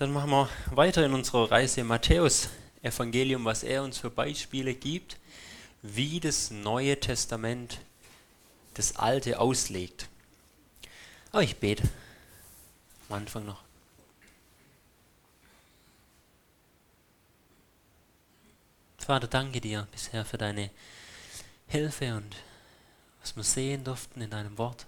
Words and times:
Dann 0.00 0.14
machen 0.14 0.30
wir 0.30 0.48
weiter 0.70 1.04
in 1.04 1.12
unserer 1.12 1.50
Reise 1.50 1.84
Matthäus 1.84 2.48
Evangelium, 2.80 3.44
was 3.44 3.62
er 3.62 3.82
uns 3.82 3.98
für 3.98 4.08
Beispiele 4.08 4.72
gibt, 4.72 5.18
wie 5.82 6.20
das 6.20 6.50
Neue 6.50 6.98
Testament 6.98 7.82
das 8.72 8.96
Alte 8.96 9.38
auslegt. 9.38 10.08
Aber 11.32 11.42
ich 11.42 11.58
bete 11.58 11.82
am 13.10 13.16
Anfang 13.16 13.44
noch. 13.44 13.62
Vater, 18.96 19.28
danke 19.28 19.60
dir 19.60 19.86
bisher 19.92 20.24
für 20.24 20.38
deine 20.38 20.70
Hilfe 21.66 22.14
und 22.16 22.36
was 23.20 23.36
wir 23.36 23.44
sehen 23.44 23.84
durften 23.84 24.22
in 24.22 24.30
deinem 24.30 24.56
Wort. 24.56 24.86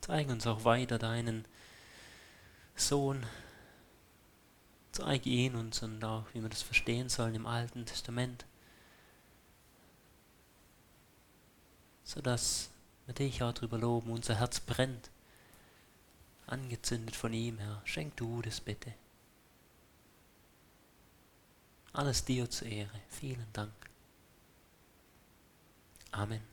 Zeig 0.00 0.28
uns 0.28 0.44
auch 0.48 0.64
weiter 0.64 0.98
deinen 0.98 1.44
Sohn. 2.88 3.24
Zeig 4.92 5.26
ihn 5.26 5.54
uns 5.54 5.82
und 5.82 6.04
auch, 6.04 6.26
wie 6.32 6.42
wir 6.42 6.48
das 6.48 6.62
verstehen 6.62 7.08
sollen 7.08 7.34
im 7.34 7.46
Alten 7.46 7.86
Testament. 7.86 8.44
Sodass 12.04 12.70
wir 13.06 13.14
dich 13.14 13.42
auch 13.42 13.54
drüber 13.54 13.78
loben, 13.78 14.10
unser 14.10 14.34
Herz 14.34 14.60
brennt. 14.60 15.10
Angezündet 16.46 17.16
von 17.16 17.32
ihm, 17.32 17.58
Herr. 17.58 17.80
Schenk 17.84 18.16
du 18.16 18.42
das 18.42 18.60
bitte. 18.60 18.92
Alles 21.94 22.24
dir 22.24 22.50
zur 22.50 22.68
Ehre. 22.68 23.00
Vielen 23.08 23.46
Dank. 23.52 23.72
Amen. 26.10 26.51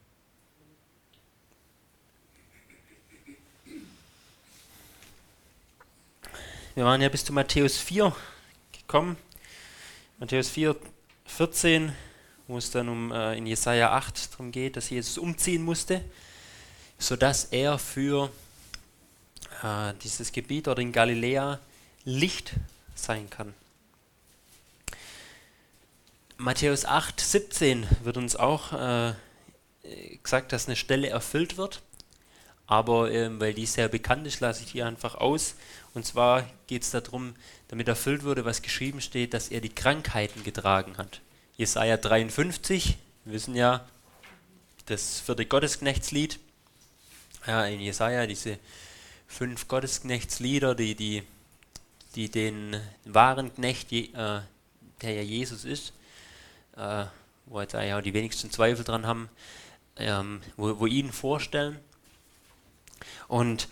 Wir 6.76 6.86
waren 6.86 7.02
ja 7.02 7.10
bis 7.10 7.26
zu 7.26 7.34
Matthäus 7.34 7.78
4 7.78 8.16
gekommen. 8.72 9.18
Matthäus 10.20 10.50
4, 10.50 10.76
14, 11.26 11.94
wo 12.48 12.60
es 12.60 12.70
dann 12.70 12.90
um 12.90 13.12
äh, 13.12 13.36
in 13.36 13.48
Jesaja 13.48 13.92
8 13.92 14.34
darum 14.34 14.52
geht, 14.52 14.78
dass 14.78 14.92
Jesus 14.92 15.18
umziehen 15.18 15.64
musste, 15.64 16.06
sodass 17.00 17.46
er 17.46 17.80
für 17.80 18.32
äh, 19.64 19.94
dieses 20.04 20.32
Gebiet 20.32 20.68
oder 20.68 20.82
in 20.82 20.92
Galiläa 20.92 21.60
Licht 22.04 22.54
sein 22.94 23.30
kann. 23.32 23.56
Matthäus 26.38 26.86
8, 26.86 27.20
17 27.20 27.88
wird 28.04 28.18
uns 28.18 28.36
auch 28.36 28.74
äh, 28.74 29.14
gesagt, 30.22 30.54
dass 30.54 30.68
eine 30.68 30.76
Stelle 30.76 31.10
erfüllt 31.10 31.58
wird. 31.58 31.82
Aber 32.70 33.12
ähm, 33.12 33.40
weil 33.42 33.56
die 33.56 33.66
sehr 33.66 33.88
bekannt 33.88 34.28
ist, 34.28 34.42
lasse 34.42 34.64
ich 34.64 34.72
die 34.74 34.84
einfach 34.84 35.16
aus. 35.16 35.56
Und 35.96 36.06
zwar 36.06 36.48
geht 36.68 36.84
es 36.84 36.92
darum, 36.92 37.34
damit 37.68 37.88
erfüllt 37.88 38.24
wurde, 38.24 38.46
was 38.46 38.62
geschrieben 38.62 39.02
steht, 39.02 39.34
dass 39.34 39.50
er 39.50 39.60
die 39.60 39.74
Krankheiten 39.74 40.44
getragen 40.44 40.96
hat. 40.98 41.20
Jesaja 41.58 41.98
53, 41.98 42.96
wir 43.26 43.34
wissen 43.34 43.56
ja, 43.56 43.84
das 44.86 45.20
vierte 45.20 45.48
Gottesknechtslied. 45.48 46.40
Ja, 47.48 47.66
in 47.66 47.80
Jesaja 47.80 48.28
diese 48.28 48.60
fünf 49.26 49.68
Gottesknechtslieder, 49.68 50.76
die, 50.76 50.94
die, 50.94 51.24
die 52.14 52.30
den 52.30 52.80
wahren 53.04 53.52
Knecht, 53.56 53.92
äh, 53.92 54.12
der 55.02 55.14
ja 55.14 55.22
Jesus 55.24 55.66
ist, 55.66 55.92
äh, 56.78 57.06
wo 57.48 57.62
jetzt 57.62 57.74
eigentlich 57.74 57.94
auch 57.96 58.02
die 58.02 58.14
wenigsten 58.14 58.52
Zweifel 58.52 58.84
dran 58.86 59.08
haben, 59.08 59.28
ähm, 59.96 60.42
wo, 60.56 60.80
wo 60.80 60.86
ihn 60.86 61.12
vorstellen. 61.12 61.80
Und 63.28 63.68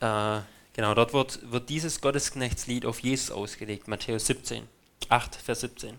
äh, 0.00 0.40
genau, 0.72 0.94
dort 0.94 1.12
wird, 1.12 1.50
wird 1.50 1.68
dieses 1.68 2.00
Gottesknechtslied 2.00 2.86
auf 2.86 3.00
Jesus 3.00 3.30
ausgelegt, 3.30 3.88
Matthäus 3.88 4.26
17, 4.26 4.66
8, 5.08 5.36
Vers 5.36 5.60
17. 5.60 5.98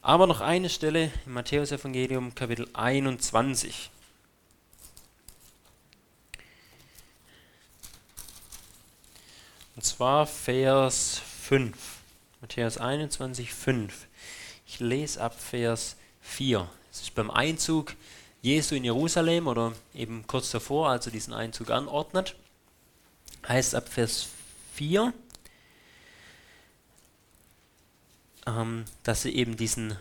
Aber 0.00 0.26
noch 0.26 0.40
eine 0.40 0.68
Stelle 0.68 1.12
im 1.26 1.34
Matthäus-Evangelium, 1.34 2.34
Kapitel 2.34 2.68
21. 2.72 3.90
Und 9.76 9.84
zwar 9.84 10.26
Vers 10.26 11.20
5. 11.42 11.76
Matthäus 12.40 12.78
21, 12.78 13.52
5. 13.54 14.06
Ich 14.66 14.80
lese 14.80 15.20
ab 15.20 15.38
Vers 15.40 15.96
4. 16.20 16.68
Es 16.90 17.02
ist 17.02 17.14
beim 17.14 17.30
Einzug 17.30 17.94
Jesu 18.42 18.74
in 18.74 18.82
Jerusalem 18.82 19.46
oder 19.46 19.72
eben 19.94 20.26
kurz 20.26 20.50
davor, 20.50 20.90
als 20.90 21.06
er 21.06 21.12
diesen 21.12 21.32
Einzug 21.32 21.70
anordnet. 21.70 22.34
Heißt 23.46 23.76
ab 23.76 23.88
Vers 23.88 24.28
4, 24.74 25.14
ähm, 28.46 28.84
dass 29.04 29.22
sie 29.22 29.34
eben 29.34 29.56
diesen, 29.56 29.96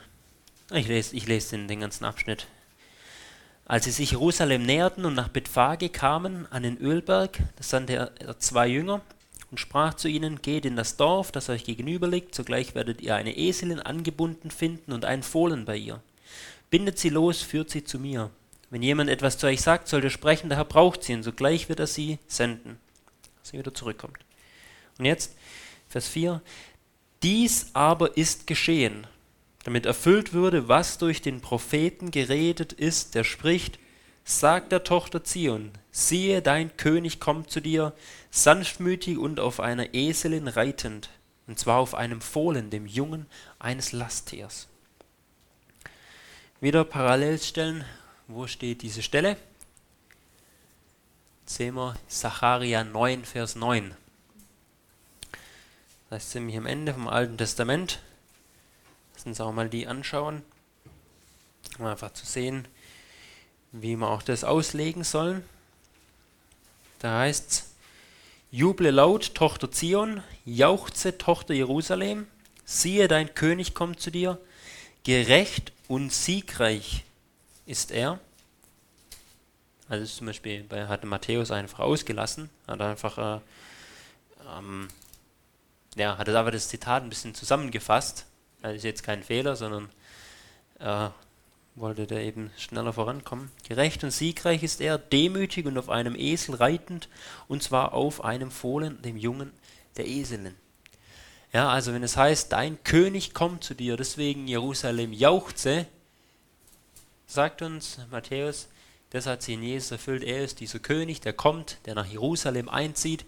ich 0.72 0.88
lese, 0.88 1.16
ich 1.16 1.28
lese 1.28 1.52
den, 1.52 1.68
den 1.68 1.81
ganzen 1.81 2.03
Abschnitt. 2.03 2.47
Als 3.66 3.85
sie 3.85 3.91
sich 3.91 4.12
Jerusalem 4.12 4.63
näherten 4.66 5.06
und 5.06 5.13
nach 5.13 5.29
Bethphage 5.29 5.90
kamen, 5.90 6.52
an 6.52 6.63
den 6.63 6.78
Ölberg, 6.78 7.38
da 7.56 7.63
sandte 7.63 8.12
er 8.18 8.40
zwei 8.40 8.68
Jünger 8.68 9.02
und 9.52 9.59
sprach 9.59 9.94
zu 9.94 10.08
ihnen, 10.08 10.41
geht 10.41 10.66
in 10.66 10.75
das 10.75 10.97
Dorf, 10.97 11.31
das 11.31 11.47
euch 11.50 11.63
gegenüber 11.63 12.08
liegt, 12.08 12.34
sogleich 12.34 12.73
werdet 12.73 13.02
ihr 13.02 13.16
eine 13.16 13.38
Eselin 13.38 13.79
angebunden 13.79 14.50
finden 14.50 14.94
und 14.94 15.06
einen 15.06 15.23
Fohlen 15.23 15.66
bei 15.66 15.78
ihr. 15.78 16.02
Bindet 16.72 16.98
sie 16.98 17.09
los, 17.09 17.42
führt 17.42 17.70
sie 17.70 17.84
zu 17.84 18.00
mir. 18.00 18.32
Wenn 18.72 18.82
jemand 18.82 19.09
etwas 19.09 19.38
zu 19.38 19.46
euch 19.46 19.62
sagt, 19.62 19.90
sollt 19.90 20.06
ihr 20.06 20.09
sprechen, 20.09 20.48
der 20.48 20.58
Herr 20.58 20.66
braucht 20.66 21.04
sie, 21.04 21.14
und 21.14 21.24
sogleich 21.24 21.68
wird 21.68 21.82
er 21.82 21.88
sie 21.88 22.18
senden, 22.28 22.80
dass 23.40 23.50
sie 23.50 23.59
wieder 23.59 23.74
zurückkommt. 23.74 24.18
Und 24.98 25.04
jetzt, 25.06 25.36
Vers 25.90 26.08
4, 26.08 26.42
dies 27.22 27.68
aber 27.74 28.16
ist 28.16 28.48
geschehen, 28.48 29.06
damit 29.66 29.86
erfüllt 29.86 30.32
würde, 30.32 30.70
was 30.70 30.98
durch 30.98 31.22
den 31.22 31.42
Propheten 31.42 32.09
geredet 32.09 32.72
ist, 32.72 33.14
der 33.16 33.26
spricht, 33.26 33.78
sagt 34.24 34.72
der 34.72 34.86
Tochter 34.86 35.26
Zion, 35.26 35.72
siehe, 35.92 36.42
dein 36.42 36.78
König 36.78 37.20
kommt 37.20 37.52
zu 37.52 37.59
dir, 37.59 37.94
sanftmütig 38.30 39.18
und 39.18 39.42
auf 39.42 39.59
einer 39.59 39.94
Eselin 39.94 40.48
reitend, 40.48 41.09
und 41.48 41.59
zwar 41.59 41.80
auf 41.80 41.94
einem 41.94 42.22
Fohlen, 42.22 42.70
dem 42.70 42.86
Jungen 42.86 43.26
eines 43.59 43.92
Lasttiers. 43.92 44.70
Wieder 46.64 46.84
Parallelstellen, 46.84 47.84
wo 48.28 48.46
steht 48.46 48.84
diese 48.84 49.02
Stelle? 49.02 49.36
Jetzt 51.40 51.56
sehen 51.56 51.74
wir 51.74 51.96
Zacharia 52.08 52.84
9, 52.84 53.26
Vers 53.26 53.56
9. 53.56 53.96
Das 56.12 56.24
ist 56.24 56.30
ziemlich 56.30 56.56
am 56.56 56.68
Ende 56.68 56.94
vom 56.94 57.08
Alten 57.08 57.36
Testament. 57.36 58.00
Lass 59.16 59.26
uns 59.26 59.42
auch 59.42 59.52
mal 59.52 59.70
die 59.70 59.88
anschauen, 59.88 60.44
um 61.80 61.88
einfach 61.88 62.14
zu 62.14 62.28
sehen, 62.28 62.68
wie 63.72 63.96
wir 63.96 64.10
auch 64.10 64.22
das 64.22 64.44
auslegen 64.44 65.04
sollen. 65.04 65.44
Da 67.00 67.22
heißt 67.22 67.50
es, 67.50 67.72
Juble 68.52 68.92
laut, 68.92 69.34
Tochter 69.34 69.72
Zion, 69.72 70.22
jauchze, 70.46 71.18
Tochter 71.18 71.56
Jerusalem, 71.56 72.28
siehe, 72.66 73.08
dein 73.08 73.34
König 73.34 73.74
kommt 73.74 74.00
zu 74.00 74.12
dir, 74.12 74.38
gerecht 75.04 75.72
und 75.88 76.12
siegreich 76.12 77.04
ist 77.66 77.92
er. 77.92 78.20
Also 79.90 80.06
zum 80.06 80.28
Beispiel 80.28 80.64
bei, 80.64 80.88
hat 80.88 81.04
Matthäus 81.04 81.52
einfach 81.52 81.80
ausgelassen, 81.80 82.50
hat 82.68 82.82
einfach, 82.82 83.18
äh, 83.18 83.42
ähm, 84.58 84.88
ja, 85.96 86.18
hat 86.18 86.30
aber 86.30 86.52
das 86.52 86.70
Zitat 86.70 87.04
ein 87.04 87.10
bisschen 87.10 87.36
zusammengefasst. 87.36 88.26
Das 88.62 88.76
ist 88.76 88.84
jetzt 88.84 89.04
kein 89.04 89.24
Fehler, 89.24 89.56
sondern 89.56 89.90
äh, 90.80 91.10
wollte 91.76 92.08
der 92.08 92.22
eben 92.22 92.52
schneller 92.58 92.94
vorankommen. 92.94 93.52
Gerecht 93.68 94.04
und 94.04 94.12
siegreich 94.12 94.64
ist 94.64 94.82
er, 94.82 94.98
demütig 94.98 95.66
und 95.66 95.78
auf 95.78 95.90
einem 95.90 96.16
Esel 96.16 96.56
reitend, 96.56 97.10
und 97.48 97.64
zwar 97.64 97.94
auf 97.94 98.24
einem 98.24 98.52
Fohlen, 98.52 99.02
dem 99.02 99.18
Jungen 99.18 99.52
der 99.97 100.08
Eselin. 100.08 100.56
Ja, 101.53 101.70
also 101.70 101.94
wenn 101.94 102.03
es 102.03 102.16
heißt, 102.16 102.52
dein 102.53 102.82
König 102.84 103.34
kommt 103.34 103.64
zu 103.64 103.74
dir, 103.74 103.98
deswegen 103.98 104.48
Jerusalem 104.48 105.12
jauchze, 105.12 105.86
sagt 107.28 107.62
uns 107.62 108.00
Matthäus, 108.09 108.70
das 109.09 109.26
hat 109.26 109.42
sie 109.42 109.56
in 109.56 109.64
Jesus 109.64 109.92
erfüllt, 109.92 110.24
er 110.24 110.44
ist 110.44 110.62
dieser 110.62 110.80
König, 110.80 111.20
der 111.20 111.34
kommt, 111.34 111.78
der 111.86 111.96
nach 111.96 112.06
Jerusalem 112.06 112.70
einzieht, 112.70 113.26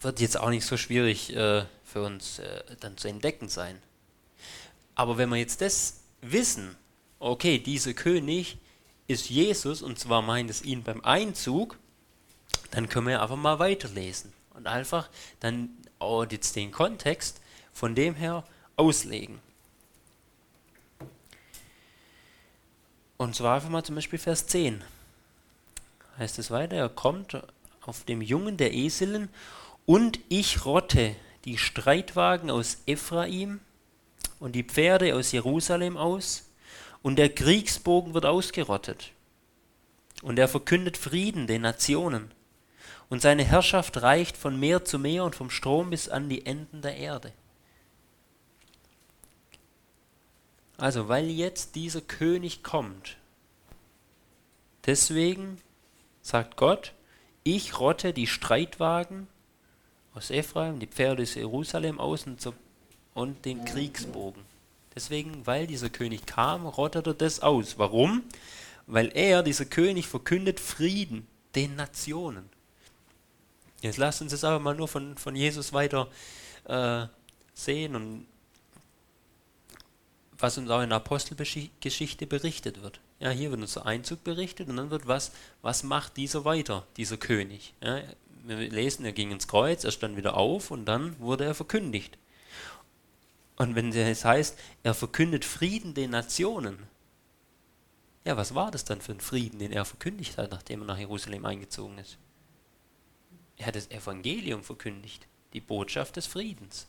wird 0.00 0.18
jetzt 0.18 0.36
auch 0.36 0.50
nicht 0.50 0.66
so 0.66 0.76
schwierig 0.76 1.34
äh, 1.36 1.64
für 1.84 2.02
uns 2.02 2.40
äh, 2.40 2.64
dann 2.80 2.96
zu 2.96 3.06
entdecken 3.06 3.48
sein. 3.48 3.80
Aber 4.96 5.16
wenn 5.18 5.28
wir 5.28 5.36
jetzt 5.36 5.60
das 5.60 6.00
wissen, 6.20 6.76
okay, 7.20 7.58
dieser 7.58 7.94
König 7.94 8.58
ist 9.06 9.30
Jesus 9.30 9.82
und 9.82 10.00
zwar 10.00 10.22
meint 10.22 10.50
es 10.50 10.62
ihn 10.62 10.82
beim 10.82 11.00
Einzug, 11.04 11.78
dann 12.72 12.88
können 12.88 13.06
wir 13.06 13.22
einfach 13.22 13.36
mal 13.36 13.60
weiterlesen. 13.60 14.32
Und 14.54 14.66
einfach 14.66 15.08
dann 15.40 15.70
auch 16.02 16.26
jetzt 16.30 16.56
den 16.56 16.72
Kontext 16.72 17.40
von 17.72 17.94
dem 17.94 18.14
her 18.14 18.44
auslegen. 18.76 19.40
Und 23.16 23.36
zwar 23.36 23.56
einfach 23.56 23.68
mal 23.68 23.84
zum 23.84 23.94
Beispiel 23.94 24.18
Vers 24.18 24.46
10. 24.48 24.82
Heißt 26.18 26.38
es 26.38 26.50
weiter, 26.50 26.76
er 26.76 26.88
kommt 26.88 27.40
auf 27.82 28.04
dem 28.04 28.20
Jungen 28.20 28.56
der 28.56 28.72
Eselin 28.74 29.28
Und 29.86 30.20
ich 30.28 30.64
rotte 30.64 31.14
die 31.44 31.58
Streitwagen 31.58 32.50
aus 32.50 32.78
Ephraim 32.86 33.60
und 34.38 34.52
die 34.52 34.64
Pferde 34.64 35.14
aus 35.14 35.32
Jerusalem 35.32 35.96
aus, 35.96 36.44
und 37.02 37.16
der 37.16 37.28
Kriegsbogen 37.28 38.14
wird 38.14 38.26
ausgerottet. 38.26 39.10
Und 40.22 40.38
er 40.38 40.48
verkündet 40.48 40.96
Frieden 40.96 41.46
den 41.46 41.62
Nationen. 41.62 42.30
Und 43.12 43.20
seine 43.20 43.44
Herrschaft 43.44 44.00
reicht 44.00 44.38
von 44.38 44.58
Meer 44.58 44.86
zu 44.86 44.98
Meer 44.98 45.24
und 45.24 45.36
vom 45.36 45.50
Strom 45.50 45.90
bis 45.90 46.08
an 46.08 46.30
die 46.30 46.46
Enden 46.46 46.80
der 46.80 46.96
Erde. 46.96 47.30
Also, 50.78 51.10
weil 51.10 51.28
jetzt 51.28 51.74
dieser 51.74 52.00
König 52.00 52.62
kommt, 52.62 53.18
deswegen 54.86 55.58
sagt 56.22 56.56
Gott, 56.56 56.94
ich 57.44 57.78
rotte 57.78 58.14
die 58.14 58.26
Streitwagen 58.26 59.26
aus 60.14 60.30
Ephraim, 60.30 60.80
die 60.80 60.86
Pferde 60.86 61.22
aus 61.22 61.34
Jerusalem 61.34 62.00
aus 62.00 62.26
und, 62.26 62.40
so, 62.40 62.54
und 63.12 63.44
den 63.44 63.66
Kriegsbogen. 63.66 64.42
Deswegen, 64.94 65.46
weil 65.46 65.66
dieser 65.66 65.90
König 65.90 66.24
kam, 66.24 66.64
rottet 66.64 67.06
er 67.06 67.12
das 67.12 67.40
aus. 67.40 67.78
Warum? 67.78 68.22
Weil 68.86 69.10
er, 69.14 69.42
dieser 69.42 69.66
König, 69.66 70.06
verkündet 70.06 70.60
Frieden 70.60 71.26
den 71.54 71.76
Nationen. 71.76 72.48
Jetzt 73.82 73.98
lasst 73.98 74.22
uns 74.22 74.30
das 74.30 74.44
aber 74.44 74.60
mal 74.60 74.76
nur 74.76 74.88
von, 74.88 75.18
von 75.18 75.36
Jesus 75.36 75.72
weiter 75.72 76.08
äh, 76.64 77.06
sehen 77.52 77.96
und 77.96 78.26
was 80.38 80.56
uns 80.56 80.70
auch 80.70 80.82
in 80.82 80.88
der 80.88 80.96
Apostelgeschichte 80.96 82.26
berichtet 82.26 82.82
wird. 82.82 83.00
Ja, 83.18 83.30
hier 83.30 83.50
wird 83.50 83.60
unser 83.60 83.86
Einzug 83.86 84.24
berichtet 84.24 84.68
und 84.68 84.76
dann 84.76 84.90
wird 84.90 85.06
was, 85.06 85.32
was 85.62 85.82
macht 85.82 86.16
dieser 86.16 86.44
weiter, 86.44 86.86
dieser 86.96 87.16
König. 87.16 87.74
Ja, 87.82 88.02
wir 88.44 88.56
lesen, 88.56 89.04
er 89.04 89.12
ging 89.12 89.30
ins 89.30 89.48
Kreuz, 89.48 89.84
er 89.84 89.92
stand 89.92 90.16
wieder 90.16 90.36
auf 90.36 90.70
und 90.70 90.84
dann 90.86 91.18
wurde 91.20 91.44
er 91.44 91.54
verkündigt. 91.54 92.18
Und 93.56 93.74
wenn 93.74 93.92
es 93.92 94.24
heißt, 94.24 94.58
er 94.82 94.94
verkündet 94.94 95.44
Frieden 95.44 95.94
den 95.94 96.10
Nationen, 96.10 96.78
ja, 98.24 98.36
was 98.36 98.54
war 98.54 98.70
das 98.70 98.84
dann 98.84 99.00
für 99.00 99.12
ein 99.12 99.20
Frieden, 99.20 99.58
den 99.58 99.72
er 99.72 99.84
verkündigt 99.84 100.38
hat, 100.38 100.52
nachdem 100.52 100.82
er 100.82 100.86
nach 100.86 100.98
Jerusalem 100.98 101.44
eingezogen 101.44 101.98
ist? 101.98 102.18
Er 103.62 103.66
hat 103.66 103.76
das 103.76 103.92
Evangelium 103.92 104.64
verkündigt, 104.64 105.28
die 105.52 105.60
Botschaft 105.60 106.16
des 106.16 106.26
Friedens. 106.26 106.88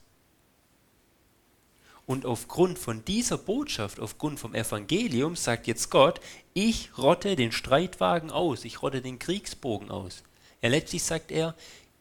Und 2.08 2.26
aufgrund 2.26 2.80
von 2.80 3.06
dieser 3.06 3.38
Botschaft, 3.38 4.00
aufgrund 4.00 4.40
vom 4.40 4.56
Evangelium, 4.56 5.36
sagt 5.36 5.68
jetzt 5.68 5.92
Gott, 5.92 6.20
ich 6.56 6.98
rotte 6.98 7.36
den 7.36 7.52
Streitwagen 7.52 8.32
aus, 8.32 8.66
ich 8.66 8.82
rotte 8.82 9.04
den 9.04 9.20
Kriegsbogen 9.20 9.92
aus. 9.92 10.24
Ja, 10.64 10.70
letztlich 10.70 11.04
sagt 11.04 11.30
er, 11.30 11.54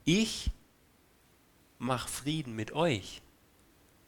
ich 0.06 0.50
mache 1.78 2.08
Frieden 2.08 2.56
mit 2.56 2.72
euch. 2.72 3.20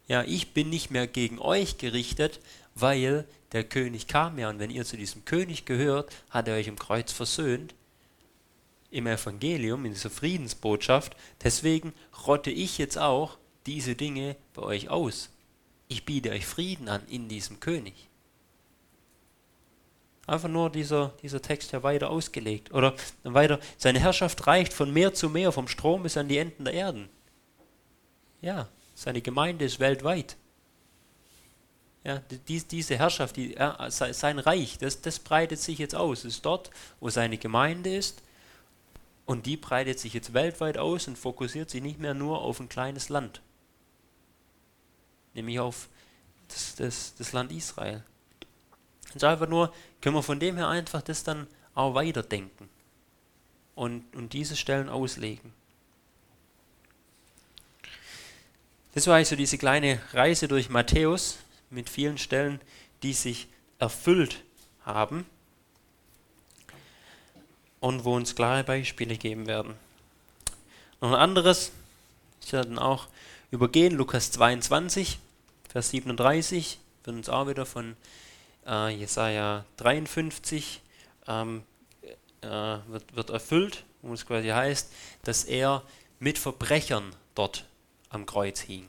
Ja, 0.07 0.23
ich 0.23 0.53
bin 0.53 0.71
nicht 0.71 0.89
mehr 0.89 1.05
gegen 1.05 1.37
euch 1.37 1.77
gerichtet, 1.77 2.39
weil 2.73 3.27
der 3.51 3.65
König 3.65 4.07
kam 4.07 4.39
ja 4.39 4.49
und 4.49 4.57
wenn 4.57 4.71
ihr 4.71 4.83
zu 4.83 4.97
diesem 4.97 5.25
König 5.25 5.65
gehört, 5.65 6.11
hat 6.31 6.47
er 6.47 6.55
euch 6.55 6.67
im 6.67 6.79
Kreuz 6.79 7.11
versöhnt, 7.11 7.75
im 8.95 9.07
Evangelium, 9.07 9.85
in 9.85 9.93
dieser 9.93 10.09
Friedensbotschaft. 10.09 11.15
Deswegen 11.43 11.93
rotte 12.25 12.51
ich 12.51 12.77
jetzt 12.77 12.97
auch 12.97 13.37
diese 13.65 13.95
Dinge 13.95 14.35
bei 14.53 14.61
euch 14.61 14.89
aus 14.89 15.29
ich 15.87 16.05
biete 16.05 16.31
euch 16.31 16.45
Frieden 16.45 16.89
an 16.89 17.01
in 17.07 17.27
diesem 17.29 17.59
König. 17.59 18.09
Einfach 20.27 20.49
nur 20.49 20.71
dieser, 20.71 21.13
dieser 21.21 21.41
Text 21.41 21.71
ja 21.71 21.83
weiter 21.83 22.09
ausgelegt. 22.09 22.73
Oder 22.73 22.95
weiter, 23.23 23.59
seine 23.77 23.99
Herrschaft 23.99 24.47
reicht 24.47 24.73
von 24.73 24.91
Meer 24.91 25.13
zu 25.13 25.29
Meer, 25.29 25.51
vom 25.51 25.67
Strom 25.67 26.03
bis 26.03 26.17
an 26.17 26.27
die 26.27 26.39
Enden 26.39 26.65
der 26.65 26.73
Erden. 26.73 27.09
Ja, 28.41 28.67
seine 28.95 29.21
Gemeinde 29.21 29.65
ist 29.65 29.79
weltweit. 29.79 30.35
Ja, 32.03 32.21
die, 32.47 32.61
diese 32.61 32.97
Herrschaft, 32.97 33.35
die, 33.35 33.55
sein 33.89 34.39
Reich, 34.39 34.77
das, 34.79 35.01
das 35.01 35.19
breitet 35.19 35.59
sich 35.59 35.77
jetzt 35.77 35.95
aus. 35.95 36.19
Es 36.19 36.35
ist 36.35 36.45
dort, 36.45 36.71
wo 36.99 37.09
seine 37.09 37.37
Gemeinde 37.37 37.95
ist. 37.95 38.23
Und 39.25 39.45
die 39.45 39.57
breitet 39.57 39.99
sich 39.99 40.13
jetzt 40.13 40.33
weltweit 40.33 40.77
aus 40.77 41.07
und 41.07 41.17
fokussiert 41.17 41.69
sich 41.69 41.81
nicht 41.81 41.99
mehr 41.99 42.13
nur 42.13 42.41
auf 42.41 42.59
ein 42.59 42.69
kleines 42.69 43.09
Land 43.09 43.41
nämlich 45.35 45.59
auf 45.59 45.89
das, 46.47 46.75
das, 46.75 47.13
das 47.17 47.33
Land 47.33 47.51
Israel. 47.51 48.03
Und 49.13 49.19
so 49.19 49.27
einfach 49.27 49.47
nur, 49.47 49.73
können 50.01 50.15
wir 50.15 50.23
von 50.23 50.39
dem 50.39 50.55
her 50.55 50.67
einfach 50.67 51.01
das 51.01 51.23
dann 51.23 51.47
auch 51.73 51.93
weiterdenken 51.93 52.69
und, 53.75 54.03
und 54.15 54.33
diese 54.33 54.55
Stellen 54.55 54.89
auslegen. 54.89 55.53
Das 58.93 59.07
war 59.07 59.15
also 59.15 59.35
diese 59.35 59.57
kleine 59.57 60.01
Reise 60.13 60.47
durch 60.47 60.69
Matthäus 60.69 61.37
mit 61.69 61.89
vielen 61.89 62.17
Stellen, 62.17 62.61
die 63.03 63.13
sich 63.13 63.47
erfüllt 63.77 64.41
haben 64.85 65.25
und 67.85 68.03
wo 68.03 68.15
uns 68.15 68.33
klare 68.33 68.63
Beispiele 68.63 69.15
geben 69.15 69.45
werden. 69.45 69.75
Noch 71.01 71.09
ein 71.09 71.19
anderes, 71.19 71.71
ich 72.43 72.51
werde 72.51 72.69
dann 72.69 72.79
auch 72.79 73.05
übergehen, 73.51 73.93
Lukas 73.93 74.31
22. 74.31 75.19
Vers 75.69 75.91
37 75.91 76.79
wird 77.03 77.15
uns 77.15 77.29
auch 77.29 77.47
wieder 77.47 77.67
von 77.67 77.95
äh, 78.65 78.89
Jesaja 78.89 79.65
53 79.77 80.81
ähm, 81.27 81.61
äh, 82.41 82.47
wird, 82.47 83.15
wird 83.15 83.29
erfüllt, 83.29 83.83
wo 84.01 84.13
es 84.13 84.25
quasi 84.25 84.47
heißt, 84.47 84.91
dass 85.21 85.43
er 85.43 85.83
mit 86.17 86.39
Verbrechern 86.39 87.15
dort 87.35 87.65
am 88.09 88.25
Kreuz 88.25 88.61
hing. 88.61 88.87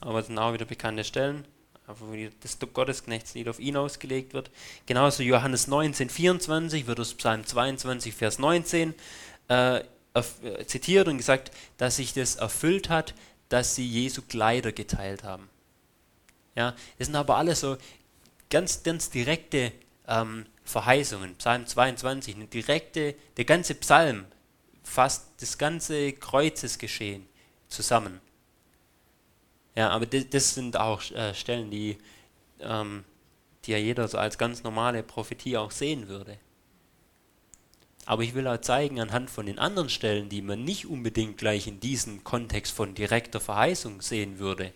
Aber 0.00 0.18
es 0.18 0.26
sind 0.26 0.38
auch 0.38 0.52
wieder 0.52 0.66
bekannte 0.66 1.04
Stellen, 1.04 1.46
wo 1.86 2.14
das 2.40 2.58
Gottesknechtslied 2.58 3.48
auf 3.48 3.60
ihn 3.60 3.76
ausgelegt 3.76 4.34
wird. 4.34 4.50
Genauso 4.86 5.22
Johannes 5.22 5.68
19, 5.68 6.10
24 6.10 6.86
wird 6.86 7.00
aus 7.00 7.14
Psalm 7.14 7.46
22, 7.46 8.14
Vers 8.14 8.38
19 8.38 8.94
äh, 9.48 9.80
zitiert 10.66 11.08
und 11.08 11.18
gesagt, 11.18 11.50
dass 11.76 11.96
sich 11.96 12.12
das 12.12 12.36
erfüllt 12.36 12.88
hat, 12.88 13.14
dass 13.48 13.74
sie 13.74 13.86
Jesu 13.86 14.22
Kleider 14.22 14.72
geteilt 14.72 15.22
haben. 15.22 15.48
Ja, 16.54 16.74
das 16.98 17.06
sind 17.06 17.16
aber 17.16 17.36
alles 17.36 17.60
so 17.60 17.76
ganz, 18.50 18.82
ganz 18.82 19.10
direkte 19.10 19.72
ähm, 20.08 20.46
Verheißungen. 20.64 21.36
Psalm 21.36 21.66
22, 21.66 22.34
eine 22.34 22.46
direkte, 22.46 23.14
der 23.36 23.44
ganze 23.44 23.74
Psalm 23.74 24.24
fasst 24.82 25.26
das 25.40 25.58
ganze 25.58 26.12
Kreuzesgeschehen 26.12 27.26
zusammen. 27.68 28.20
Ja, 29.76 29.90
aber 29.90 30.06
das, 30.06 30.28
das 30.30 30.54
sind 30.54 30.76
auch 30.76 31.02
äh, 31.12 31.34
Stellen, 31.34 31.70
die, 31.70 31.98
ähm, 32.60 33.04
die 33.64 33.72
ja 33.72 33.78
jeder 33.78 34.08
so 34.08 34.18
als 34.18 34.38
ganz 34.38 34.62
normale 34.62 35.02
Prophetie 35.02 35.56
auch 35.56 35.70
sehen 35.70 36.08
würde. 36.08 36.38
Aber 38.06 38.22
ich 38.22 38.34
will 38.34 38.46
auch 38.46 38.60
zeigen, 38.60 39.00
anhand 39.00 39.30
von 39.30 39.46
den 39.46 39.58
anderen 39.58 39.90
Stellen, 39.90 40.28
die 40.28 40.40
man 40.40 40.64
nicht 40.64 40.86
unbedingt 40.86 41.36
gleich 41.36 41.66
in 41.66 41.80
diesem 41.80 42.24
Kontext 42.24 42.72
von 42.72 42.94
direkter 42.94 43.40
Verheißung 43.40 44.00
sehen 44.00 44.38
würde, 44.38 44.72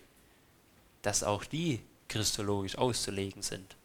dass 1.01 1.23
auch 1.23 1.45
die 1.45 1.79
christologisch 2.07 2.77
auszulegen 2.77 3.41
sind. 3.41 3.75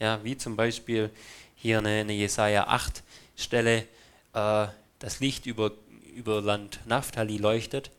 Ja, 0.00 0.24
wie 0.24 0.36
zum 0.36 0.56
Beispiel 0.56 1.10
hier 1.54 1.78
eine, 1.78 2.00
eine 2.00 2.14
Jesaja 2.14 2.66
8 2.66 3.04
Stelle, 3.36 3.86
äh, 4.32 4.66
das 4.98 5.20
Licht 5.20 5.46
über, 5.46 5.72
über 6.16 6.40
Land 6.40 6.80
Naphtali 6.86 7.36
leuchtet 7.36 7.90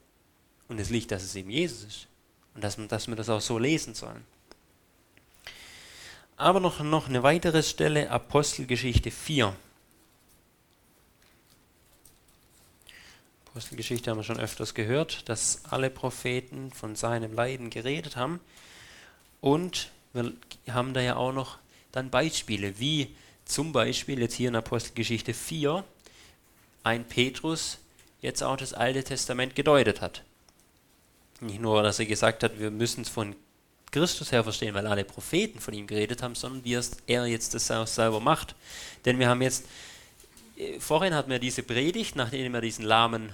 und 0.68 0.80
das 0.80 0.90
Licht, 0.90 1.12
dass 1.12 1.24
es 1.24 1.36
eben 1.36 1.52
Jesus 1.52 1.84
ist. 1.84 2.09
Und 2.60 2.64
dass, 2.66 2.76
dass 2.90 3.08
wir 3.08 3.16
das 3.16 3.30
auch 3.30 3.40
so 3.40 3.58
lesen 3.58 3.96
sollen. 3.96 4.22
Aber 6.36 6.60
noch, 6.60 6.82
noch 6.82 7.08
eine 7.08 7.24
weitere 7.24 7.64
Stelle, 7.64 8.12
Apostelgeschichte 8.12 9.12
4. 9.12 9.56
Apostelgeschichte 13.46 14.12
haben 14.12 14.18
wir 14.18 14.26
schon 14.26 14.42
öfters 14.42 14.74
gehört, 14.74 15.30
dass 15.30 15.64
alle 15.70 15.90
Propheten 15.90 16.74
von 16.74 16.98
seinem 16.98 17.34
Leiden 17.34 17.70
geredet 17.70 18.18
haben. 18.18 18.42
Und 19.40 19.92
wir 20.12 20.34
haben 20.70 20.94
da 20.94 21.00
ja 21.00 21.16
auch 21.16 21.32
noch 21.32 21.60
dann 21.94 22.10
Beispiele, 22.10 22.78
wie 22.78 23.16
zum 23.46 23.72
Beispiel 23.72 24.20
jetzt 24.20 24.34
hier 24.34 24.50
in 24.50 24.58
Apostelgeschichte 24.58 25.34
4 25.34 25.86
ein 26.84 27.06
Petrus 27.06 27.78
jetzt 28.20 28.44
auch 28.44 28.58
das 28.58 28.74
Alte 28.74 29.06
Testament 29.06 29.56
gedeutet 29.56 30.02
hat. 30.02 30.24
Nicht 31.42 31.62
nur, 31.62 31.84
dass 31.84 32.00
er 32.00 32.06
gesagt 32.06 32.44
hat, 32.44 32.60
wir 32.60 32.72
müssen 32.72 33.02
es 33.02 33.10
von 33.10 33.36
Christus 33.92 34.32
her 34.32 34.44
verstehen, 34.44 34.74
weil 34.76 34.86
alle 34.86 35.04
Propheten 35.04 35.60
von 35.60 35.74
ihm 35.74 35.88
geredet 35.88 36.22
haben, 36.22 36.36
sondern 36.36 36.64
wie 36.64 36.80
er 37.08 37.26
jetzt 37.26 37.54
das 37.54 37.72
auch 37.72 37.88
selber 37.88 38.20
macht. 38.20 38.56
Denn 39.06 39.18
wir 39.20 39.30
haben 39.30 39.42
jetzt 39.42 39.66
vorhin 40.80 41.14
hatten 41.14 41.30
wir 41.30 41.40
diese 41.40 41.64
Predigt, 41.64 42.16
nachdem 42.16 42.54
er 42.54 42.62
diesen 42.62 42.86
Lahmen 42.86 43.32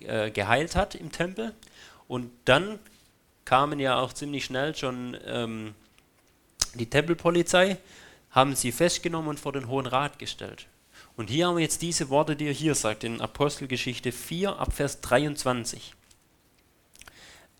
äh, 0.00 0.30
geheilt 0.30 0.74
hat 0.74 0.94
im 0.94 1.12
Tempel. 1.12 1.54
Und 2.08 2.30
dann 2.44 2.78
kamen 3.44 3.78
ja 3.78 3.98
auch 3.98 4.12
ziemlich 4.12 4.44
schnell 4.44 4.74
schon 4.74 5.16
ähm, 5.24 5.74
die 6.74 6.90
Tempelpolizei, 6.90 7.78
haben 8.30 8.54
sie 8.54 8.72
festgenommen 8.72 9.30
und 9.30 9.40
vor 9.40 9.52
den 9.52 9.68
Hohen 9.68 9.86
Rat 9.86 10.18
gestellt. 10.18 10.66
Und 11.16 11.30
hier 11.30 11.46
haben 11.46 11.56
wir 11.56 11.62
jetzt 11.62 11.80
diese 11.80 12.10
Worte, 12.10 12.36
die 12.36 12.46
er 12.46 12.52
hier 12.52 12.74
sagt, 12.74 13.04
in 13.04 13.20
Apostelgeschichte 13.20 14.12
4 14.12 14.58
ab 14.58 14.74
Vers 14.74 15.00
23. 15.00 15.94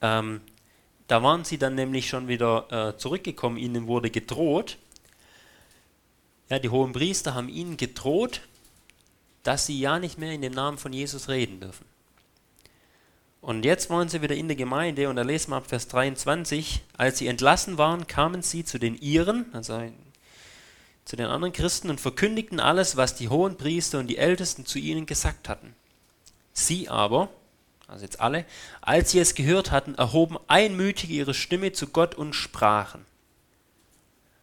Ähm, 0.02 0.40
da 1.08 1.22
waren 1.22 1.44
sie 1.44 1.58
dann 1.58 1.74
nämlich 1.74 2.08
schon 2.08 2.28
wieder 2.28 2.66
äh, 2.70 2.98
zurückgekommen, 2.98 3.56
ihnen 3.56 3.86
wurde 3.86 4.10
gedroht. 4.10 4.78
Ja, 6.48 6.58
die 6.58 6.68
hohen 6.68 6.92
Priester 6.92 7.34
haben 7.34 7.48
ihnen 7.48 7.76
gedroht, 7.76 8.40
dass 9.42 9.66
sie 9.66 9.78
ja 9.78 9.98
nicht 9.98 10.18
mehr 10.18 10.32
in 10.32 10.42
dem 10.42 10.52
Namen 10.52 10.78
von 10.78 10.92
Jesus 10.92 11.28
reden 11.28 11.60
dürfen. 11.60 11.86
Und 13.40 13.64
jetzt 13.64 13.90
waren 13.90 14.08
sie 14.08 14.22
wieder 14.22 14.34
in 14.34 14.48
der 14.48 14.56
Gemeinde 14.56 15.08
und 15.08 15.14
da 15.14 15.22
lesen 15.22 15.52
wir 15.52 15.56
ab 15.56 15.68
Vers 15.68 15.86
23, 15.86 16.82
als 16.96 17.18
sie 17.18 17.28
entlassen 17.28 17.78
waren, 17.78 18.08
kamen 18.08 18.42
sie 18.42 18.64
zu 18.64 18.78
den 18.78 18.96
Iren, 18.96 19.46
also 19.52 19.80
zu 21.04 21.14
den 21.14 21.26
anderen 21.26 21.52
Christen 21.52 21.88
und 21.88 22.00
verkündigten 22.00 22.58
alles, 22.58 22.96
was 22.96 23.14
die 23.14 23.28
hohen 23.28 23.56
Priester 23.56 24.00
und 24.00 24.08
die 24.08 24.18
Ältesten 24.18 24.66
zu 24.66 24.80
ihnen 24.80 25.06
gesagt 25.06 25.48
hatten. 25.48 25.76
Sie 26.52 26.88
aber, 26.88 27.28
also 27.88 28.04
jetzt 28.04 28.20
alle, 28.20 28.44
als 28.80 29.12
sie 29.12 29.20
es 29.20 29.34
gehört 29.34 29.70
hatten, 29.70 29.94
erhoben 29.94 30.38
einmütig 30.48 31.10
ihre 31.10 31.34
Stimme 31.34 31.72
zu 31.72 31.88
Gott 31.88 32.14
und 32.14 32.34
sprachen. 32.34 33.04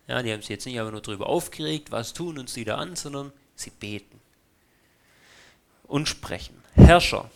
Ja, 0.07 0.21
die 0.21 0.31
haben 0.31 0.41
sich 0.41 0.49
jetzt 0.49 0.65
nicht 0.65 0.79
aber 0.79 0.91
nur 0.91 1.01
darüber 1.01 1.27
aufgeregt, 1.27 1.91
was 1.91 2.13
tun 2.13 2.37
uns 2.37 2.53
die 2.53 2.65
da 2.65 2.77
an, 2.77 2.95
sondern 2.95 3.31
sie 3.55 3.69
beten 3.69 4.19
und 5.83 6.07
sprechen. 6.09 6.61
Herrscher, 6.75 7.29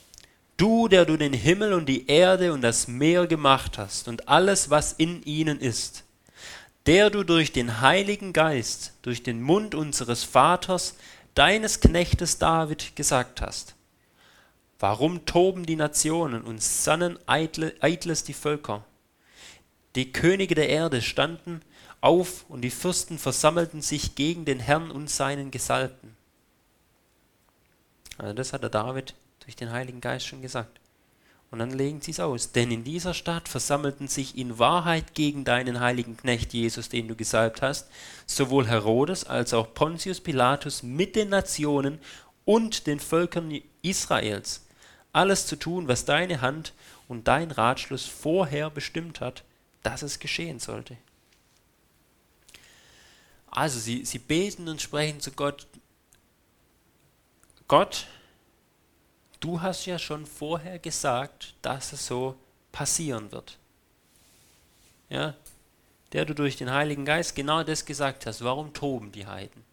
Du, 0.58 0.88
der 0.88 1.06
du 1.06 1.18
den 1.18 1.34
Himmel 1.34 1.74
und 1.74 1.86
die 1.86 2.08
Erde 2.08 2.52
und 2.52 2.62
das 2.62 2.88
Meer 2.88 3.28
gemacht 3.28 3.78
hast 3.78 4.08
und 4.08 4.28
alles, 4.28 4.72
was 4.72 4.92
in 4.94 5.22
ihnen 5.22 5.60
ist, 5.60 6.04
der 6.88 7.12
du 7.12 7.24
durch 7.24 7.52
den 7.52 7.80
Heiligen 7.80 8.34
Geist, 8.34 8.94
durch 9.04 9.22
den 9.22 9.44
Mund 9.44 9.76
unseres 9.76 10.24
Vaters, 10.24 10.96
deines 11.36 11.80
Knechtes 11.80 12.40
David 12.40 12.96
gesagt 12.96 13.42
hast. 13.42 13.76
Warum 14.80 15.26
toben 15.26 15.66
die 15.66 15.76
Nationen 15.76 16.44
und 16.44 16.62
sannen 16.62 17.18
eitle, 17.26 17.74
eitles 17.82 18.24
die 18.24 18.34
Völker? 18.34 18.86
Die 19.96 20.12
Könige 20.12 20.54
der 20.54 20.70
Erde 20.70 21.02
standen 21.02 21.62
auf 22.02 22.46
und 22.48 22.62
die 22.62 22.70
Fürsten 22.70 23.18
versammelten 23.18 23.82
sich 23.82 24.14
gegen 24.14 24.46
den 24.46 24.60
Herrn 24.60 24.92
und 24.92 25.10
seinen 25.10 25.50
Gesalbten. 25.50 26.16
Also 28.20 28.34
das 28.34 28.54
hat 28.54 28.62
der 28.62 28.70
David 28.70 29.16
durch 29.40 29.56
den 29.56 29.72
Heiligen 29.72 30.02
Geist 30.02 30.28
schon 30.28 30.42
gesagt. 30.42 30.80
Und 31.50 31.60
dann 31.60 31.72
legen 31.72 32.02
sie 32.02 32.12
es 32.12 32.20
aus. 32.20 32.52
Denn 32.52 32.72
in 32.72 32.84
dieser 32.84 33.14
Stadt 33.14 33.48
versammelten 33.48 34.08
sich 34.08 34.38
in 34.38 34.60
Wahrheit 34.60 35.16
gegen 35.16 35.46
deinen 35.46 35.80
heiligen 35.80 36.18
Knecht 36.18 36.54
Jesus, 36.54 36.90
den 36.90 37.08
du 37.08 37.16
gesalbt 37.16 37.62
hast, 37.62 37.90
sowohl 38.26 38.68
Herodes 38.68 39.24
als 39.24 39.54
auch 39.54 39.74
Pontius 39.74 40.20
Pilatus 40.20 40.84
mit 40.84 41.16
den 41.16 41.30
Nationen 41.30 42.00
und 42.44 42.86
den 42.86 43.00
Völkern 43.00 43.62
Israels, 43.82 44.67
alles 45.18 45.48
zu 45.48 45.56
tun, 45.56 45.88
was 45.88 46.06
deine 46.06 46.42
Hand 46.42 46.74
und 47.08 47.28
dein 47.28 47.50
Ratschluss 47.50 48.06
vorher 48.06 48.70
bestimmt 48.70 49.20
hat, 49.20 49.44
dass 49.82 50.04
es 50.04 50.20
geschehen 50.20 50.60
sollte. 50.60 50.96
Also 53.50 53.80
sie, 53.80 54.06
sie 54.06 54.20
beten 54.20 54.70
und 54.70 54.82
sprechen 54.82 55.20
zu 55.20 55.32
Gott, 55.32 55.66
Gott, 57.68 58.06
du 59.40 59.62
hast 59.62 59.88
ja 59.88 59.98
schon 59.98 60.26
vorher 60.26 60.78
gesagt, 60.78 61.56
dass 61.64 61.94
es 61.94 62.06
so 62.06 62.36
passieren 62.72 63.32
wird. 63.32 63.58
Ja, 65.10 65.34
der 66.14 66.26
du 66.26 66.36
durch 66.36 66.58
den 66.58 66.72
Heiligen 66.72 67.06
Geist 67.06 67.36
genau 67.36 67.64
das 67.64 67.86
gesagt 67.86 68.26
hast. 68.28 68.44
Warum 68.44 68.74
toben 68.74 69.12
die 69.12 69.26
Heiden? 69.26 69.64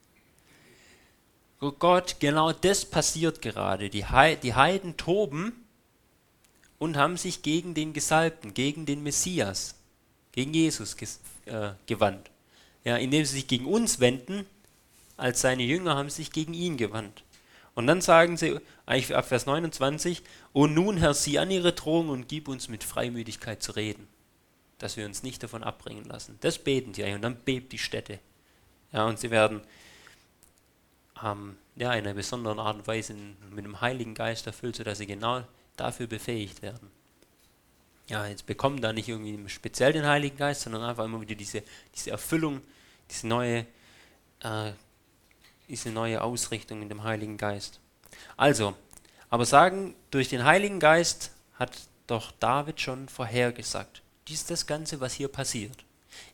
Oh 1.65 1.73
Gott, 1.73 2.17
genau 2.21 2.53
das 2.53 2.85
passiert 2.85 3.41
gerade. 3.41 3.89
Die, 3.89 4.05
Heiden 4.05 4.99
toben 4.99 5.65
und 6.79 6.99
haben 6.99 7.17
sich 7.17 7.41
gegen 7.41 7.73
den 7.73 7.95
Gesalbten, 7.95 8.53
gegen 8.53 8.85
den 8.85 9.03
Messias, 9.03 9.75
gegen 10.33 10.53
Jesus 10.53 10.95
äh, 11.47 11.71
gewandt. 11.87 12.31
Ja, 12.85 12.99
indem 12.99 13.25
sie 13.25 13.37
sich 13.37 13.47
gegen 13.47 13.65
uns 13.65 13.99
wenden, 13.99 14.45
als 15.17 15.41
seine 15.41 15.63
Jünger 15.63 15.97
haben 15.97 16.11
sich 16.11 16.33
gegen 16.33 16.53
ihn 16.53 16.77
gewandt. 16.77 17.25
Und 17.75 17.87
dann 17.87 18.03
sagen 18.03 18.37
sie, 18.37 18.61
eigentlich 18.85 19.17
ab 19.17 19.27
Vers 19.27 19.47
29, 19.47 20.23
Und 20.53 20.75
nun, 20.75 20.99
Herr, 20.99 21.15
sieh 21.15 21.39
an 21.39 21.51
ihre 21.51 21.73
Drohung 21.73 22.11
und 22.11 22.29
gib 22.29 22.47
uns 22.47 22.69
mit 22.69 22.85
Freimütigkeit 22.85 23.63
zu 23.63 23.73
reden, 23.73 24.07
dass 24.77 24.99
wir 24.99 25.07
uns 25.07 25.23
nicht 25.23 25.43
davon 25.43 25.65
abbringen 25.65 26.05
lassen. 26.05 26.37
Das 26.43 26.59
beten 26.59 26.93
sie 26.93 27.05
eigentlich 27.05 27.15
und 27.15 27.23
dann 27.23 27.37
bebt 27.37 27.73
die 27.73 27.79
Stätte. 27.79 28.19
Ja, 28.93 29.07
und 29.07 29.19
sie 29.19 29.31
werden 29.31 29.63
ähm, 31.25 31.57
ja, 31.77 31.93
in 31.93 32.05
einer 32.05 32.15
besonderen 32.15 32.59
Art 32.59 32.77
und 32.77 32.87
Weise 32.87 33.15
mit 33.51 33.65
dem 33.65 33.81
Heiligen 33.81 34.15
Geist 34.15 34.47
erfüllt, 34.47 34.77
sodass 34.77 34.99
sie 34.99 35.07
genau 35.07 35.43
dafür 35.77 36.07
befähigt 36.07 36.63
werden. 36.63 36.91
Ja, 38.07 38.27
jetzt 38.27 38.47
bekommen 38.47 38.81
da 38.81 38.93
nicht 38.93 39.09
irgendwie 39.09 39.49
speziell 39.49 39.93
den 39.93 40.07
Heiligen 40.07 40.37
Geist, 40.37 40.63
sondern 40.63 40.83
einfach 40.83 41.05
immer 41.05 41.21
wieder 41.21 41.35
diese, 41.35 41.63
diese 41.95 42.11
Erfüllung, 42.11 42.61
diese 43.11 43.27
neue 43.27 43.67
äh, 44.41 44.73
diese 45.69 45.91
neue 45.91 46.23
Ausrichtung 46.23 46.83
in 46.83 46.89
dem 46.89 47.03
Heiligen 47.03 47.37
Geist. 47.37 47.81
Also, 48.37 48.75
aber 49.31 49.45
sagen, 49.45 49.95
durch 50.11 50.29
den 50.29 50.45
Heiligen 50.45 50.81
Geist 50.81 51.33
hat 51.55 51.73
doch 52.07 52.33
David 52.33 52.81
schon 52.81 53.09
vorhergesagt. 53.09 54.03
Dies 54.29 54.41
ist 54.41 54.51
das 54.51 54.67
Ganze, 54.67 55.01
was 55.01 55.15
hier 55.15 55.29
passiert. 55.29 55.85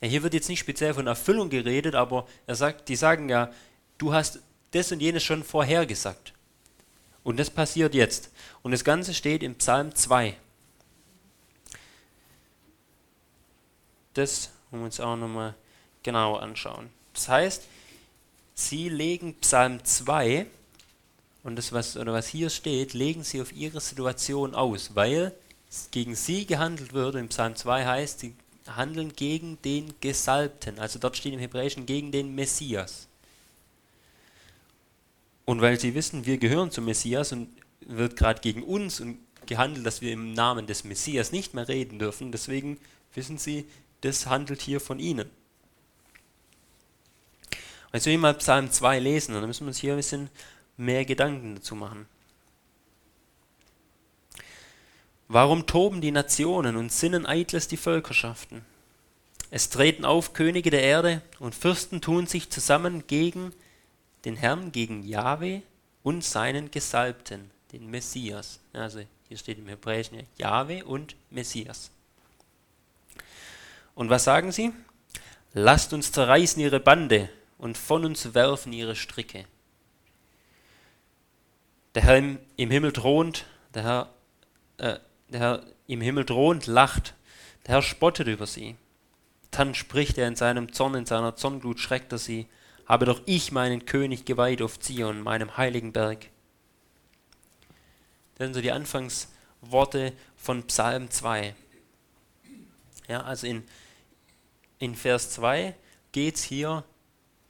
Ja, 0.00 0.08
hier 0.08 0.22
wird 0.22 0.34
jetzt 0.34 0.48
nicht 0.48 0.60
speziell 0.60 0.94
von 0.94 1.06
Erfüllung 1.06 1.48
geredet, 1.48 1.94
aber 1.94 2.26
er 2.46 2.54
sagt, 2.54 2.88
die 2.88 2.96
sagen 2.96 3.28
ja, 3.28 3.50
du 3.98 4.12
hast 4.12 4.40
das 4.72 4.92
und 4.92 5.00
jenes 5.00 5.22
schon 5.22 5.44
vorhergesagt. 5.44 6.32
Und 7.22 7.38
das 7.38 7.50
passiert 7.50 7.94
jetzt. 7.94 8.30
Und 8.62 8.72
das 8.72 8.84
Ganze 8.84 9.14
steht 9.14 9.42
im 9.42 9.54
Psalm 9.56 9.94
2. 9.94 10.36
Das 14.14 14.50
wollen 14.70 14.82
wir 14.82 14.86
uns 14.86 15.00
auch 15.00 15.16
nochmal 15.16 15.54
genau 16.02 16.36
anschauen. 16.36 16.90
Das 17.12 17.28
heißt, 17.28 17.62
Sie 18.60 18.90
legen 18.90 19.34
Psalm 19.40 19.82
2 19.82 20.46
und 21.42 21.56
das, 21.56 21.72
was, 21.72 21.96
oder 21.96 22.12
was 22.12 22.28
hier 22.28 22.50
steht, 22.50 22.92
legen 22.92 23.24
sie 23.24 23.40
auf 23.40 23.52
ihre 23.52 23.80
Situation 23.80 24.54
aus, 24.54 24.94
weil 24.94 25.32
gegen 25.90 26.14
sie 26.14 26.44
gehandelt 26.44 26.92
wird. 26.92 27.14
Im 27.14 27.28
Psalm 27.28 27.56
2 27.56 27.86
heißt, 27.86 28.20
sie 28.20 28.34
handeln 28.68 29.14
gegen 29.14 29.60
den 29.62 29.94
Gesalbten. 30.02 30.78
Also 30.78 30.98
dort 30.98 31.16
steht 31.16 31.32
im 31.32 31.40
Hebräischen 31.40 31.86
gegen 31.86 32.12
den 32.12 32.34
Messias. 32.34 33.08
Und 35.50 35.60
weil 35.62 35.80
sie 35.80 35.96
wissen, 35.96 36.26
wir 36.26 36.38
gehören 36.38 36.70
zum 36.70 36.84
Messias 36.84 37.32
und 37.32 37.48
wird 37.80 38.14
gerade 38.14 38.40
gegen 38.40 38.62
uns 38.62 39.02
gehandelt, 39.46 39.84
dass 39.84 40.00
wir 40.00 40.12
im 40.12 40.32
Namen 40.32 40.68
des 40.68 40.84
Messias 40.84 41.32
nicht 41.32 41.54
mehr 41.54 41.66
reden 41.66 41.98
dürfen, 41.98 42.30
deswegen 42.30 42.78
wissen 43.16 43.36
sie, 43.36 43.66
das 44.02 44.26
handelt 44.26 44.62
hier 44.62 44.78
von 44.78 45.00
ihnen. 45.00 45.28
Jetzt 47.92 48.06
will 48.06 48.12
ich 48.12 48.20
mal 48.20 48.34
Psalm 48.34 48.70
2 48.70 49.00
lesen 49.00 49.34
und 49.34 49.40
dann 49.40 49.48
müssen 49.48 49.64
wir 49.64 49.70
uns 49.70 49.78
hier 49.78 49.94
ein 49.94 49.96
bisschen 49.96 50.30
mehr 50.76 51.04
Gedanken 51.04 51.56
dazu 51.56 51.74
machen. 51.74 52.06
Warum 55.26 55.66
toben 55.66 56.00
die 56.00 56.12
Nationen 56.12 56.76
und 56.76 56.92
sinnen 56.92 57.26
eitles 57.26 57.66
die 57.66 57.76
Völkerschaften? 57.76 58.64
Es 59.50 59.68
treten 59.68 60.04
auf 60.04 60.32
Könige 60.32 60.70
der 60.70 60.84
Erde 60.84 61.22
und 61.40 61.56
Fürsten 61.56 62.00
tun 62.00 62.28
sich 62.28 62.50
zusammen 62.50 63.08
gegen 63.08 63.52
den 64.24 64.36
Herrn, 64.36 64.72
gegen 64.72 65.02
Jahwe 65.02 65.62
und 66.02 66.24
seinen 66.24 66.70
Gesalbten, 66.70 67.50
den 67.72 67.90
Messias. 67.90 68.60
Also 68.72 69.00
hier 69.28 69.36
steht 69.36 69.58
im 69.58 69.68
Hebräischen 69.68 70.26
Jahwe 70.36 70.84
und 70.84 71.16
Messias. 71.30 71.90
Und 73.94 74.10
was 74.10 74.24
sagen 74.24 74.52
sie? 74.52 74.72
Lasst 75.52 75.92
uns 75.92 76.12
zerreißen 76.12 76.60
ihre 76.62 76.80
Bande, 76.80 77.28
und 77.60 77.76
von 77.76 78.06
uns 78.06 78.32
werfen 78.32 78.72
ihre 78.72 78.96
Stricke. 78.96 79.44
Der 81.94 82.02
Herr 82.02 82.16
im, 82.16 82.38
im 82.56 82.70
Himmel 82.70 82.92
thront, 82.92 83.44
der 83.74 83.82
Herr, 83.82 84.08
äh, 84.78 84.98
der 85.28 85.40
Herr 85.40 85.62
im 85.86 86.00
Himmel 86.00 86.24
thront, 86.24 86.66
lacht, 86.66 87.14
der 87.66 87.74
Herr 87.74 87.82
spottet 87.82 88.28
über 88.28 88.46
sie. 88.46 88.76
Dann 89.50 89.74
spricht 89.74 90.16
er 90.16 90.26
in 90.26 90.36
seinem 90.36 90.72
Zorn, 90.72 90.94
in 90.94 91.04
seiner 91.04 91.36
Zornglut 91.36 91.80
schreckt 91.80 92.12
er 92.12 92.18
sie, 92.18 92.46
habe 92.90 93.06
doch 93.06 93.22
ich 93.24 93.52
meinen 93.52 93.86
König 93.86 94.24
geweiht 94.24 94.60
auf 94.60 94.80
Zion, 94.80 95.20
meinem 95.22 95.56
heiligen 95.56 95.92
Berg. 95.92 96.26
Das 98.34 98.46
sind 98.46 98.54
so 98.54 98.60
die 98.60 98.72
Anfangsworte 98.72 100.12
von 100.34 100.64
Psalm 100.64 101.08
2. 101.08 101.54
Ja, 103.06 103.22
also 103.22 103.46
in, 103.46 103.62
in 104.80 104.96
Vers 104.96 105.30
2 105.30 105.76
geht 106.10 106.34
es 106.34 106.42
hier 106.42 106.82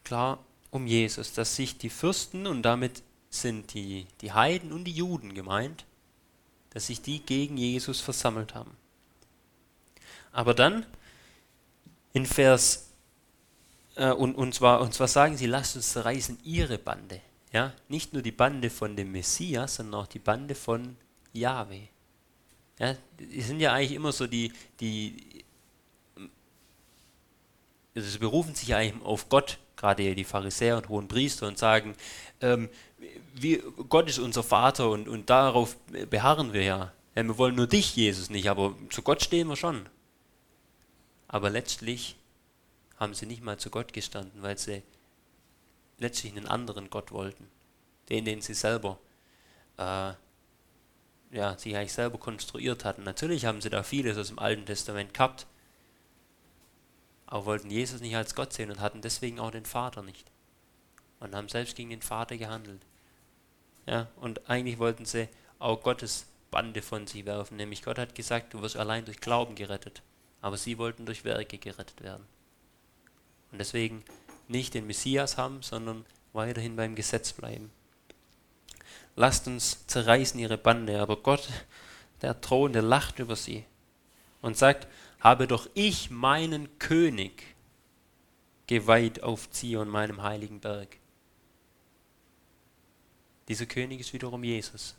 klar 0.04 0.44
um 0.70 0.86
Jesus, 0.86 1.32
dass 1.32 1.56
sich 1.56 1.78
die 1.78 1.88
Fürsten, 1.88 2.46
und 2.46 2.60
damit 2.60 3.02
sind 3.30 3.72
die, 3.72 4.06
die 4.20 4.32
Heiden 4.32 4.72
und 4.72 4.84
die 4.84 4.92
Juden 4.92 5.32
gemeint, 5.32 5.86
dass 6.68 6.88
sich 6.88 7.00
die 7.00 7.20
gegen 7.20 7.56
Jesus 7.56 8.02
versammelt 8.02 8.54
haben. 8.54 8.76
Aber 10.32 10.52
dann 10.52 10.84
in 12.12 12.26
Vers, 12.26 12.89
äh, 13.96 14.10
und, 14.10 14.34
und, 14.34 14.54
zwar, 14.54 14.80
und 14.80 14.94
zwar 14.94 15.08
sagen 15.08 15.36
sie, 15.36 15.46
lasst 15.46 15.76
uns 15.76 15.92
zerreißen 15.92 16.38
ihre 16.44 16.78
Bande. 16.78 17.20
Ja, 17.52 17.72
nicht 17.88 18.12
nur 18.12 18.22
die 18.22 18.32
Bande 18.32 18.70
von 18.70 18.94
dem 18.94 19.12
Messias, 19.12 19.76
sondern 19.76 20.02
auch 20.02 20.06
die 20.06 20.20
Bande 20.20 20.54
von 20.54 20.96
Yahweh. 21.32 21.88
Ja, 22.78 22.96
die 23.18 23.42
sind 23.42 23.60
ja 23.60 23.72
eigentlich 23.72 23.92
immer 23.92 24.12
so 24.12 24.26
die, 24.26 24.52
die 24.78 25.44
also 27.94 28.08
sie 28.08 28.18
berufen 28.18 28.54
sich 28.54 28.68
ja 28.68 28.78
eigentlich 28.78 29.04
auf 29.04 29.28
Gott, 29.28 29.58
gerade 29.76 30.14
die 30.14 30.24
Pharisäer 30.24 30.76
und 30.76 30.88
hohen 30.88 31.08
Priester, 31.08 31.46
und 31.46 31.58
sagen, 31.58 31.94
ähm, 32.40 32.68
wir, 33.34 33.62
Gott 33.88 34.08
ist 34.08 34.18
unser 34.18 34.42
Vater 34.42 34.90
und, 34.90 35.08
und 35.08 35.30
darauf 35.30 35.76
beharren 36.08 36.52
wir 36.52 36.62
ja. 36.62 36.92
ja. 37.14 37.22
Wir 37.22 37.38
wollen 37.38 37.56
nur 37.56 37.66
dich, 37.66 37.96
Jesus, 37.96 38.30
nicht, 38.30 38.48
aber 38.48 38.74
zu 38.90 39.02
Gott 39.02 39.22
stehen 39.22 39.48
wir 39.48 39.56
schon. 39.56 39.86
Aber 41.28 41.50
letztlich 41.50 42.16
haben 43.00 43.14
sie 43.14 43.26
nicht 43.26 43.42
mal 43.42 43.58
zu 43.58 43.70
Gott 43.70 43.92
gestanden, 43.94 44.42
weil 44.42 44.58
sie 44.58 44.82
letztlich 45.98 46.36
einen 46.36 46.46
anderen 46.46 46.90
Gott 46.90 47.10
wollten. 47.10 47.48
Den, 48.10 48.24
den 48.24 48.42
sie 48.42 48.54
selber, 48.54 48.98
äh, 49.78 50.12
ja, 51.32 51.56
sich 51.56 51.76
eigentlich 51.76 51.92
selber 51.92 52.18
konstruiert 52.18 52.84
hatten. 52.84 53.02
Natürlich 53.04 53.46
haben 53.46 53.60
sie 53.60 53.70
da 53.70 53.82
vieles 53.82 54.18
aus 54.18 54.28
dem 54.28 54.38
Alten 54.38 54.66
Testament 54.66 55.14
gehabt, 55.14 55.46
aber 57.26 57.46
wollten 57.46 57.70
Jesus 57.70 58.00
nicht 58.00 58.16
als 58.16 58.34
Gott 58.34 58.52
sehen 58.52 58.70
und 58.70 58.80
hatten 58.80 59.00
deswegen 59.00 59.40
auch 59.40 59.52
den 59.52 59.64
Vater 59.64 60.02
nicht. 60.02 60.30
Und 61.20 61.34
haben 61.34 61.48
selbst 61.48 61.76
gegen 61.76 61.90
den 61.90 62.02
Vater 62.02 62.36
gehandelt. 62.36 62.82
Ja, 63.86 64.08
und 64.16 64.48
eigentlich 64.50 64.78
wollten 64.78 65.04
sie 65.04 65.28
auch 65.58 65.82
Gottes 65.82 66.26
Bande 66.50 66.82
von 66.82 67.06
sich 67.06 67.24
werfen, 67.26 67.56
nämlich 67.56 67.82
Gott 67.82 67.98
hat 67.98 68.14
gesagt, 68.14 68.52
du 68.52 68.62
wirst 68.62 68.76
allein 68.76 69.04
durch 69.04 69.20
Glauben 69.20 69.54
gerettet. 69.54 70.02
Aber 70.40 70.56
sie 70.56 70.78
wollten 70.78 71.06
durch 71.06 71.24
Werke 71.24 71.58
gerettet 71.58 72.02
werden. 72.02 72.26
Und 73.52 73.58
deswegen 73.58 74.04
nicht 74.48 74.74
den 74.74 74.86
Messias 74.86 75.36
haben, 75.36 75.62
sondern 75.62 76.04
weiterhin 76.32 76.76
beim 76.76 76.94
Gesetz 76.94 77.32
bleiben. 77.32 77.70
Lasst 79.16 79.46
uns 79.46 79.86
zerreißen 79.86 80.38
ihre 80.38 80.58
Bande, 80.58 81.00
aber 81.00 81.16
Gott, 81.16 81.48
der 82.22 82.40
Thron, 82.40 82.72
der 82.72 82.82
lacht 82.82 83.18
über 83.18 83.36
sie 83.36 83.64
und 84.40 84.56
sagt, 84.56 84.86
habe 85.20 85.46
doch 85.46 85.68
ich 85.74 86.10
meinen 86.10 86.78
König 86.78 87.54
geweiht 88.66 89.22
auf 89.22 89.50
Zion, 89.50 89.88
meinem 89.88 90.22
heiligen 90.22 90.60
Berg. 90.60 90.96
Dieser 93.48 93.66
König 93.66 94.00
ist 94.00 94.12
wiederum 94.12 94.44
Jesus. 94.44 94.94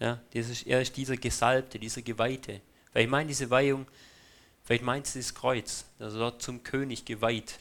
Ja, 0.00 0.20
ist, 0.32 0.66
er 0.66 0.82
ist 0.82 0.96
dieser 0.96 1.16
Gesalbte, 1.16 1.78
dieser 1.78 2.02
Geweihte. 2.02 2.60
Weil 2.92 3.04
ich 3.04 3.10
meine, 3.10 3.28
diese 3.28 3.48
Weihung, 3.48 3.86
vielleicht 4.64 4.84
meint 4.84 5.06
sie 5.06 5.20
das 5.20 5.34
Kreuz, 5.34 5.84
das 5.98 6.14
dort 6.14 6.42
zum 6.42 6.62
König 6.62 7.04
geweiht 7.04 7.58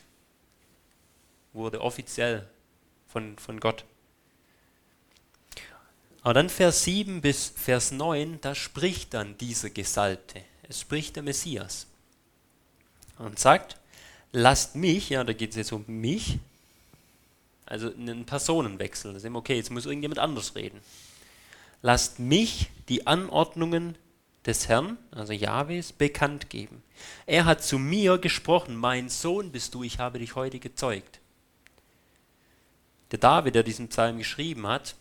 wurde, 1.53 1.81
offiziell 1.81 2.47
von, 3.07 3.37
von 3.37 3.59
Gott. 3.59 3.85
Aber 6.23 6.33
dann 6.33 6.49
Vers 6.49 6.85
7 6.85 7.21
bis 7.21 7.53
Vers 7.55 7.91
9, 7.91 8.39
da 8.41 8.55
spricht 8.55 9.13
dann 9.13 9.37
dieser 9.37 9.69
Gesalbte. 9.69 10.41
Es 10.67 10.79
spricht 10.79 11.17
der 11.17 11.23
Messias. 11.23 11.87
Und 13.17 13.37
sagt, 13.37 13.77
lasst 14.31 14.75
mich, 14.75 15.09
ja, 15.09 15.23
da 15.23 15.33
geht 15.33 15.51
es 15.51 15.57
jetzt 15.57 15.73
um 15.73 15.83
mich, 15.87 16.39
also 17.65 17.93
einen 17.93 18.25
Personenwechsel. 18.25 19.13
Da 19.13 19.19
sehen 19.19 19.33
wir, 19.33 19.39
okay, 19.39 19.55
jetzt 19.55 19.69
muss 19.69 19.85
irgendjemand 19.85 20.19
anders 20.19 20.55
reden. 20.55 20.79
Lasst 21.81 22.19
mich 22.19 22.69
die 22.87 23.05
Anordnungen 23.05 23.95
des 24.45 24.67
Herrn, 24.67 24.97
also 25.11 25.33
Jahwes, 25.33 25.93
bekannt 25.93 26.49
geben. 26.49 26.83
Er 27.25 27.45
hat 27.45 27.63
zu 27.63 27.79
mir 27.79 28.17
gesprochen, 28.17 28.75
mein 28.75 29.09
Sohn 29.09 29.51
bist 29.51 29.73
du, 29.73 29.83
ich 29.83 29.99
habe 29.99 30.19
dich 30.19 30.35
heute 30.35 30.59
gezeugt. 30.59 31.19
Der 33.11 33.19
David, 33.19 33.55
der 33.55 33.63
diesen 33.63 33.89
Psalm 33.89 34.17
geschrieben 34.17 34.67
hat, 34.67 34.95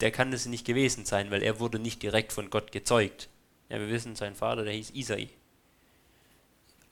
der 0.00 0.10
kann 0.10 0.32
es 0.32 0.46
nicht 0.46 0.64
gewesen 0.64 1.04
sein, 1.04 1.30
weil 1.30 1.42
er 1.42 1.60
wurde 1.60 1.78
nicht 1.78 2.02
direkt 2.02 2.32
von 2.32 2.50
Gott 2.50 2.72
gezeugt. 2.72 3.28
Ja, 3.68 3.78
wir 3.78 3.88
wissen, 3.88 4.16
sein 4.16 4.34
Vater, 4.34 4.64
der 4.64 4.72
hieß 4.72 4.90
Isai. 4.90 5.28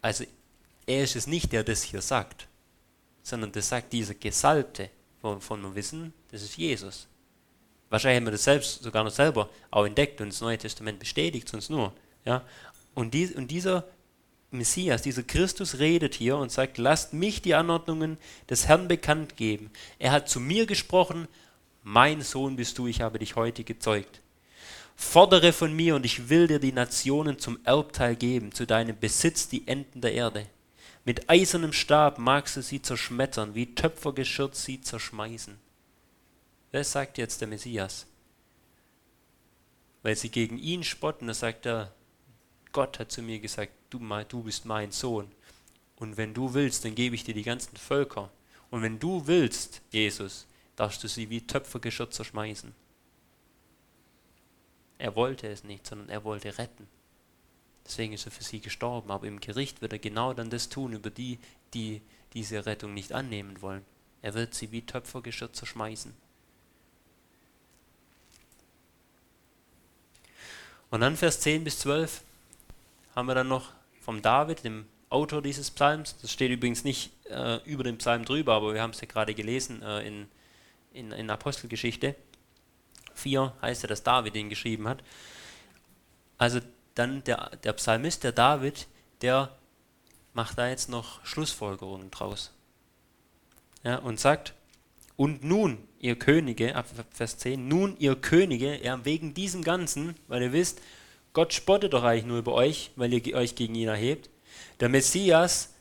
Also 0.00 0.24
er 0.86 1.04
ist 1.04 1.16
es 1.16 1.26
nicht, 1.26 1.52
der 1.52 1.64
das 1.64 1.82
hier 1.82 2.02
sagt, 2.02 2.46
sondern 3.22 3.52
das 3.52 3.68
sagt 3.68 3.92
dieser 3.92 4.14
Gesalbte, 4.14 4.90
wovon 5.20 5.62
wir 5.62 5.74
wissen, 5.74 6.12
das 6.30 6.42
ist 6.42 6.56
Jesus. 6.56 7.08
Wahrscheinlich 7.92 8.20
haben 8.20 8.26
wir 8.26 8.32
das 8.32 8.44
selbst 8.44 8.82
sogar 8.82 9.04
noch 9.04 9.10
selber 9.10 9.50
auch 9.70 9.84
entdeckt 9.84 10.22
und 10.22 10.32
das 10.32 10.40
Neue 10.40 10.56
Testament 10.56 10.98
bestätigt 10.98 11.52
uns 11.52 11.68
nur. 11.68 11.92
Ja? 12.24 12.42
Und, 12.94 13.12
dies, 13.12 13.32
und 13.32 13.50
dieser 13.50 13.84
Messias, 14.50 15.02
dieser 15.02 15.22
Christus 15.22 15.78
redet 15.78 16.14
hier 16.14 16.38
und 16.38 16.50
sagt, 16.50 16.78
lasst 16.78 17.12
mich 17.12 17.42
die 17.42 17.54
Anordnungen 17.54 18.16
des 18.48 18.66
Herrn 18.66 18.88
bekannt 18.88 19.36
geben. 19.36 19.70
Er 19.98 20.12
hat 20.12 20.30
zu 20.30 20.40
mir 20.40 20.64
gesprochen, 20.64 21.28
mein 21.82 22.22
Sohn 22.22 22.56
bist 22.56 22.78
du, 22.78 22.86
ich 22.86 23.02
habe 23.02 23.18
dich 23.18 23.36
heute 23.36 23.62
gezeugt. 23.62 24.22
Fordere 24.96 25.52
von 25.52 25.76
mir 25.76 25.94
und 25.94 26.06
ich 26.06 26.30
will 26.30 26.46
dir 26.46 26.60
die 26.60 26.72
Nationen 26.72 27.38
zum 27.38 27.58
Erbteil 27.62 28.16
geben, 28.16 28.52
zu 28.52 28.66
deinem 28.66 28.98
Besitz 28.98 29.50
die 29.50 29.68
Enden 29.68 30.00
der 30.00 30.14
Erde. 30.14 30.46
Mit 31.04 31.28
eisernem 31.28 31.74
Stab 31.74 32.18
magst 32.18 32.56
du 32.56 32.62
sie 32.62 32.80
zerschmettern, 32.80 33.54
wie 33.54 33.74
Töpfergeschirr 33.74 34.48
sie 34.54 34.80
zerschmeißen. 34.80 35.58
Wer 36.72 36.84
sagt 36.84 37.18
jetzt 37.18 37.42
der 37.42 37.48
Messias? 37.48 38.06
Weil 40.02 40.16
sie 40.16 40.30
gegen 40.30 40.58
ihn 40.58 40.82
spotten, 40.82 41.26
da 41.26 41.34
sagt 41.34 41.66
er, 41.66 41.94
Gott 42.72 42.98
hat 42.98 43.12
zu 43.12 43.20
mir 43.20 43.40
gesagt, 43.40 43.72
du, 43.90 43.98
du 44.28 44.42
bist 44.42 44.64
mein 44.64 44.90
Sohn. 44.90 45.30
Und 45.96 46.16
wenn 46.16 46.32
du 46.32 46.54
willst, 46.54 46.86
dann 46.86 46.94
gebe 46.94 47.14
ich 47.14 47.24
dir 47.24 47.34
die 47.34 47.42
ganzen 47.42 47.76
Völker. 47.76 48.30
Und 48.70 48.80
wenn 48.80 48.98
du 48.98 49.26
willst, 49.26 49.82
Jesus, 49.90 50.46
darfst 50.74 51.04
du 51.04 51.08
sie 51.08 51.28
wie 51.28 51.46
Töpfergeschirr 51.46 52.10
zerschmeißen. 52.10 52.74
Er 54.96 55.14
wollte 55.14 55.48
es 55.48 55.64
nicht, 55.64 55.86
sondern 55.86 56.08
er 56.08 56.24
wollte 56.24 56.56
retten. 56.56 56.88
Deswegen 57.84 58.14
ist 58.14 58.24
er 58.24 58.32
für 58.32 58.44
sie 58.44 58.60
gestorben. 58.60 59.10
Aber 59.10 59.26
im 59.26 59.40
Gericht 59.40 59.82
wird 59.82 59.92
er 59.92 59.98
genau 59.98 60.32
dann 60.32 60.48
das 60.48 60.70
tun, 60.70 60.94
über 60.94 61.10
die, 61.10 61.38
die 61.74 62.00
diese 62.32 62.64
Rettung 62.64 62.94
nicht 62.94 63.12
annehmen 63.12 63.60
wollen. 63.60 63.84
Er 64.22 64.32
wird 64.32 64.54
sie 64.54 64.72
wie 64.72 64.86
Töpfergeschirr 64.86 65.52
zerschmeißen. 65.52 66.14
Und 70.92 71.00
dann 71.00 71.16
Vers 71.16 71.40
10 71.40 71.64
bis 71.64 71.78
12 71.78 72.20
haben 73.16 73.26
wir 73.26 73.34
dann 73.34 73.48
noch 73.48 73.70
vom 74.02 74.20
David, 74.20 74.62
dem 74.62 74.84
Autor 75.08 75.40
dieses 75.40 75.70
Psalms. 75.70 76.18
Das 76.20 76.30
steht 76.30 76.50
übrigens 76.50 76.84
nicht 76.84 77.12
äh, 77.30 77.60
über 77.64 77.82
den 77.82 77.96
Psalm 77.96 78.26
drüber, 78.26 78.52
aber 78.52 78.74
wir 78.74 78.82
haben 78.82 78.90
es 78.90 79.00
ja 79.00 79.06
gerade 79.06 79.34
gelesen 79.34 79.80
äh, 79.80 80.06
in, 80.06 80.28
in, 80.92 81.10
in 81.12 81.30
Apostelgeschichte. 81.30 82.14
4 83.14 83.54
heißt 83.62 83.84
ja, 83.84 83.88
dass 83.88 84.02
David 84.02 84.34
den 84.34 84.50
geschrieben 84.50 84.86
hat. 84.86 85.02
Also 86.36 86.60
dann 86.94 87.24
der, 87.24 87.56
der 87.64 87.72
Psalmist, 87.72 88.22
der 88.22 88.32
David, 88.32 88.86
der 89.22 89.56
macht 90.34 90.58
da 90.58 90.68
jetzt 90.68 90.90
noch 90.90 91.24
Schlussfolgerungen 91.24 92.10
draus. 92.10 92.52
Ja, 93.82 93.96
und 93.96 94.20
sagt, 94.20 94.52
und 95.22 95.44
nun, 95.44 95.78
ihr 96.00 96.16
Könige, 96.16 96.74
ab 96.74 96.86
Vers 97.12 97.38
10, 97.38 97.68
nun, 97.68 97.96
ihr 98.00 98.16
Könige, 98.16 98.84
ja, 98.84 99.04
wegen 99.04 99.34
diesem 99.34 99.62
Ganzen, 99.62 100.16
weil 100.26 100.42
ihr 100.42 100.52
wisst, 100.52 100.80
Gott 101.32 101.52
spottet 101.52 101.92
doch 101.92 102.02
eigentlich 102.02 102.26
nur 102.26 102.38
über 102.38 102.54
euch, 102.54 102.90
weil 102.96 103.12
ihr 103.12 103.36
euch 103.36 103.54
gegen 103.54 103.76
ihn 103.76 103.86
erhebt. 103.86 104.30
Der 104.80 104.88
Messias 104.88 105.74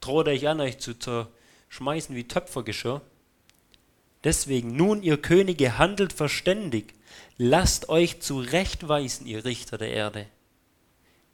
droht 0.00 0.26
euch 0.26 0.48
an, 0.48 0.62
euch 0.62 0.78
zu 0.78 0.94
zerschmeißen 0.94 2.16
wie 2.16 2.26
Töpfergeschirr. 2.26 3.02
Deswegen, 4.24 4.74
nun, 4.74 5.02
ihr 5.02 5.18
Könige, 5.20 5.76
handelt 5.76 6.14
verständig, 6.14 6.94
lasst 7.36 7.90
euch 7.90 8.20
zurechtweisen, 8.20 9.26
ihr 9.26 9.44
Richter 9.44 9.76
der 9.76 9.90
Erde. 9.90 10.28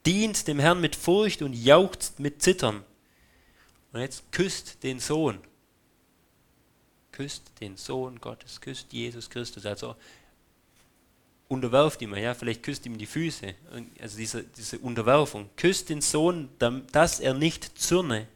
Dient 0.07 0.49
dem 0.49 0.59
Herrn 0.59 0.81
mit 0.81 0.97
Furcht 0.97 1.43
und 1.43 1.53
jauchzt 1.53 2.19
mit 2.19 2.43
Zittern. 2.43 2.83
Und 3.93 4.01
jetzt 4.01 4.33
küsst 4.33 4.83
den 4.83 4.99
Sohn. 4.99 5.39
Küsst 7.19 7.51
den 7.61 7.77
Sohn 7.77 8.21
Gottes, 8.21 8.61
küsst 8.61 8.93
Jesus 8.93 9.29
Christus. 9.29 9.67
Also 9.67 9.97
unterwerft 11.49 12.01
ihm, 12.01 12.15
ja, 12.15 12.33
vielleicht 12.33 12.63
küsst 12.63 12.87
ihm 12.87 12.97
die 12.97 13.07
Füße. 13.07 13.57
Also 14.01 14.17
diese, 14.17 14.45
diese 14.45 14.79
Unterwerfung. 14.79 15.51
Küsst 15.57 15.89
den 15.89 16.01
Sohn, 16.01 16.49
dass 16.93 17.19
er 17.19 17.35
nicht 17.35 17.77
zürne 17.77 18.29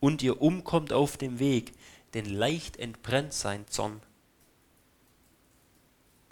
und 0.00 0.22
ihr 0.22 0.40
umkommt 0.40 0.90
auf 0.90 1.18
dem 1.18 1.38
Weg 1.38 1.74
denn 2.14 2.24
leicht 2.24 2.78
entbrennt 2.78 3.34
sein 3.34 3.66
Zorn. 3.68 4.00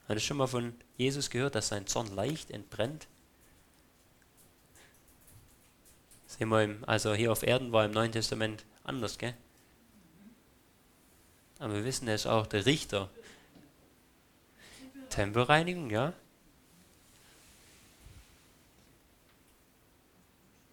Hat 0.08 0.16
ihr 0.16 0.20
schon 0.20 0.38
mal 0.38 0.46
von 0.46 0.72
Jesus 0.96 1.28
gehört, 1.28 1.56
dass 1.56 1.68
sein 1.68 1.86
Zorn 1.86 2.14
leicht 2.14 2.50
entbrennt? 2.50 3.06
Sehen 6.26 6.48
wir 6.48 6.78
also 6.88 7.12
hier 7.12 7.32
auf 7.32 7.42
Erden 7.42 7.70
war 7.70 7.84
im 7.84 7.92
Neuen 7.92 8.12
Testament 8.12 8.64
anders, 8.82 9.18
gell? 9.18 9.34
Aber 11.58 11.74
wir 11.74 11.84
wissen, 11.84 12.08
er 12.08 12.14
ist 12.14 12.26
auch 12.26 12.46
der 12.46 12.66
Richter. 12.66 13.08
Tempelreinigung, 15.10 15.90
ja? 15.90 16.12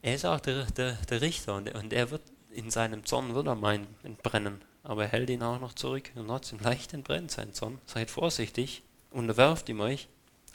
Er 0.02 0.15
ist 0.15 0.26
auch 0.26 0.39
der, 0.39 0.65
der, 0.65 0.93
der 0.93 1.21
Richter 1.21 1.56
und, 1.56 1.74
und 1.74 1.91
er 1.91 2.12
wird 2.12 2.21
in 2.52 2.71
seinem 2.71 3.06
Zorn 3.06 3.36
wird 3.36 3.48
er 3.48 3.56
meinen 3.56 3.88
entbrennen, 4.04 4.62
aber 4.84 5.04
er 5.04 5.10
hält 5.10 5.30
ihn 5.30 5.43
auch 5.43 5.60
noch 5.60 5.74
zurück. 5.74 6.12
Und 6.15 6.28
trotzdem 6.28 6.60
leicht 6.60 6.93
entbrennt 6.93 7.32
sein 7.32 7.54
Zorn. 7.54 7.80
Seid 7.86 8.10
vorsichtig, 8.10 8.82
unterwerft 9.12 9.67
ihm 9.69 9.82
euch. 9.82 10.08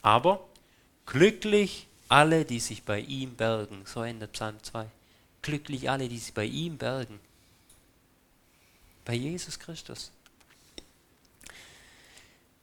Aber 0.03 0.49
glücklich 1.05 1.89
alle, 2.09 2.45
die 2.45 2.61
sich 2.61 2.85
bei 2.85 3.01
ihm 3.01 3.37
bergen. 3.37 3.83
So 3.85 4.03
endet 4.03 4.33
Psalm 4.33 4.57
2. 4.63 4.87
Glücklich 5.43 5.91
alle, 5.91 6.09
die 6.09 6.19
sich 6.19 6.33
bei 6.33 6.45
ihm 6.45 6.79
bergen. 6.79 7.21
Bei 9.05 9.15
Jesus 9.15 9.59
Christus. 9.59 10.11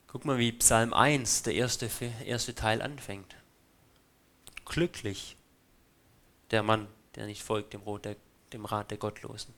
Guck 0.08 0.24
mal, 0.24 0.38
wie 0.38 0.54
Psalm 0.54 0.94
1, 0.94 1.44
der 1.44 1.54
erste, 1.54 1.90
erste 2.26 2.56
Teil, 2.56 2.82
anfängt. 2.82 3.36
Glücklich 4.66 5.36
der 6.52 6.64
Mann, 6.64 6.88
der 7.16 7.26
nicht 7.26 7.44
folgt 7.44 7.74
dem, 7.74 7.86
Rat 7.86 8.06
der, 8.06 8.16
dem 8.54 8.66
Rat 8.66 8.90
der 8.90 8.98
Gottlosen. 8.98 9.54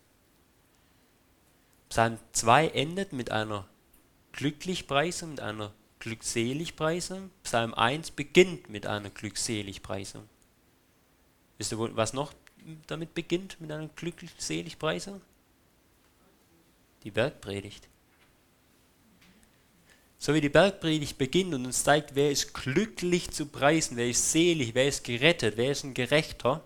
Psalm 1.90 2.18
2 2.32 2.70
endet 2.70 3.14
mit 3.14 3.32
einer 3.32 3.68
Glücklichpreisung, 4.32 5.32
mit 5.32 5.40
einer 5.40 5.72
Glückseligpreisung. 6.00 7.30
Psalm 7.44 7.74
1 7.74 8.12
beginnt 8.12 8.70
mit 8.70 8.88
einer 8.88 9.10
Glückseligpreisung. 9.10 10.28
Wisst 11.58 11.74
ihr, 11.74 11.96
was 11.96 12.14
noch 12.14 12.34
damit 12.88 13.14
beginnt, 13.14 13.60
mit 13.62 13.72
einer 13.72 13.88
Glückseligpreisung? 13.90 15.22
Die 17.04 17.12
Bergpredigt. 17.12 17.88
So 20.22 20.34
wie 20.34 20.42
die 20.42 20.50
Bergpredigt 20.50 21.18
beginnt 21.18 21.54
und 21.54 21.66
uns 21.66 21.86
zeigt, 21.86 22.14
wer 22.14 22.30
ist 22.30 22.54
glücklich 22.54 23.32
zu 23.32 23.46
preisen, 23.46 23.96
wer 23.96 24.10
ist 24.10 24.34
selig, 24.34 24.76
wer 24.76 24.86
ist 24.86 25.06
gerettet, 25.06 25.56
wer 25.56 25.72
ist 25.72 25.86
ein 25.86 25.94
Gerechter, 25.94 26.62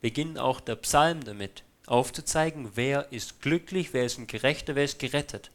beginnt 0.00 0.38
auch 0.38 0.58
der 0.58 0.76
Psalm 0.76 1.22
damit, 1.22 1.64
aufzuzeigen, 1.86 2.70
wer 2.76 3.12
ist 3.12 3.42
glücklich, 3.42 3.92
wer 3.92 4.06
ist 4.06 4.16
ein 4.16 4.26
Gerechter, 4.26 4.74
wer 4.74 4.84
ist 4.84 4.98
gerettet. 4.98 5.50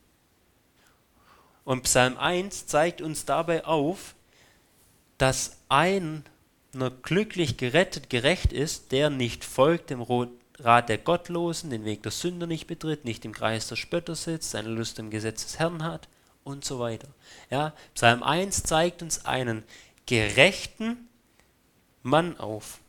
Und 1.65 1.83
Psalm 1.83 2.17
1 2.17 2.67
zeigt 2.67 3.01
uns 3.01 3.25
dabei 3.25 3.65
auf, 3.65 4.13
dass 5.17 5.57
einer 5.69 6.21
glücklich 7.01 7.57
gerettet, 7.57 8.11
gerecht 8.11 8.53
ist, 8.53 8.91
der 8.91 9.09
nicht 9.09 9.43
folgt 9.43 9.89
dem 9.89 10.03
Rat 10.59 10.87
der 10.87 10.99
Gottlosen, 10.99 11.71
den 11.71 11.83
Weg 11.83 12.03
der 12.03 12.11
Sünder 12.11 12.45
nicht 12.45 12.67
betritt, 12.67 13.05
nicht 13.05 13.25
im 13.25 13.33
Kreis 13.33 13.67
der 13.67 13.75
Spötter 13.75 14.13
sitzt, 14.13 14.51
seine 14.51 14.69
Lust 14.69 14.99
im 14.99 15.09
Gesetz 15.09 15.45
des 15.45 15.57
Herrn 15.57 15.83
hat, 15.83 16.07
und 16.49 16.65
so 16.65 16.79
weiter. 16.79 17.07
Ja, 17.49 17.73
Psalm 17.95 18.23
1 18.23 18.63
zeigt 18.63 19.01
uns 19.01 19.25
einen 19.25 19.63
gerechten 20.05 21.07
Mann 22.03 22.37
auf. 22.37 22.79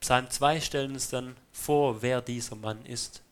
Psalm 0.00 0.30
2 0.30 0.60
stellt 0.60 0.90
uns 0.90 1.10
dann 1.10 1.36
vor, 1.52 2.02
wer 2.02 2.22
dieser 2.22 2.56
Mann 2.56 2.84
ist. 2.86 3.22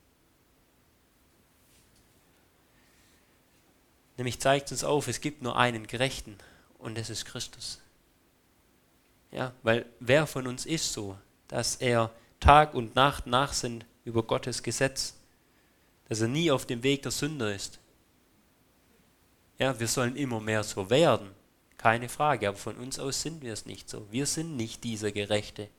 Nämlich 4.17 4.39
zeigt 4.39 4.71
uns 4.71 4.83
auf, 4.83 5.07
es 5.07 5.21
gibt 5.21 5.41
nur 5.41 5.57
einen 5.57 5.87
Gerechten 5.87 6.37
und 6.77 6.97
es 6.97 7.09
ist 7.09 7.25
Christus. 7.25 7.79
Ja, 9.31 9.53
weil 9.63 9.85
wer 9.99 10.27
von 10.27 10.45
uns 10.45 10.65
ist 10.65 10.91
so, 10.91 11.17
dass 11.47 11.77
er 11.77 12.11
Tag 12.39 12.73
und 12.73 12.95
Nacht 12.95 13.27
nachsinnt 13.27 13.85
über 14.05 14.23
Gottes 14.23 14.63
Gesetz 14.63 15.15
dass 16.09 16.21
er 16.21 16.27
nie 16.27 16.51
auf 16.51 16.65
dem 16.65 16.83
Weg 16.83 17.03
der 17.03 17.11
Sünder 17.11 17.53
ist. 17.53 17.79
Ja, 19.59 19.79
wir 19.79 19.87
sollen 19.87 20.15
immer 20.15 20.39
mehr 20.39 20.63
so 20.63 20.89
werden, 20.89 21.29
keine 21.77 22.09
Frage, 22.09 22.49
aber 22.49 22.57
von 22.57 22.75
uns 22.77 22.99
aus 22.99 23.21
sind 23.21 23.41
wir 23.41 23.53
es 23.53 23.65
nicht 23.65 23.89
so. 23.89 24.05
Wir 24.11 24.25
sind 24.25 24.57
nicht 24.57 24.83
dieser 24.83 25.11
Gerechte, 25.11 25.69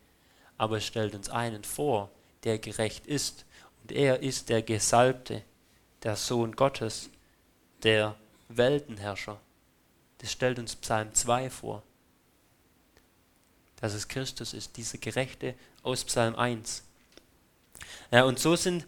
aber 0.56 0.78
es 0.78 0.86
stellt 0.86 1.14
uns 1.14 1.28
einen 1.28 1.64
vor, 1.64 2.10
der 2.44 2.58
gerecht 2.58 3.06
ist. 3.06 3.44
Und 3.82 3.92
er 3.92 4.22
ist 4.22 4.48
der 4.48 4.62
Gesalbte, 4.62 5.42
der 6.02 6.16
Sohn 6.16 6.56
Gottes, 6.56 7.10
der 7.82 8.16
Weltenherrscher. 8.48 9.40
Das 10.18 10.30
stellt 10.32 10.58
uns 10.58 10.76
Psalm 10.76 11.12
2 11.14 11.50
vor. 11.50 11.82
Dass 13.80 13.94
es 13.94 14.08
Christus 14.08 14.52
ist, 14.52 14.76
dieser 14.76 14.98
Gerechte 14.98 15.54
aus 15.82 16.04
Psalm 16.04 16.34
1. 16.36 16.84
Ja, 18.10 18.24
und 18.24 18.38
so 18.38 18.54
sind 18.56 18.86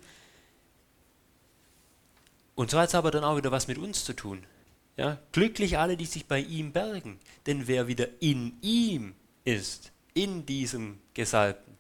und 2.55 2.71
so 2.71 2.79
hat 2.79 2.89
es 2.89 2.95
aber 2.95 3.11
dann 3.11 3.25
auch 3.25 3.37
wieder 3.37 3.51
was 3.51 3.69
mit 3.69 3.79
uns 3.79 4.05
zu 4.05 4.13
tun. 4.13 4.45
Ja? 4.97 5.19
Glücklich 5.33 5.79
alle, 5.79 5.97
die 5.97 6.07
sich 6.07 6.27
bei 6.27 6.41
ihm 6.41 6.73
bergen. 6.73 7.19
Denn 7.47 7.67
wer 7.67 7.89
wieder 7.89 8.09
in 8.21 8.59
ihm 8.61 9.15
ist, 9.45 9.93
in 10.15 10.45
diesem 10.45 10.99
Gesalbten, 11.15 11.77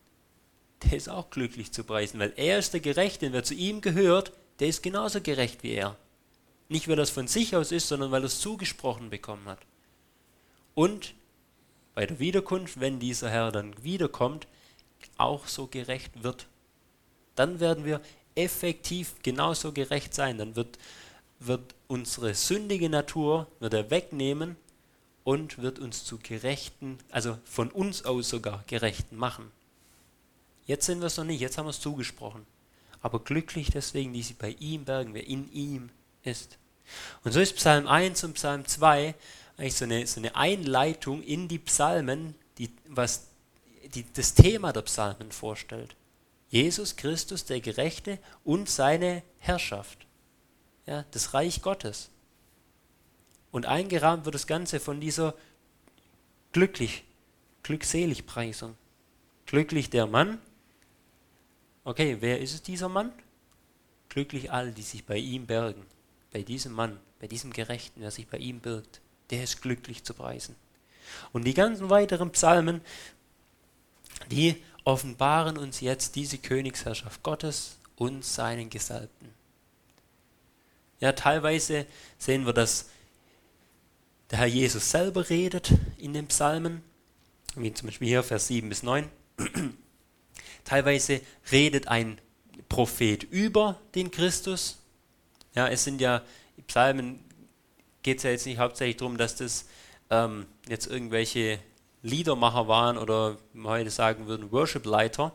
der 0.85 0.97
ist 0.97 1.09
auch 1.09 1.31
glücklich 1.31 1.73
zu 1.73 1.85
preisen, 1.85 2.19
weil 2.19 2.33
er 2.37 2.59
ist 2.59 2.73
der 2.73 2.81
Gerechte. 2.81 3.27
Und 3.27 3.33
wer 3.33 3.45
zu 3.45 3.55
ihm 3.55 3.81
gehört, 3.81 4.33
der 4.59 4.69
ist 4.69 4.83
genauso 4.83 5.21
gerecht 5.21 5.63
wie 5.63 5.73
er. 5.73 5.97
Nicht, 6.69 6.89
weil 6.89 6.97
das 6.97 7.11
von 7.11 7.29
sich 7.29 7.55
aus 7.55 7.71
ist, 7.71 7.89
sondern 7.89 8.11
weil 8.11 8.23
er 8.23 8.27
es 8.27 8.41
zugesprochen 8.41 9.11
bekommen 9.11 9.47
hat. 9.47 9.61
Und 10.75 11.15
bei 11.95 12.07
der 12.07 12.19
Wiederkunft, 12.19 12.81
wenn 12.81 12.99
dieser 12.99 13.29
Herr 13.29 13.53
dann 13.53 13.75
wiederkommt, 13.85 14.47
auch 15.19 15.47
so 15.47 15.67
gerecht 15.67 16.23
wird. 16.23 16.47
Dann 17.35 17.61
werden 17.61 17.85
wir 17.85 18.01
effektiv 18.35 19.15
genauso 19.23 19.73
gerecht 19.73 20.15
sein. 20.15 20.39
Dann 20.39 20.57
wird, 20.57 20.79
wird 21.41 21.75
unsere 21.89 22.35
sündige 22.35 22.89
Natur 22.89 23.47
wird 23.61 23.75
er 23.75 23.91
wegnehmen 23.91 24.57
und 25.25 25.59
wird 25.59 25.79
uns 25.79 26.05
zu 26.05 26.19
Gerechten, 26.19 26.99
also 27.11 27.39
von 27.45 27.71
uns 27.71 28.05
aus 28.05 28.29
sogar 28.29 28.65
Gerechten 28.67 29.17
machen. 29.17 29.51
Jetzt 30.67 30.87
sind 30.87 31.01
wir 31.01 31.07
es 31.07 31.17
noch 31.17 31.25
nicht, 31.25 31.41
jetzt 31.41 31.59
haben 31.59 31.67
wir 31.67 31.71
es 31.71 31.81
zugesprochen. 31.81 32.47
Aber 33.01 33.19
glücklich 33.19 33.71
deswegen, 33.71 34.13
die 34.13 34.23
sie 34.23 34.35
bei 34.35 34.57
ihm 34.61 34.85
bergen, 34.85 35.15
wer 35.15 35.27
in 35.27 35.53
ihm 35.53 35.91
ist. 36.23 36.57
Und 37.25 37.33
so 37.33 37.41
ist 37.41 37.57
Psalm 37.57 37.87
1 37.87 38.25
und 38.25 38.35
Psalm 38.35 38.67
2 38.67 39.15
eigentlich 39.57 39.75
so 39.75 39.85
eine, 39.85 40.07
so 40.07 40.21
eine 40.21 40.35
Einleitung 40.37 41.23
in 41.23 41.49
die 41.49 41.59
Psalmen, 41.59 42.35
die, 42.59 42.71
was 42.89 43.27
die, 43.95 44.05
das 44.15 44.35
Thema 44.35 44.73
der 44.73 44.83
Psalmen 44.83 45.33
vorstellt. 45.33 45.95
Jesus 46.53 46.97
Christus, 46.97 47.47
der 47.47 47.63
Gerechte 47.63 48.19
und 48.45 48.69
seine 48.69 49.23
Herrschaft, 49.39 50.07
ja, 50.87 51.07
das 51.11 51.33
Reich 51.33 51.63
Gottes. 51.63 52.11
Und 53.51 53.65
eingerahmt 53.65 54.27
wird 54.27 54.35
das 54.35 54.47
Ganze 54.47 54.79
von 54.79 55.01
dieser 55.01 55.35
glücklich, 56.53 57.05
glückselig 57.63 58.27
Preisung. 58.27 58.77
Glücklich 59.47 59.89
der 59.89 60.07
Mann. 60.07 60.39
Okay, 61.85 62.19
wer 62.21 62.39
ist 62.39 62.53
es 62.53 62.63
dieser 62.63 62.91
Mann? 62.91 63.13
Glücklich 64.11 64.53
alle, 64.53 64.73
die 64.73 64.83
sich 64.83 65.07
bei 65.07 65.17
ihm 65.17 65.47
bergen. 65.47 65.87
Bei 66.33 66.43
diesem 66.43 66.73
Mann, 66.73 67.01
bei 67.19 67.29
diesem 67.29 67.51
Gerechten, 67.55 68.03
der 68.03 68.11
sich 68.11 68.29
bei 68.29 68.37
ihm 68.37 68.61
birgt. 68.61 69.01
Der 69.31 69.43
ist 69.43 69.63
glücklich 69.63 70.05
zu 70.05 70.13
preisen. 70.13 70.55
Und 71.33 71.45
die 71.45 71.55
ganzen 71.55 71.89
weiteren 71.89 72.31
Psalmen, 72.31 72.83
die 74.31 74.63
offenbaren 74.85 75.57
uns 75.59 75.81
jetzt 75.81 76.17
diese 76.17 76.39
Königsherrschaft 76.39 77.23
Gottes 77.23 77.79
und 77.97 78.25
seinen 78.25 78.71
Gesalbten. 78.71 79.29
Ja, 81.01 81.13
teilweise 81.13 81.87
sehen 82.19 82.47
wir, 82.47 82.53
dass 82.53 82.89
der 84.31 84.39
Herr 84.39 84.47
Jesus 84.47 84.91
selber 84.91 85.29
redet 85.29 85.73
in 85.99 86.15
den 86.15 86.27
Psalmen, 86.29 86.83
wie 87.55 87.73
zum 87.75 87.89
Beispiel 87.89 88.09
hier 88.09 88.23
Vers 88.23 88.49
7 88.49 88.69
bis 88.69 88.83
9. 88.83 89.09
teilweise 90.65 91.21
redet 91.51 91.89
ein 91.89 92.21
Prophet 92.69 93.25
über 93.25 93.81
den 93.95 94.11
Christus. 94.11 94.79
Ja, 95.55 95.69
es 95.69 95.85
sind 95.85 96.01
ja, 96.01 96.23
Psalmen 96.67 97.23
geht 98.03 98.19
es 98.19 98.23
ja 98.25 98.31
jetzt 98.31 98.47
nicht 98.47 98.59
hauptsächlich 98.59 98.97
darum, 98.97 99.19
dass 99.19 99.37
das 99.37 99.67
ähm, 100.11 100.47
jetzt 100.69 100.87
irgendwelche 100.87 101.59
Liedermacher 102.03 102.69
waren 102.69 102.99
oder 102.99 103.37
heute 103.63 103.91
sagen 103.91 104.27
würden 104.27 104.51
Worship-Leiter 104.51 105.33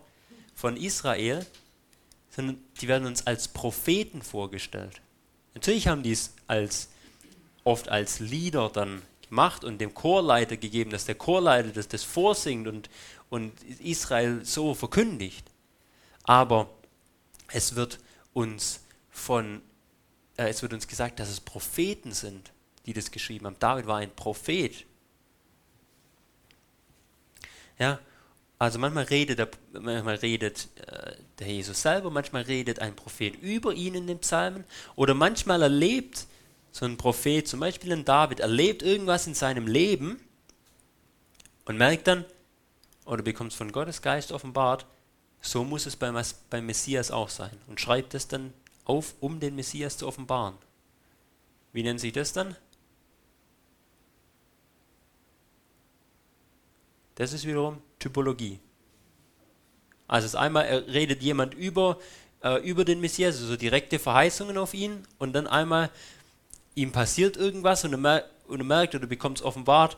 von 0.53 0.75
Israel, 0.75 1.45
sondern 2.29 2.57
die 2.81 2.87
werden 2.87 3.07
uns 3.07 3.25
als 3.25 3.47
Propheten 3.47 4.21
vorgestellt. 4.21 5.01
Natürlich 5.53 5.87
haben 5.87 6.03
die 6.03 6.11
es 6.11 6.33
als, 6.45 6.89
oft 7.63 7.89
als 7.89 8.19
Lieder 8.19 8.69
dann 8.69 9.01
gemacht 9.27 9.63
und 9.63 9.79
dem 9.79 9.93
Chorleiter 9.93 10.57
gegeben, 10.57 10.91
dass 10.91 11.05
der 11.05 11.15
Chorleiter 11.15 11.69
das, 11.69 11.87
das 11.87 12.03
vorsingt 12.03 12.67
und, 12.67 12.89
und 13.29 13.53
Israel 13.79 14.43
so 14.45 14.73
verkündigt. 14.73 15.49
Aber 16.23 16.69
es 17.51 17.75
wird 17.75 17.99
uns 18.33 18.81
von, 19.09 19.61
äh, 20.37 20.49
es 20.49 20.61
wird 20.61 20.73
uns 20.73 20.87
gesagt, 20.87 21.19
dass 21.19 21.29
es 21.29 21.39
Propheten 21.39 22.11
sind, 22.11 22.51
die 22.85 22.93
das 22.93 23.11
geschrieben 23.11 23.45
haben. 23.45 23.55
David 23.59 23.87
war 23.87 23.97
ein 23.97 24.15
Prophet 24.15 24.85
ja? 27.79 27.99
Also 28.59 28.79
manchmal 28.79 29.03
redet, 29.03 29.37
der, 29.37 29.49
manchmal 29.73 30.15
redet 30.15 30.67
äh, 30.87 31.15
der 31.39 31.47
Jesus 31.47 31.81
selber, 31.81 32.09
manchmal 32.09 32.41
redet 32.43 32.79
ein 32.79 32.95
Prophet 32.95 33.35
über 33.41 33.73
ihn 33.73 33.93
in 33.93 34.07
den 34.07 34.19
Psalmen 34.19 34.63
oder 34.95 35.13
manchmal 35.13 35.61
erlebt 35.61 36.25
so 36.71 36.85
ein 36.85 36.97
Prophet, 36.97 37.47
zum 37.47 37.59
Beispiel 37.59 37.91
ein 37.93 38.05
David, 38.05 38.39
erlebt 38.39 38.83
irgendwas 38.83 39.27
in 39.27 39.33
seinem 39.33 39.67
Leben 39.67 40.19
und 41.65 41.77
merkt 41.77 42.07
dann, 42.07 42.25
oder 43.05 43.23
bekommt 43.23 43.51
es 43.51 43.57
von 43.57 43.71
Gottes 43.71 44.01
Geist 44.01 44.31
offenbart, 44.31 44.85
so 45.41 45.63
muss 45.63 45.85
es 45.85 45.95
beim, 45.95 46.19
beim 46.49 46.65
Messias 46.65 47.11
auch 47.11 47.29
sein. 47.29 47.57
Und 47.67 47.79
schreibt 47.79 48.13
es 48.13 48.27
dann 48.27 48.53
auf, 48.85 49.15
um 49.19 49.39
den 49.39 49.55
Messias 49.55 49.97
zu 49.97 50.07
offenbaren. 50.07 50.55
Wie 51.73 51.83
nennt 51.83 51.99
sich 51.99 52.13
das 52.13 52.33
dann? 52.33 52.55
Das 57.17 57.33
ist 57.33 57.47
wiederum 57.47 57.81
Typologie. 57.97 58.59
Also 60.07 60.37
einmal 60.37 60.65
redet 60.65 61.23
jemand 61.23 61.55
über, 61.55 61.99
äh, 62.43 62.61
über 62.61 62.85
den 62.85 63.01
Messias, 63.01 63.41
also 63.41 63.57
direkte 63.57 63.97
Verheißungen 63.97 64.55
auf 64.55 64.75
ihn, 64.75 65.03
und 65.17 65.33
dann 65.33 65.47
einmal 65.47 65.89
ihm 66.75 66.91
passiert 66.91 67.35
irgendwas 67.35 67.83
und 67.83 67.91
er, 67.91 67.97
mer 67.97 68.23
und 68.47 68.59
er 68.59 68.65
merkt 68.65 68.93
oder 68.93 69.07
bekommt 69.07 69.39
es 69.39 69.43
offenbart, 69.43 69.97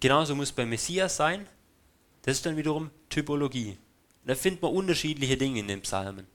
genauso 0.00 0.34
muss 0.34 0.48
es 0.48 0.52
beim 0.52 0.70
Messias 0.70 1.16
sein. 1.16 1.46
Das 2.22 2.38
ist 2.38 2.46
dann 2.46 2.56
wiederum 2.56 2.90
Typologie. 3.10 3.76
Und 4.22 4.28
da 4.28 4.34
findet 4.34 4.62
man 4.62 4.72
unterschiedliche 4.72 5.36
Dinge 5.36 5.60
in 5.60 5.68
den 5.68 5.82
Psalmen. 5.82 6.26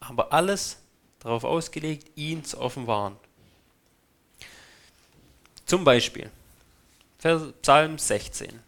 Aber 0.00 0.32
alles 0.32 0.78
darauf 1.18 1.44
ausgelegt, 1.44 2.10
ihn 2.16 2.42
zu 2.42 2.58
offenbaren. 2.58 3.16
Zum 5.66 5.84
Beispiel 5.84 6.30
Psalm 7.26 7.98
16. 7.98 8.60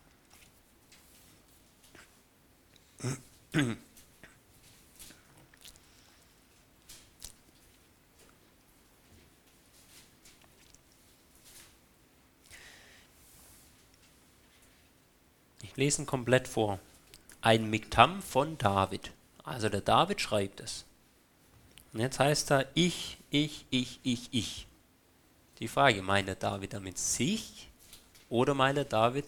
Ich 15.62 15.76
lese 15.76 16.02
ihn 16.02 16.06
komplett 16.06 16.48
vor. 16.48 16.80
Ein 17.40 17.70
Miktam 17.70 18.20
von 18.22 18.58
David. 18.58 19.12
Also 19.44 19.68
der 19.68 19.82
David 19.82 20.20
schreibt 20.20 20.58
es. 20.58 20.84
Und 21.92 22.00
jetzt 22.00 22.18
heißt 22.18 22.50
er 22.50 22.66
ich, 22.74 23.18
ich, 23.30 23.66
ich, 23.70 24.00
ich, 24.02 24.28
ich. 24.32 24.66
Die 25.60 25.68
Frage, 25.68 26.02
meint 26.02 26.26
der 26.26 26.34
David 26.34 26.72
damit 26.72 26.98
sich 26.98 27.67
oder 28.28 28.54
meint 28.54 28.76
der 28.76 28.84
David, 28.84 29.24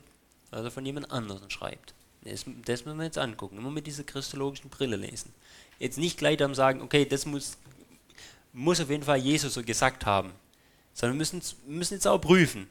er 0.51 0.71
von 0.71 0.85
jemand 0.85 1.11
anderem 1.11 1.49
schreibt? 1.51 1.95
Das, 2.23 2.45
das 2.65 2.85
müssen 2.85 2.99
wir 2.99 3.05
jetzt 3.05 3.19
angucken. 3.19 3.59
Immer 3.59 3.71
mit 3.71 3.87
dieser 3.87 4.05
christologischen 4.05 4.69
Brille 4.69 4.97
lesen. 4.97 5.33
Jetzt 5.79 5.99
nicht 5.99 6.19
gleich 6.19 6.37
dann 6.37 6.55
sagen, 6.55 6.83
okay, 6.83 7.07
das 7.07 7.25
muss, 7.25 7.57
muss 8.53 8.81
auf 8.81 8.91
jeden 8.91 9.05
Fall 9.05 9.19
Jesus 9.19 9.55
so 9.55 9.63
gesagt 9.63 10.05
haben. 10.05 10.33
Sondern 10.93 11.15
wir 11.15 11.19
müssen, 11.19 11.43
müssen 11.67 11.95
jetzt 11.95 12.07
auch 12.07 12.19
prüfen. 12.19 12.69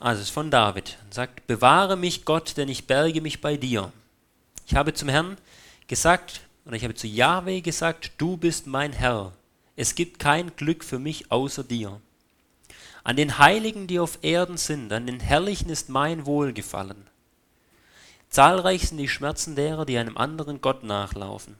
Also 0.00 0.20
es 0.20 0.28
ist 0.28 0.34
von 0.34 0.50
David. 0.50 0.98
Er 1.10 1.14
sagt, 1.14 1.46
bewahre 1.46 1.96
mich 1.96 2.24
Gott, 2.24 2.56
denn 2.56 2.68
ich 2.68 2.88
berge 2.88 3.20
mich 3.20 3.40
bei 3.40 3.56
dir. 3.56 3.92
Ich 4.66 4.74
habe 4.74 4.94
zum 4.94 5.08
Herrn 5.08 5.36
gesagt, 5.86 6.40
oder 6.64 6.74
ich 6.74 6.82
habe 6.82 6.94
zu 6.94 7.06
Yahweh 7.06 7.60
gesagt, 7.60 8.10
du 8.18 8.36
bist 8.36 8.66
mein 8.66 8.92
Herr. 8.92 9.32
Es 9.76 9.94
gibt 9.94 10.18
kein 10.18 10.56
Glück 10.56 10.82
für 10.82 10.98
mich 10.98 11.30
außer 11.30 11.62
dir. 11.62 12.00
An 13.04 13.16
den 13.16 13.38
Heiligen, 13.38 13.86
die 13.86 13.98
auf 13.98 14.18
Erden 14.22 14.56
sind, 14.56 14.92
an 14.92 15.06
den 15.06 15.20
Herrlichen 15.20 15.70
ist 15.70 15.88
mein 15.88 16.24
Wohlgefallen. 16.24 17.08
Zahlreich 18.28 18.88
sind 18.88 18.98
die 18.98 19.08
Schmerzen 19.08 19.56
derer, 19.56 19.84
die 19.84 19.98
einem 19.98 20.16
anderen 20.16 20.60
Gott 20.60 20.84
nachlaufen. 20.84 21.56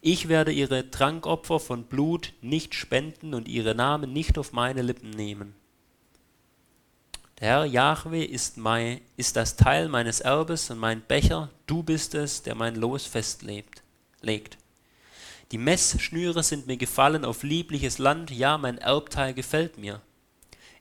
Ich 0.00 0.28
werde 0.28 0.52
ihre 0.52 0.90
Trankopfer 0.90 1.60
von 1.60 1.84
Blut 1.84 2.32
nicht 2.42 2.74
spenden 2.74 3.34
und 3.34 3.48
ihre 3.48 3.74
Namen 3.74 4.12
nicht 4.12 4.36
auf 4.36 4.52
meine 4.52 4.82
Lippen 4.82 5.10
nehmen. 5.10 5.54
Der 7.40 7.48
Herr 7.48 7.64
Jahwe 7.64 8.24
ist, 8.24 8.58
mein, 8.58 9.00
ist 9.16 9.36
das 9.36 9.56
Teil 9.56 9.88
meines 9.88 10.20
Erbes 10.20 10.70
und 10.70 10.78
mein 10.78 11.00
Becher, 11.00 11.50
du 11.66 11.82
bist 11.82 12.14
es, 12.14 12.42
der 12.42 12.54
mein 12.54 12.76
Los 12.76 13.06
festlegt. 13.06 13.82
Die 15.50 15.58
Messschnüre 15.58 16.42
sind 16.42 16.66
mir 16.66 16.76
gefallen 16.76 17.24
auf 17.24 17.42
liebliches 17.42 17.98
Land, 17.98 18.30
ja, 18.30 18.58
mein 18.58 18.78
Erbteil 18.78 19.34
gefällt 19.34 19.78
mir. 19.78 20.00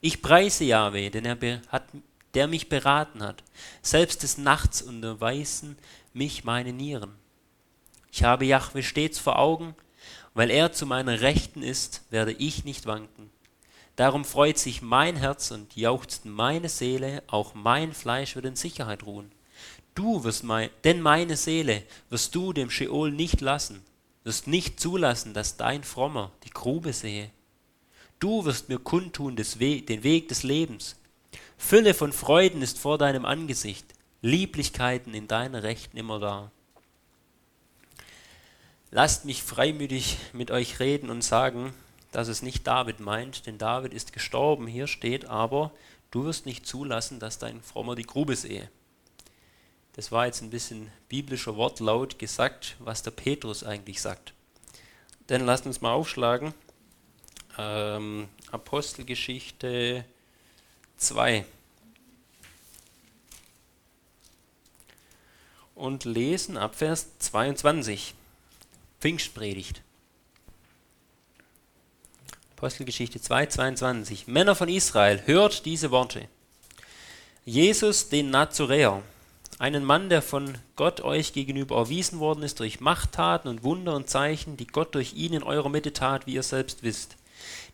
Ich 0.05 0.21
preise 0.21 0.65
Jahwe, 0.65 1.09
denn 1.09 1.23
er 1.23 1.61
hat, 1.69 1.85
der 2.33 2.47
mich 2.47 2.67
beraten 2.67 3.23
hat. 3.23 3.41
Selbst 3.81 4.21
des 4.21 4.37
Nachts 4.37 4.81
unterweisen 4.81 5.77
mich 6.11 6.43
meine 6.43 6.73
Nieren. 6.73 7.15
Ich 8.11 8.25
habe 8.25 8.43
Jahwe 8.43 8.83
stets 8.83 9.17
vor 9.17 9.39
Augen, 9.39 9.75
weil 10.33 10.51
er 10.51 10.73
zu 10.73 10.85
meiner 10.85 11.21
Rechten 11.21 11.63
ist, 11.63 12.01
werde 12.09 12.33
ich 12.33 12.65
nicht 12.65 12.85
wanken. 12.85 13.29
Darum 13.95 14.25
freut 14.25 14.57
sich 14.57 14.81
mein 14.81 15.15
Herz 15.15 15.51
und 15.51 15.73
jauchzt 15.77 16.25
meine 16.25 16.67
Seele, 16.67 17.23
auch 17.27 17.53
mein 17.53 17.93
Fleisch 17.93 18.35
wird 18.35 18.43
in 18.43 18.57
Sicherheit 18.57 19.03
ruhen. 19.03 19.31
Du 19.95 20.25
wirst 20.25 20.43
mein, 20.43 20.69
denn 20.83 20.99
meine 20.99 21.37
Seele 21.37 21.81
wirst 22.09 22.35
du 22.35 22.51
dem 22.51 22.69
Scheol 22.69 23.09
nicht 23.09 23.39
lassen, 23.39 23.81
wirst 24.25 24.47
nicht 24.47 24.81
zulassen, 24.81 25.33
dass 25.33 25.55
dein 25.55 25.85
Frommer 25.85 26.33
die 26.43 26.49
Grube 26.49 26.91
sehe. 26.91 27.31
Du 28.23 28.45
wirst 28.45 28.69
mir 28.69 28.79
kundtun 28.79 29.37
We 29.37 29.81
den 29.81 30.03
Weg 30.03 30.29
des 30.29 30.43
Lebens. 30.43 30.95
Fülle 31.57 31.93
von 31.93 32.13
Freuden 32.13 32.61
ist 32.61 32.79
vor 32.79 32.97
deinem 32.97 33.25
Angesicht, 33.25 33.85
Lieblichkeiten 34.21 35.13
in 35.13 35.27
deiner 35.27 35.63
Rechten 35.63 35.97
immer 35.97 36.21
da. 36.21 36.49
Lasst 38.91 39.25
mich 39.25 39.43
freimütig 39.43 40.19
mit 40.31 40.51
euch 40.51 40.79
reden 40.79 41.09
und 41.09 41.21
sagen, 41.21 41.73
dass 42.13 42.29
es 42.29 42.41
nicht 42.41 42.65
David 42.65 43.01
meint, 43.01 43.45
denn 43.45 43.57
David 43.57 43.93
ist 43.93 44.13
gestorben. 44.13 44.67
Hier 44.67 44.87
steht 44.87 45.25
aber, 45.25 45.73
du 46.09 46.23
wirst 46.23 46.45
nicht 46.45 46.65
zulassen, 46.65 47.19
dass 47.19 47.39
dein 47.39 47.61
Frommer 47.61 47.95
die 47.95 48.07
Grube 48.07 48.37
sehe. 48.37 48.69
Das 49.97 50.13
war 50.13 50.27
jetzt 50.27 50.41
ein 50.41 50.49
bisschen 50.49 50.89
biblischer 51.09 51.57
Wortlaut 51.57 52.19
gesagt, 52.19 52.77
was 52.79 53.03
der 53.03 53.11
Petrus 53.11 53.65
eigentlich 53.65 53.99
sagt. 53.99 54.33
Denn 55.27 55.45
lasst 55.45 55.65
uns 55.65 55.81
mal 55.81 55.91
aufschlagen 55.91 56.53
ähm, 57.57 58.27
Apostelgeschichte 58.51 60.05
2 60.97 61.45
und 65.75 66.05
lesen 66.05 66.57
ab 66.57 66.75
Vers 66.75 67.17
22. 67.19 68.13
Pfingstpredigt. 68.99 69.81
Apostelgeschichte 72.55 73.19
2, 73.19 73.47
22. 73.47 74.27
Männer 74.27 74.55
von 74.55 74.69
Israel, 74.69 75.21
hört 75.25 75.65
diese 75.65 75.91
Worte. 75.91 76.29
Jesus, 77.43 78.07
den 78.07 78.29
Nazoräer, 78.29 79.03
einen 79.59 79.83
Mann, 79.83 80.07
der 80.07 80.21
von 80.21 80.57
Gott 80.77 81.01
euch 81.01 81.33
gegenüber 81.33 81.75
erwiesen 81.75 82.19
worden 82.19 82.43
ist 82.43 82.61
durch 82.61 82.79
Machttaten 82.79 83.49
und 83.49 83.63
Wunder 83.63 83.95
und 83.95 84.09
Zeichen, 84.09 84.55
die 84.55 84.67
Gott 84.67 84.95
durch 84.95 85.13
ihn 85.13 85.33
in 85.33 85.43
eurer 85.43 85.69
Mitte 85.69 85.91
tat, 85.91 86.25
wie 86.25 86.35
ihr 86.35 86.43
selbst 86.43 86.83
wisst. 86.83 87.17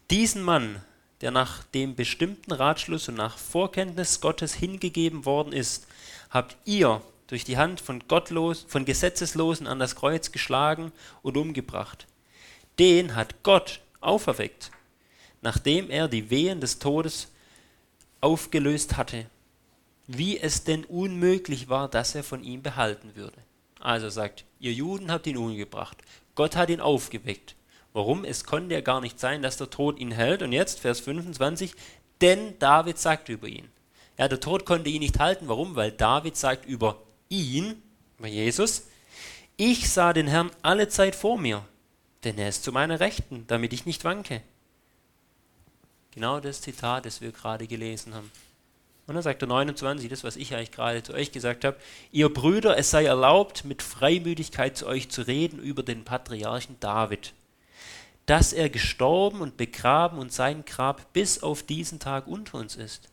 Diesen 0.09 0.41
Mann, 0.41 0.81
der 1.21 1.29
nach 1.29 1.63
dem 1.65 1.95
bestimmten 1.95 2.51
Ratschluss 2.51 3.09
und 3.09 3.15
nach 3.15 3.37
Vorkenntnis 3.37 4.21
Gottes 4.21 4.55
hingegeben 4.55 5.25
worden 5.25 5.53
ist, 5.53 5.85
habt 6.31 6.57
ihr 6.65 7.03
durch 7.27 7.43
die 7.43 7.57
Hand 7.57 7.79
von 7.79 8.07
Gottlos, 8.07 8.65
von 8.67 8.85
Gesetzeslosen 8.85 9.67
an 9.67 9.77
das 9.77 9.95
Kreuz 9.95 10.31
geschlagen 10.31 10.91
und 11.21 11.37
umgebracht. 11.37 12.07
Den 12.79 13.15
hat 13.15 13.43
Gott 13.43 13.81
auferweckt, 14.01 14.71
nachdem 15.43 15.91
er 15.91 16.07
die 16.07 16.31
Wehen 16.31 16.59
des 16.59 16.79
Todes 16.79 17.27
aufgelöst 18.19 18.97
hatte, 18.97 19.27
wie 20.07 20.39
es 20.39 20.63
denn 20.63 20.85
unmöglich 20.85 21.69
war, 21.69 21.87
dass 21.87 22.15
er 22.15 22.23
von 22.23 22.43
ihm 22.43 22.63
behalten 22.63 23.15
würde. 23.15 23.37
Also 23.79 24.09
sagt, 24.09 24.43
ihr 24.59 24.73
Juden 24.73 25.11
habt 25.11 25.27
ihn 25.27 25.37
umgebracht, 25.37 25.97
Gott 26.33 26.55
hat 26.55 26.71
ihn 26.71 26.81
aufgeweckt. 26.81 27.53
Warum? 27.93 28.23
Es 28.23 28.43
konnte 28.43 28.75
ja 28.75 28.81
gar 28.81 29.01
nicht 29.01 29.19
sein, 29.19 29.41
dass 29.41 29.57
der 29.57 29.69
Tod 29.69 29.99
ihn 29.99 30.11
hält. 30.11 30.41
Und 30.41 30.51
jetzt, 30.51 30.79
Vers 30.79 30.99
25, 30.99 31.73
denn 32.21 32.57
David 32.59 32.97
sagt 32.97 33.29
über 33.29 33.47
ihn. 33.47 33.69
Ja, 34.17 34.27
der 34.27 34.39
Tod 34.39 34.65
konnte 34.65 34.89
ihn 34.89 34.99
nicht 34.99 35.19
halten. 35.19 35.47
Warum? 35.47 35.75
Weil 35.75 35.91
David 35.91 36.35
sagt 36.35 36.65
über 36.65 37.01
ihn, 37.29 37.81
über 38.17 38.27
Jesus, 38.27 38.87
ich 39.57 39.89
sah 39.89 40.13
den 40.13 40.27
Herrn 40.27 40.51
alle 40.61 40.89
Zeit 40.89 41.15
vor 41.15 41.37
mir, 41.37 41.65
denn 42.23 42.37
er 42.37 42.49
ist 42.49 42.63
zu 42.63 42.71
meiner 42.71 42.99
Rechten, 42.99 43.45
damit 43.47 43.73
ich 43.73 43.85
nicht 43.85 44.03
wanke. 44.03 44.41
Genau 46.11 46.39
das 46.39 46.61
Zitat, 46.61 47.05
das 47.05 47.21
wir 47.21 47.31
gerade 47.31 47.67
gelesen 47.67 48.13
haben. 48.13 48.31
Und 49.07 49.15
dann 49.15 49.23
sagt 49.23 49.41
er 49.41 49.47
29, 49.47 50.09
das, 50.09 50.23
was 50.23 50.35
ich 50.35 50.53
eigentlich 50.53 50.71
gerade 50.71 51.01
zu 51.01 51.13
euch 51.13 51.31
gesagt 51.31 51.65
habe, 51.65 51.77
ihr 52.11 52.31
Brüder, 52.31 52.77
es 52.77 52.91
sei 52.91 53.05
erlaubt, 53.05 53.65
mit 53.65 53.81
Freimütigkeit 53.81 54.77
zu 54.77 54.85
euch 54.85 55.09
zu 55.09 55.23
reden 55.23 55.59
über 55.59 55.81
den 55.81 56.03
Patriarchen 56.03 56.77
David 56.79 57.33
dass 58.29 58.53
er 58.53 58.69
gestorben 58.69 59.41
und 59.41 59.57
begraben 59.57 60.19
und 60.19 60.31
sein 60.31 60.63
Grab 60.63 61.13
bis 61.13 61.41
auf 61.41 61.63
diesen 61.63 61.99
Tag 61.99 62.27
unter 62.27 62.59
uns 62.59 62.75
ist. 62.75 63.09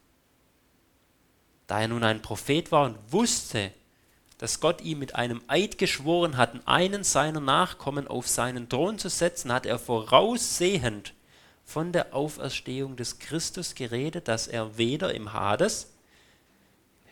Da 1.67 1.81
er 1.81 1.89
nun 1.89 2.05
ein 2.05 2.21
Prophet 2.21 2.71
war 2.71 2.85
und 2.85 2.99
wusste, 3.11 3.73
dass 4.37 4.61
Gott 4.61 4.83
ihm 4.83 4.99
mit 4.99 5.15
einem 5.15 5.41
Eid 5.47 5.79
geschworen 5.79 6.37
hat, 6.37 6.69
einen 6.69 7.03
seiner 7.03 7.41
Nachkommen 7.41 8.07
auf 8.07 8.29
seinen 8.29 8.69
Thron 8.69 8.99
zu 8.99 9.09
setzen, 9.09 9.51
hat 9.51 9.65
er 9.65 9.79
voraussehend 9.79 11.15
von 11.65 11.93
der 11.93 12.15
Auferstehung 12.15 12.97
des 12.97 13.19
Christus 13.19 13.75
geredet, 13.75 14.29
dass 14.29 14.47
er 14.47 14.77
weder 14.77 15.15
im 15.15 15.33
Hades, 15.33 15.95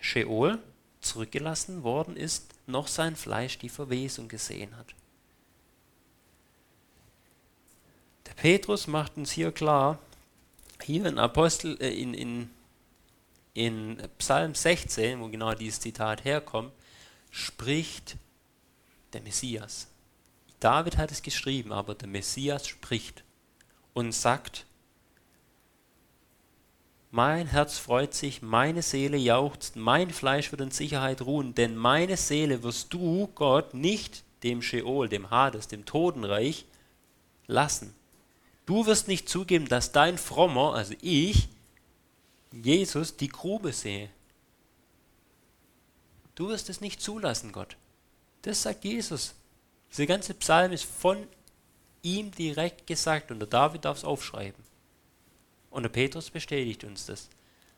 Sheol 0.02 0.58
zurückgelassen 1.00 1.84
worden 1.84 2.18
ist, 2.18 2.52
noch 2.66 2.86
sein 2.86 3.16
Fleisch 3.16 3.58
die 3.58 3.70
Verwesung 3.70 4.28
gesehen 4.28 4.76
hat. 4.76 4.94
Der 8.23 8.23
Petrus 8.36 8.86
macht 8.86 9.16
uns 9.16 9.30
hier 9.30 9.52
klar, 9.52 9.98
hier 10.82 11.06
in 11.06 11.18
Apostel, 11.18 11.76
äh, 11.80 11.94
in, 11.94 12.14
in, 12.14 12.50
in 13.54 14.02
Psalm 14.18 14.54
16, 14.54 15.20
wo 15.20 15.28
genau 15.28 15.54
dieses 15.54 15.80
Zitat 15.80 16.24
herkommt, 16.24 16.72
spricht 17.30 18.16
der 19.12 19.22
Messias. 19.22 19.88
David 20.60 20.96
hat 20.96 21.10
es 21.10 21.22
geschrieben, 21.22 21.72
aber 21.72 21.94
der 21.94 22.08
Messias 22.08 22.66
spricht 22.66 23.22
und 23.92 24.12
sagt, 24.12 24.66
mein 27.10 27.46
Herz 27.46 27.78
freut 27.78 28.12
sich, 28.12 28.42
meine 28.42 28.82
Seele 28.82 29.16
jauchzt, 29.16 29.76
mein 29.76 30.10
Fleisch 30.10 30.50
wird 30.50 30.60
in 30.60 30.72
Sicherheit 30.72 31.22
ruhen, 31.22 31.54
denn 31.54 31.76
meine 31.76 32.16
Seele 32.16 32.64
wirst 32.64 32.92
du, 32.92 33.28
Gott, 33.36 33.72
nicht 33.72 34.24
dem 34.42 34.62
Sheol, 34.62 35.08
dem 35.08 35.30
Hades, 35.30 35.68
dem 35.68 35.84
Totenreich 35.84 36.66
lassen. 37.46 37.94
Du 38.66 38.86
wirst 38.86 39.08
nicht 39.08 39.28
zugeben, 39.28 39.68
dass 39.68 39.92
dein 39.92 40.16
Frommer, 40.18 40.74
also 40.74 40.94
ich, 41.00 41.48
Jesus, 42.52 43.16
die 43.16 43.28
Grube 43.28 43.72
sehe. 43.72 44.08
Du 46.34 46.48
wirst 46.48 46.68
es 46.70 46.80
nicht 46.80 47.00
zulassen, 47.00 47.52
Gott. 47.52 47.76
Das 48.42 48.62
sagt 48.62 48.84
Jesus. 48.84 49.34
Dieser 49.90 50.06
ganze 50.06 50.34
Psalm 50.34 50.72
ist 50.72 50.84
von 50.84 51.26
ihm 52.02 52.30
direkt 52.30 52.86
gesagt 52.86 53.30
und 53.30 53.38
der 53.38 53.48
David 53.48 53.84
darf 53.84 53.98
es 53.98 54.04
aufschreiben. 54.04 54.62
Und 55.70 55.82
der 55.82 55.90
Petrus 55.90 56.30
bestätigt 56.30 56.84
uns 56.84 57.06
das. 57.06 57.28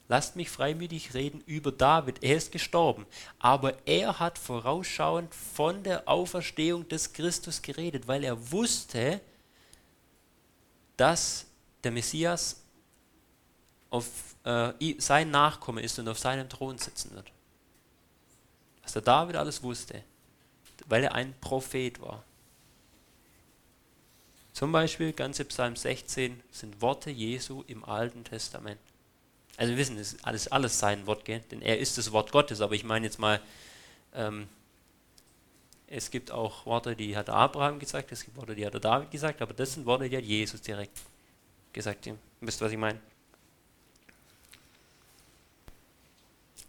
Lasst 0.09 0.37
mich 0.37 0.51
freimütig 0.51 1.15
reden 1.15 1.43
über 1.47 1.73
David. 1.73 2.23
Er 2.23 2.37
ist 2.37 2.53
gestorben. 2.53 3.07
Aber 3.39 3.75
er 3.87 4.21
hat 4.21 4.39
vorausschauend 4.39 5.35
von 5.35 5.83
der 5.83 6.09
Auferstehung 6.09 6.89
des 6.89 7.13
Christus 7.13 7.61
geredet, 7.61 8.07
weil 8.07 8.23
er 8.23 8.53
wusste, 8.53 9.21
dass 10.97 11.47
der 11.85 11.91
Messias 11.91 12.63
auf 13.91 14.07
äh, 14.45 14.95
sein 14.99 15.31
Nachkomme 15.31 15.83
ist 15.83 15.99
und 15.99 16.09
auf 16.09 16.19
seinem 16.19 16.49
Thron 16.49 16.79
sitzen 16.79 17.15
wird. 17.15 17.31
Was 18.83 18.93
der 18.93 19.03
David 19.03 19.37
alles 19.37 19.63
wusste, 19.63 20.03
weil 20.87 21.05
er 21.05 21.15
ein 21.15 21.35
Prophet 21.41 22.01
war. 22.01 22.23
Zum 24.53 24.73
Beispiel, 24.73 25.13
ganze 25.13 25.45
Psalm 25.45 25.77
16 25.77 26.43
sind 26.51 26.81
Worte 26.81 27.11
Jesu 27.11 27.63
im 27.67 27.85
Alten 27.85 28.25
Testament. 28.25 28.81
Also 29.57 29.73
wir 29.73 29.79
wissen, 29.79 29.99
es 29.99 30.15
ist 30.15 30.25
alles, 30.25 30.49
alles 30.49 30.79
sein 30.79 31.07
Wort, 31.07 31.25
gell? 31.25 31.41
denn 31.51 31.63
er 31.63 31.79
ist 31.79 31.99
das 31.99 32.13
Wort 32.13 32.33
Gottes, 32.33 32.61
aber 32.61 32.75
ich 32.75 32.85
meine 32.85 33.07
jetzt 33.07 33.19
mal, 33.19 33.41
ähm, 34.15 34.49
es 35.89 36.11
gibt 36.11 36.31
auch 36.31 36.67
Worte, 36.67 36.97
die 36.97 37.17
hat 37.17 37.31
Abraham 37.31 37.79
gesagt, 37.79 38.11
es 38.13 38.25
gibt 38.25 38.37
Worte, 38.37 38.55
die 38.55 38.67
hat 38.67 38.85
David 38.85 39.11
gesagt, 39.11 39.41
aber 39.41 39.55
das 39.55 39.75
sind 39.75 39.87
Worte, 39.87 40.09
die 40.09 40.17
hat 40.17 40.25
Jesus 40.25 40.61
direkt 40.61 40.99
gesagt. 41.73 42.07
Ihr 42.07 42.19
wisst, 42.41 42.61
was 42.61 42.73
ich 42.73 42.79
meine. 42.79 43.01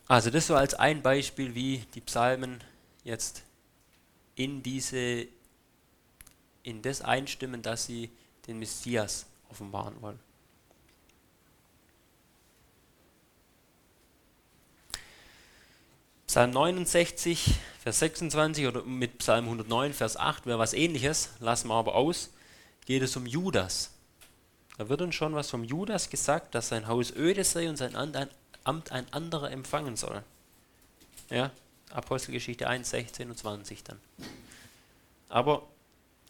Also 0.08 0.30
das 0.30 0.48
so 0.48 0.56
als 0.56 0.74
ein 0.74 1.02
Beispiel, 1.02 1.54
wie 1.54 1.80
die 1.94 2.02
Psalmen 2.02 2.64
jetzt 3.04 3.44
in 4.36 4.64
diese 4.64 5.28
in 6.64 6.82
das 6.82 7.02
einstimmen, 7.02 7.62
dass 7.62 7.86
sie 7.86 8.10
den 8.46 8.60
Messias 8.60 9.26
offenbaren 9.50 10.02
wollen. 10.02 10.20
Psalm 16.28 16.52
69, 16.52 17.56
Vers 17.80 18.00
26 18.00 18.68
oder 18.68 18.84
mit 18.84 19.20
Psalm 19.20 19.46
109, 19.46 19.94
Vers 19.94 20.18
8 20.18 20.46
wäre 20.46 20.60
was 20.60 20.74
ähnliches, 20.74 21.30
lassen 21.40 21.70
wir 21.70 21.76
aber 21.76 21.96
aus, 21.96 22.32
geht 22.86 23.02
es 23.02 23.16
um 23.16 23.26
Judas. 23.26 23.92
Da 24.78 24.90
wird 24.90 25.02
uns 25.02 25.16
schon 25.16 25.34
was 25.36 25.50
vom 25.50 25.64
Judas 25.64 26.10
gesagt, 26.10 26.54
dass 26.54 26.68
sein 26.68 26.88
Haus 26.88 27.16
öde 27.16 27.46
sei 27.46 27.70
und 27.70 27.78
sein 27.78 27.96
Amt 27.96 28.92
ein 28.92 29.14
anderer 29.14 29.52
empfangen 29.52 29.96
soll. 29.96 30.22
Ja, 31.30 31.50
Apostelgeschichte 31.92 32.68
1, 32.68 32.90
16 32.90 33.30
und 33.30 33.38
20 33.38 33.86
dann. 33.86 34.00
Aber 35.30 35.66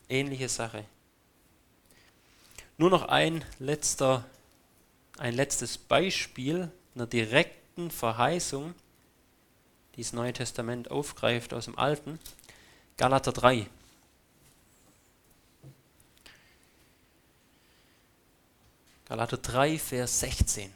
ähnliche 0.09 0.47
Sache. 0.47 0.85
Nur 2.77 2.91
noch 2.91 3.07
ein 3.07 3.43
letzter, 3.57 4.25
ein 5.17 5.33
letztes 5.33 5.79
Beispiel 5.79 6.71
einer 6.93 7.07
direkten 7.07 7.89
Verheißung, 7.89 8.75
die 9.97 10.03
das 10.03 10.13
Neue 10.13 10.31
Testament 10.31 10.91
aufgreift 10.91 11.53
aus 11.55 11.65
dem 11.65 11.77
Alten. 11.77 12.19
Galater 12.97 13.31
3. 13.31 13.67
Galater 19.05 19.37
3, 19.37 19.79
Vers 19.79 20.19
16. 20.19 20.71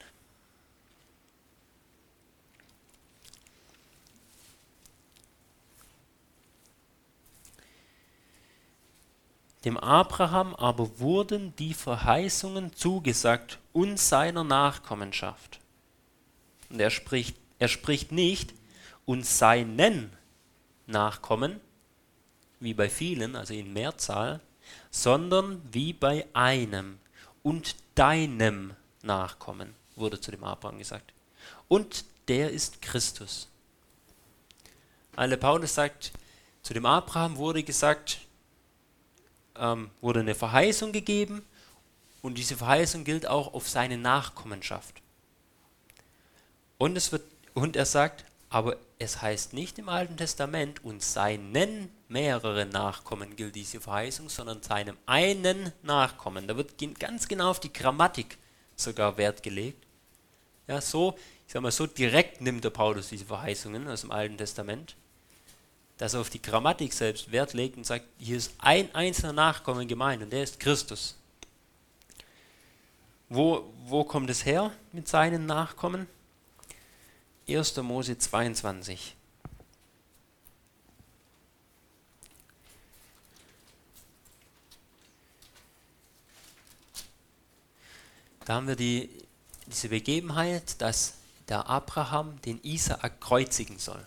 Dem 9.66 9.78
Abraham 9.78 10.56
aber 10.56 11.00
wurden 11.00 11.56
die 11.58 11.76
Verheißungen 11.76 12.74
zugesagt 12.74 13.60
und 13.74 14.00
seiner 14.00 14.44
Nachkommenschaft. 14.44 15.60
Und 16.72 16.80
er 16.80 16.90
spricht, 16.90 17.38
er 17.60 17.68
spricht 17.68 18.12
nicht 18.12 18.56
und 19.12 19.26
seinen 19.26 20.10
Nachkommen, 20.88 21.60
wie 22.62 22.74
bei 22.74 22.90
vielen, 22.90 23.36
also 23.36 23.54
in 23.54 23.74
Mehrzahl, 23.74 24.40
sondern 24.90 25.62
wie 25.70 25.92
bei 25.92 26.26
einem 26.32 26.98
und 27.44 27.76
deinem 27.94 28.74
Nachkommen, 29.02 29.76
wurde 29.98 30.22
zu 30.22 30.32
dem 30.32 30.46
Abraham 30.46 30.78
gesagt. 30.78 31.12
Und 31.68 32.06
der 32.30 32.52
ist 32.52 32.82
Christus. 32.82 33.50
Alle 35.18 35.36
Paulus 35.36 35.76
sagt, 35.76 36.14
zu 36.64 36.74
dem 36.74 36.86
Abraham 36.86 37.36
wurde 37.36 37.64
gesagt, 37.64 38.22
ähm, 39.58 39.92
wurde 40.00 40.22
eine 40.22 40.36
Verheißung 40.36 40.94
gegeben 40.94 41.46
und 42.22 42.38
diese 42.38 42.56
Verheißung 42.56 43.04
gilt 43.04 43.28
auch 43.28 43.54
auf 43.54 43.68
seine 43.68 43.98
Nachkommenschaft. 43.98 45.02
Und, 46.78 46.96
es 46.96 47.12
wird, 47.12 47.24
und 47.54 47.76
er 47.76 47.86
sagt, 47.86 48.24
aber 48.52 48.78
es 49.00 49.24
heißt 49.24 49.54
nicht 49.54 49.80
im 49.80 49.90
Alten 49.90 50.18
Testament, 50.18 50.86
und 50.86 51.02
seinen 51.02 51.90
mehreren 52.08 52.70
Nachkommen 52.70 53.36
gilt 53.36 53.56
diese 53.56 53.82
Verheißung, 53.82 54.30
sondern 54.30 54.62
seinem 54.62 54.98
einen 55.08 55.72
Nachkommen. 55.82 56.48
Da 56.48 56.56
wird 56.56 56.76
ganz 57.00 57.28
genau 57.28 57.50
auf 57.50 57.60
die 57.60 57.74
Grammatik 57.74 58.38
sogar 58.76 59.18
Wert 59.18 59.42
gelegt. 59.42 59.84
Ja, 60.68 60.80
so, 60.82 61.18
ich 61.48 61.54
sag 61.54 61.64
mal, 61.64 61.72
so 61.72 61.88
direkt 61.88 62.42
nimmt 62.42 62.64
der 62.64 62.70
Paulus 62.70 63.10
diese 63.10 63.26
Verheißungen 63.26 63.88
aus 63.88 64.02
dem 64.02 64.12
Alten 64.12 64.38
Testament 64.38 64.96
dass 66.02 66.16
er 66.16 66.22
auf 66.22 66.32
die 66.32 66.42
Grammatik 66.42 66.94
selbst 66.94 67.32
Wert 67.32 67.54
legt 67.54 67.78
und 67.78 67.86
sagt, 67.86 68.08
hier 68.18 68.36
ist 68.36 68.56
ein 68.58 68.90
einzelner 68.96 69.34
Nachkommen 69.34 69.88
gemeint 69.88 70.24
und 70.24 70.34
der 70.34 70.42
ist 70.42 70.60
Christus. 70.60 71.16
Wo, 73.30 73.72
wo 73.86 74.04
kommt 74.04 74.28
es 74.32 74.44
her 74.44 74.72
mit 74.94 75.08
seinen 75.08 75.46
Nachkommen? 75.46 76.08
1. 77.58 77.78
Mose 77.78 78.18
22. 78.18 79.16
Da 88.46 88.56
haben 88.56 88.68
wir 88.68 88.76
die, 88.76 89.10
diese 89.68 89.90
Begebenheit, 89.90 90.82
dass 90.82 91.14
der 91.48 91.68
Abraham 91.68 92.42
den 92.42 92.60
Isaak 92.64 93.22
kreuzigen 93.22 93.78
soll 93.78 94.06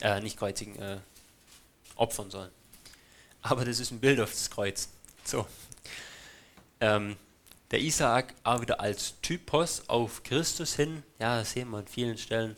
äh, 0.00 0.20
nicht 0.20 0.36
kreuzigen, 0.36 0.76
äh, 0.76 0.98
opfern 1.96 2.30
sollen. 2.30 2.50
Aber 3.42 3.64
das 3.64 3.80
ist 3.80 3.90
ein 3.90 4.00
Bild 4.00 4.20
auf 4.20 4.30
das 4.30 4.50
Kreuz. 4.50 4.88
So. 5.24 5.46
Ähm, 6.80 7.16
der 7.70 7.80
Isaak 7.80 8.34
auch 8.44 8.60
wieder 8.60 8.80
als 8.80 9.14
Typos 9.22 9.88
auf 9.88 10.22
Christus 10.22 10.74
hin, 10.74 11.02
ja, 11.18 11.38
das 11.38 11.52
sehen 11.52 11.70
wir 11.70 11.78
an 11.78 11.86
vielen 11.86 12.18
Stellen. 12.18 12.56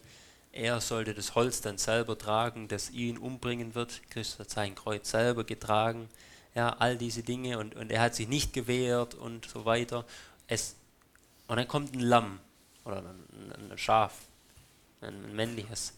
Er 0.59 0.80
sollte 0.80 1.14
das 1.14 1.36
Holz 1.36 1.61
dann 1.61 1.78
selber 1.78 2.18
tragen, 2.18 2.66
das 2.66 2.90
ihn 2.90 3.16
umbringen 3.16 3.76
wird. 3.76 4.02
Christus 4.11 4.40
hat 4.40 4.50
sein 4.50 4.74
Kreuz 4.74 5.09
selber 5.09 5.44
getragen. 5.44 6.09
Ja, 6.52 6.70
all 6.80 6.98
diese 6.98 7.22
Dinge 7.22 7.61
und, 7.61 7.76
und 7.76 7.92
er 7.92 8.00
hat 8.00 8.16
sich 8.16 8.26
nicht 8.26 8.52
gewehrt 8.54 9.14
und 9.14 9.46
so 9.48 9.64
weiter. 9.64 10.04
Es, 10.48 10.74
und 11.46 11.59
dann 11.59 11.68
kommt 11.68 11.94
ein 11.94 12.00
Lamm 12.00 12.40
oder 12.84 13.04
ein, 13.04 13.70
ein 13.70 13.78
Schaf, 13.78 14.14
ein 15.00 15.36
männliches 15.36 15.92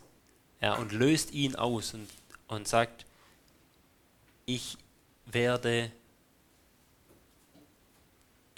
ja, 0.61 0.75
und 0.75 0.93
löst 0.93 1.33
ihn 1.33 1.57
aus 1.57 1.95
und, 1.95 2.11
und 2.49 2.69
sagt, 2.69 3.07
ich 4.45 4.77
werde, 5.25 5.91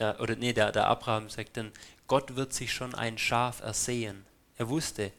ja, 0.00 0.18
oder 0.18 0.34
nee, 0.34 0.52
der, 0.52 0.72
der 0.72 0.88
Abraham 0.88 1.30
sagt 1.30 1.56
dann, 1.56 1.70
Gott 2.08 2.34
wird 2.34 2.52
sich 2.52 2.72
schon 2.72 2.92
ein 2.96 3.18
Schaf 3.18 3.60
ersehen. 3.60 4.26
Er 4.56 4.68
wusste, 4.68 5.12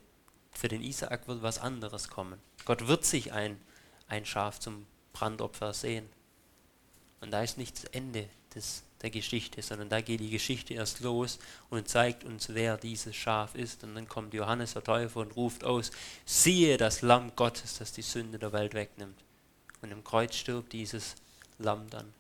für 0.54 0.68
den 0.68 0.82
Isaak 0.82 1.28
wird 1.28 1.42
was 1.42 1.60
anderes 1.60 2.08
kommen. 2.10 2.40
Gott 2.66 2.88
wird 2.88 3.06
sich 3.06 3.34
ein, 3.34 3.60
ein 4.08 4.26
Schaf 4.26 4.60
zum 4.60 4.86
Brandopfer 5.14 5.74
sehen. 5.74 6.08
Und 7.22 7.32
da 7.32 7.42
ist 7.42 7.58
nicht 7.58 7.78
das 7.78 7.86
Ende 7.86 8.30
des, 8.54 8.84
der 9.02 9.10
Geschichte, 9.10 9.62
sondern 9.62 9.90
da 9.90 10.02
geht 10.02 10.20
die 10.20 10.30
Geschichte 10.30 10.74
erst 10.74 11.00
los 11.02 11.40
und 11.70 11.88
zeigt 11.88 12.24
uns, 12.24 12.50
wer 12.50 12.78
dieses 12.78 13.16
Schaf 13.16 13.56
ist. 13.56 13.84
Und 13.84 13.96
dann 13.96 14.08
kommt 14.08 14.34
Johannes 14.34 14.74
der 14.74 14.84
Täufer 14.84 15.22
und 15.22 15.36
ruft 15.36 15.64
aus, 15.64 15.92
siehe 16.26 16.78
das 16.78 17.02
Lamm 17.02 17.36
Gottes, 17.36 17.78
das 17.78 17.94
die 17.94 18.02
Sünde 18.02 18.40
der 18.40 18.52
Welt 18.54 18.74
wegnimmt. 18.74 19.18
Und 19.82 19.92
im 19.92 20.04
Kreuz 20.04 20.36
stirbt 20.36 20.74
dieses 20.74 21.16
Lamm 21.60 21.90
dann. 21.90 22.14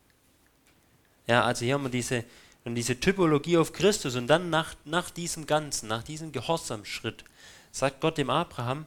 Ja, 1.27 1.43
also 1.43 1.63
hier 1.63 1.75
haben 1.75 1.83
wir 1.83 1.89
diese, 1.89 2.25
diese 2.65 2.99
Typologie 2.99 3.57
auf 3.57 3.71
Christus 3.71 4.15
und 4.15 4.27
dann 4.27 4.49
nach, 4.49 4.75
nach 4.83 5.09
diesem 5.09 5.45
Ganzen, 5.45 5.87
nach 5.87 6.03
diesem 6.03 6.31
Gehorsamschritt, 6.31 7.23
sagt 7.73 7.99
Gott 7.99 8.17
dem 8.19 8.29
Abraham, 8.29 8.85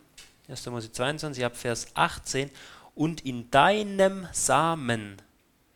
1. 0.49 0.67
Mose 0.67 0.91
22, 0.91 1.45
ab 1.45 1.57
Vers 1.57 1.89
18, 1.95 2.51
und 2.95 3.27
in 3.27 3.51
deinem 3.51 4.29
Samen 4.33 5.21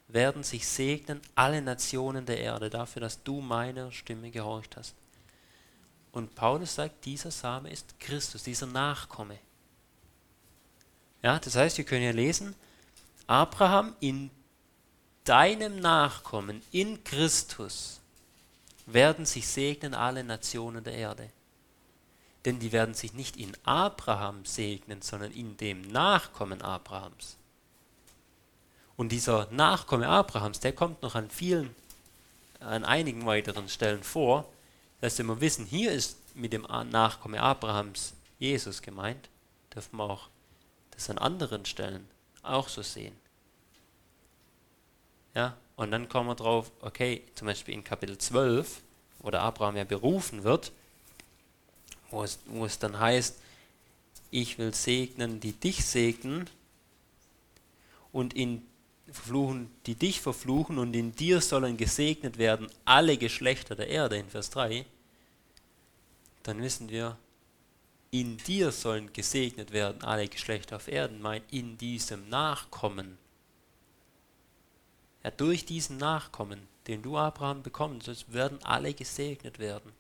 werden 0.08 0.44
sich 0.44 0.66
segnen 0.66 1.20
alle 1.34 1.60
Nationen 1.60 2.24
der 2.24 2.38
Erde 2.38 2.70
dafür, 2.70 3.00
dass 3.00 3.22
du 3.22 3.40
meiner 3.40 3.92
Stimme 3.92 4.30
gehorcht 4.30 4.76
hast. 4.76 4.94
Und 6.12 6.34
Paulus 6.34 6.76
sagt, 6.76 7.04
dieser 7.04 7.30
Same 7.30 7.70
ist 7.70 7.98
Christus, 8.00 8.44
dieser 8.44 8.66
Nachkomme. 8.66 9.38
Ja, 11.22 11.38
das 11.38 11.56
heißt, 11.56 11.78
wir 11.78 11.84
können 11.84 12.04
ja 12.04 12.12
lesen, 12.12 12.54
Abraham, 13.26 13.94
in 14.00 14.30
deinem 15.24 15.80
Nachkommen, 15.80 16.62
in 16.70 17.02
Christus, 17.04 18.00
werden 18.86 19.26
sich 19.26 19.46
segnen 19.46 19.94
alle 19.94 20.24
Nationen 20.24 20.82
der 20.82 20.94
Erde. 20.94 21.28
Denn 22.44 22.58
die 22.58 22.72
werden 22.72 22.94
sich 22.94 23.12
nicht 23.12 23.36
in 23.36 23.52
Abraham 23.64 24.44
segnen, 24.44 25.02
sondern 25.02 25.32
in 25.32 25.56
dem 25.56 25.82
Nachkommen 25.82 26.62
Abrahams. 26.62 27.36
Und 28.96 29.12
dieser 29.12 29.48
Nachkomme 29.50 30.08
Abrahams, 30.08 30.60
der 30.60 30.72
kommt 30.72 31.02
noch 31.02 31.14
an 31.14 31.30
vielen, 31.30 31.74
an 32.60 32.84
einigen 32.84 33.26
weiteren 33.26 33.68
Stellen 33.68 34.02
vor, 34.02 34.46
dass 35.00 35.18
wir 35.18 35.40
wissen, 35.40 35.64
hier 35.64 35.92
ist 35.92 36.18
mit 36.34 36.52
dem 36.52 36.62
Nachkomme 36.62 37.40
Abrahams 37.40 38.14
Jesus 38.38 38.82
gemeint, 38.82 39.28
dürfen 39.74 39.96
wir 39.96 40.04
auch 40.04 40.28
das 40.90 41.08
an 41.10 41.18
anderen 41.18 41.64
Stellen 41.64 42.08
auch 42.42 42.68
so 42.68 42.82
sehen. 42.82 43.16
Ja, 45.34 45.56
und 45.76 45.90
dann 45.92 46.08
kommen 46.08 46.28
wir 46.28 46.34
drauf, 46.34 46.70
okay, 46.80 47.22
zum 47.34 47.46
Beispiel 47.46 47.74
in 47.74 47.84
Kapitel 47.84 48.18
12, 48.18 48.82
wo 49.20 49.30
der 49.30 49.40
Abraham 49.42 49.76
ja 49.76 49.84
berufen 49.84 50.44
wird, 50.44 50.72
wo 52.10 52.22
es, 52.22 52.38
wo 52.46 52.64
es 52.64 52.78
dann 52.78 52.98
heißt, 52.98 53.38
ich 54.30 54.58
will 54.58 54.74
segnen, 54.74 55.40
die 55.40 55.52
dich 55.52 55.84
segnen, 55.84 56.48
und 58.12 58.34
in 58.34 58.62
verfluchen, 59.10 59.70
die 59.86 59.94
dich 59.94 60.20
verfluchen 60.20 60.78
und 60.78 60.94
in 60.94 61.14
dir 61.14 61.40
sollen 61.40 61.76
gesegnet 61.76 62.38
werden 62.38 62.68
alle 62.84 63.16
Geschlechter 63.16 63.74
der 63.74 63.88
Erde 63.88 64.18
in 64.18 64.28
Vers 64.28 64.50
3, 64.50 64.84
dann 66.42 66.62
wissen 66.62 66.88
wir, 66.88 67.16
in 68.12 68.38
dir 68.38 68.72
sollen 68.72 69.12
gesegnet 69.12 69.72
werden 69.72 70.02
alle 70.02 70.28
Geschlechter 70.28 70.76
auf 70.76 70.88
Erden, 70.88 71.20
meint 71.20 71.44
in 71.52 71.78
diesem 71.78 72.28
Nachkommen. 72.28 73.18
Ja, 75.22 75.30
durch 75.30 75.64
diesen 75.64 75.96
Nachkommen, 75.98 76.66
den 76.86 77.02
du 77.02 77.16
Abraham 77.16 77.62
bekommst, 77.62 78.32
werden 78.32 78.58
alle 78.64 78.94
gesegnet 78.94 79.58
werden. 79.58 79.92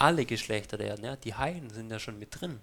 Alle 0.00 0.24
Geschlechter 0.24 0.78
der 0.78 0.88
Erden, 0.88 1.04
ja, 1.04 1.16
die 1.16 1.34
Heiden 1.34 1.68
sind 1.68 1.90
ja 1.90 1.98
schon 1.98 2.18
mit 2.18 2.40
drin. 2.40 2.58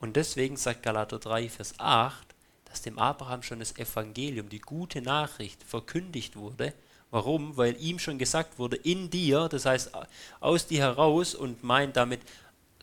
Und 0.00 0.16
deswegen 0.16 0.58
sagt 0.58 0.82
Galater 0.82 1.18
3, 1.18 1.48
Vers 1.48 1.72
8, 1.78 2.34
dass 2.66 2.82
dem 2.82 2.98
Abraham 2.98 3.42
schon 3.42 3.60
das 3.60 3.78
Evangelium, 3.78 4.50
die 4.50 4.58
gute 4.58 5.00
Nachricht, 5.00 5.62
verkündigt 5.62 6.36
wurde. 6.36 6.74
Warum? 7.10 7.56
Weil 7.56 7.80
ihm 7.80 7.98
schon 7.98 8.18
gesagt 8.18 8.58
wurde, 8.58 8.76
in 8.76 9.08
dir, 9.08 9.48
das 9.48 9.64
heißt 9.64 9.92
aus 10.40 10.66
dir 10.66 10.80
heraus 10.80 11.34
und 11.34 11.64
meint 11.64 11.96
damit, 11.96 12.20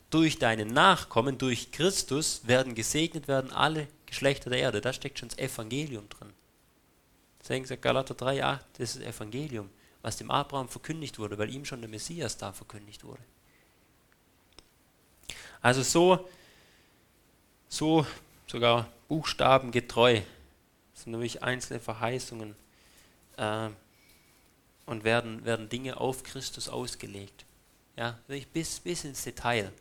durch 0.09 0.39
deinen 0.39 0.69
Nachkommen, 0.69 1.37
durch 1.37 1.71
Christus 1.71 2.41
werden 2.47 2.73
gesegnet 2.73 3.27
werden 3.27 3.51
alle 3.51 3.87
Geschlechter 4.07 4.49
der 4.49 4.59
Erde. 4.59 4.81
Da 4.81 4.93
steckt 4.93 5.19
schon 5.19 5.29
das 5.29 5.37
Evangelium 5.37 6.09
drin. 6.09 6.33
Deswegen 7.39 7.65
sagt 7.65 7.83
Galater 7.83 8.15
3, 8.15 8.43
8, 8.43 8.65
das 8.79 8.95
ist 8.95 9.01
das 9.01 9.15
Evangelium, 9.15 9.69
was 10.01 10.17
dem 10.17 10.31
Abraham 10.31 10.69
verkündigt 10.69 11.19
wurde, 11.19 11.37
weil 11.37 11.53
ihm 11.53 11.65
schon 11.65 11.81
der 11.81 11.89
Messias 11.89 12.37
da 12.37 12.51
verkündigt 12.53 13.03
wurde. 13.03 13.23
Also 15.61 15.83
so, 15.83 16.29
so 17.67 18.05
sogar 18.47 18.89
buchstabengetreu. 19.07 20.21
Sind 20.93 21.11
nämlich 21.11 21.43
einzelne 21.43 21.79
Verheißungen 21.79 22.55
äh, 23.37 23.69
und 24.85 25.03
werden, 25.03 25.45
werden 25.45 25.69
Dinge 25.69 25.97
auf 25.97 26.23
Christus 26.23 26.69
ausgelegt. 26.69 27.45
Ja, 27.95 28.17
bis, 28.53 28.79
bis 28.79 29.03
ins 29.03 29.23
Detail 29.23 29.71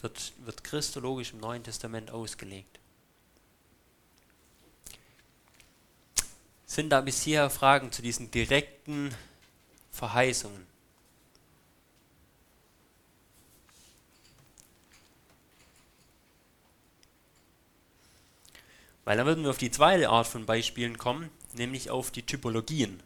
wird, 0.00 0.32
wird 0.44 0.64
christologisch 0.64 1.32
im 1.32 1.40
Neuen 1.40 1.62
Testament 1.62 2.10
ausgelegt. 2.10 2.78
Sind 6.66 6.90
da 6.90 7.00
bisher 7.00 7.50
Fragen 7.50 7.92
zu 7.92 8.02
diesen 8.02 8.30
direkten 8.30 9.14
Verheißungen? 9.90 10.66
Weil 19.04 19.18
dann 19.18 19.26
würden 19.26 19.44
wir 19.44 19.50
auf 19.50 19.58
die 19.58 19.70
zweite 19.70 20.08
Art 20.08 20.26
von 20.26 20.46
Beispielen 20.46 20.96
kommen, 20.96 21.30
nämlich 21.52 21.90
auf 21.90 22.10
die 22.10 22.22
Typologien. 22.22 23.02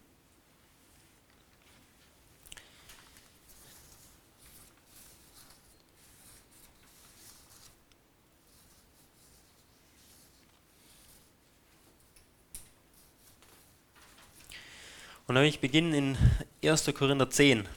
Und 15.28 15.34
dann 15.34 15.42
will 15.42 15.50
ich 15.50 15.60
beginnen 15.60 15.92
in 15.92 16.18
1. 16.64 16.86
Korinther 16.94 17.28
10. 17.28 17.68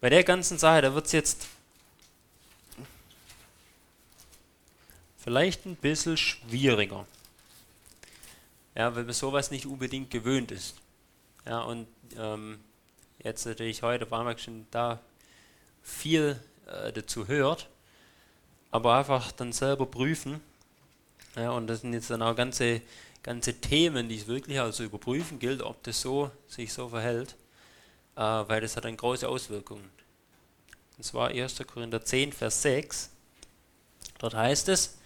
Bei 0.00 0.08
der 0.08 0.24
ganzen 0.24 0.56
Sache, 0.56 0.80
da 0.80 0.94
wird 0.94 1.04
es 1.04 1.12
jetzt 1.12 1.46
vielleicht 5.18 5.66
ein 5.66 5.76
bisschen 5.76 6.16
schwieriger. 6.16 7.06
Ja, 8.74 8.96
weil 8.96 9.04
man 9.04 9.12
sowas 9.12 9.50
nicht 9.50 9.66
unbedingt 9.66 10.10
gewöhnt 10.10 10.50
ist. 10.50 10.76
Ja, 11.44 11.60
und 11.60 11.86
ähm, 12.16 12.58
jetzt 13.22 13.44
natürlich 13.44 13.82
heute, 13.82 14.10
weil 14.10 14.24
man 14.24 14.38
schon 14.38 14.66
da 14.70 15.00
viel 15.82 16.40
äh, 16.66 16.94
dazu 16.94 17.28
hört, 17.28 17.68
aber 18.70 18.96
einfach 18.96 19.32
dann 19.32 19.52
selber 19.52 19.84
prüfen. 19.84 20.40
Ja, 21.34 21.50
und 21.50 21.66
das 21.66 21.82
sind 21.82 21.92
jetzt 21.92 22.08
dann 22.08 22.22
auch 22.22 22.34
ganze, 22.34 22.80
ganze 23.26 23.54
Themen, 23.54 24.08
die 24.08 24.16
es 24.16 24.28
wirklich 24.28 24.60
also 24.60 24.84
überprüfen 24.84 25.40
gilt, 25.40 25.60
ob 25.60 25.82
das 25.82 26.00
so 26.00 26.30
sich 26.46 26.72
so 26.72 26.88
verhält, 26.88 27.34
äh, 28.14 28.20
weil 28.20 28.60
das 28.60 28.76
hat 28.76 28.84
dann 28.84 28.96
große 28.96 29.28
Auswirkungen. 29.28 29.90
Und 30.96 31.04
zwar 31.04 31.28
1. 31.28 31.60
Korinther 31.66 32.02
10, 32.02 32.32
Vers 32.32 32.62
6. 32.62 33.10
Dort 34.18 34.34
heißt 34.34 34.68
es, 34.68 34.96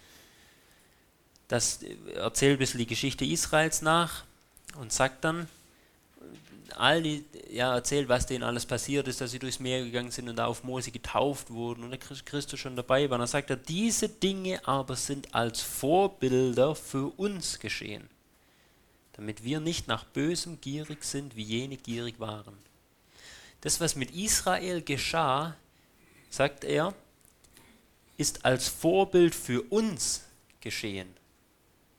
das 1.49 1.83
erzählt 2.14 2.57
ein 2.57 2.59
bisschen 2.59 2.79
die 2.79 2.87
Geschichte 2.87 3.25
Israels 3.25 3.83
nach 3.83 4.25
und 4.79 4.93
sagt 4.93 5.25
dann, 5.25 5.49
all 6.77 7.03
die, 7.03 7.25
ja, 7.51 7.75
erzählt, 7.75 8.09
was 8.09 8.27
denen 8.27 8.45
alles 8.45 8.66
passiert 8.66 9.09
ist, 9.09 9.21
dass 9.21 9.31
sie 9.31 9.39
durchs 9.39 9.61
Meer 9.61 9.85
gegangen 9.85 10.11
sind 10.11 10.29
und 10.29 10.37
da 10.37 10.47
auf 10.47 10.64
Mose 10.64 10.91
getauft 10.91 11.51
wurden 11.51 11.85
und 11.85 11.91
der 11.91 11.99
Christus 11.99 12.59
schon 12.59 12.77
dabei 12.77 13.09
war. 13.09 13.16
Und 13.16 13.21
dann 13.21 13.29
sagt 13.29 13.51
er, 13.51 13.57
diese 13.57 14.09
Dinge 14.09 14.66
aber 14.66 14.97
sind 14.97 15.35
als 15.35 15.61
Vorbilder 15.61 16.75
für 16.75 17.12
uns 17.18 17.59
geschehen, 17.59 18.09
damit 19.14 19.45
wir 19.45 19.61
nicht 19.61 19.89
nach 19.89 20.05
Bösem 20.05 20.61
gierig 20.61 21.05
sind, 21.05 21.37
wie 21.37 21.43
jene 21.43 21.77
gierig 21.77 22.18
waren. 22.18 22.57
Das, 23.61 23.81
was 23.81 23.97
mit 23.97 24.11
Israel 24.12 24.83
geschah, 24.83 25.57
sagt 26.31 26.64
er, 26.64 26.95
ist 28.16 28.45
als 28.45 28.68
Vorbild 28.68 29.35
für 29.35 29.62
uns 29.62 30.23
geschehen 30.61 31.14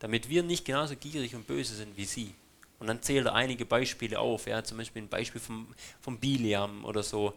damit 0.02 0.30
wir 0.30 0.42
nicht 0.42 0.66
genauso 0.66 0.96
gierig 0.96 1.36
und 1.36 1.46
böse 1.46 1.76
sind 1.76 1.96
wie 1.96 2.06
sie. 2.06 2.34
Und 2.82 2.88
dann 2.88 3.04
zählt 3.04 3.28
er 3.28 3.36
einige 3.36 3.64
Beispiele 3.64 4.20
auf, 4.20 4.48
ja, 4.48 4.64
zum 4.64 4.80
Beispiel 4.80 5.04
ein 5.04 5.08
Beispiel 5.08 5.40
vom, 5.40 5.68
vom 6.02 6.18
Biliam 6.18 6.84
oder 6.84 7.04
so, 7.04 7.36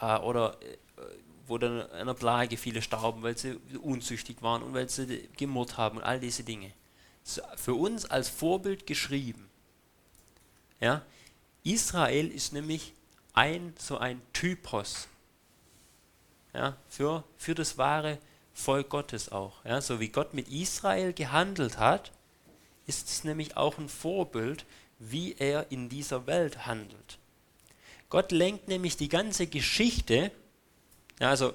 äh, 0.00 0.18
oder 0.18 0.56
äh, 0.62 1.02
wo 1.48 1.58
dann 1.58 1.80
in 1.80 1.90
einer 1.90 2.14
Plage 2.14 2.56
viele 2.56 2.80
starben, 2.80 3.24
weil 3.24 3.36
sie 3.36 3.58
unzüchtig 3.82 4.40
waren 4.40 4.62
und 4.62 4.72
weil 4.72 4.88
sie 4.88 5.28
gemurrt 5.36 5.76
haben 5.76 5.98
und 5.98 6.04
all 6.04 6.20
diese 6.20 6.44
Dinge. 6.44 6.70
Für 7.56 7.74
uns 7.74 8.06
als 8.06 8.28
Vorbild 8.28 8.86
geschrieben. 8.86 9.50
Ja, 10.78 11.02
Israel 11.64 12.30
ist 12.30 12.52
nämlich 12.52 12.92
ein, 13.32 13.74
so 13.76 13.98
ein 13.98 14.22
Typos 14.32 15.08
ja, 16.54 16.76
für, 16.88 17.24
für 17.36 17.56
das 17.56 17.78
wahre 17.78 18.18
Volk 18.52 18.90
Gottes 18.90 19.32
auch. 19.32 19.64
Ja, 19.64 19.80
so 19.80 19.98
wie 19.98 20.08
Gott 20.08 20.34
mit 20.34 20.48
Israel 20.50 21.12
gehandelt 21.12 21.78
hat, 21.78 22.12
ist 22.86 23.08
es 23.08 23.24
nämlich 23.24 23.56
auch 23.56 23.78
ein 23.78 23.88
Vorbild, 23.88 24.64
wie 24.98 25.34
er 25.38 25.70
in 25.70 25.88
dieser 25.88 26.26
Welt 26.26 26.66
handelt. 26.66 27.18
Gott 28.08 28.32
lenkt 28.32 28.68
nämlich 28.68 28.96
die 28.96 29.08
ganze 29.08 29.46
Geschichte, 29.46 30.30
also 31.18 31.54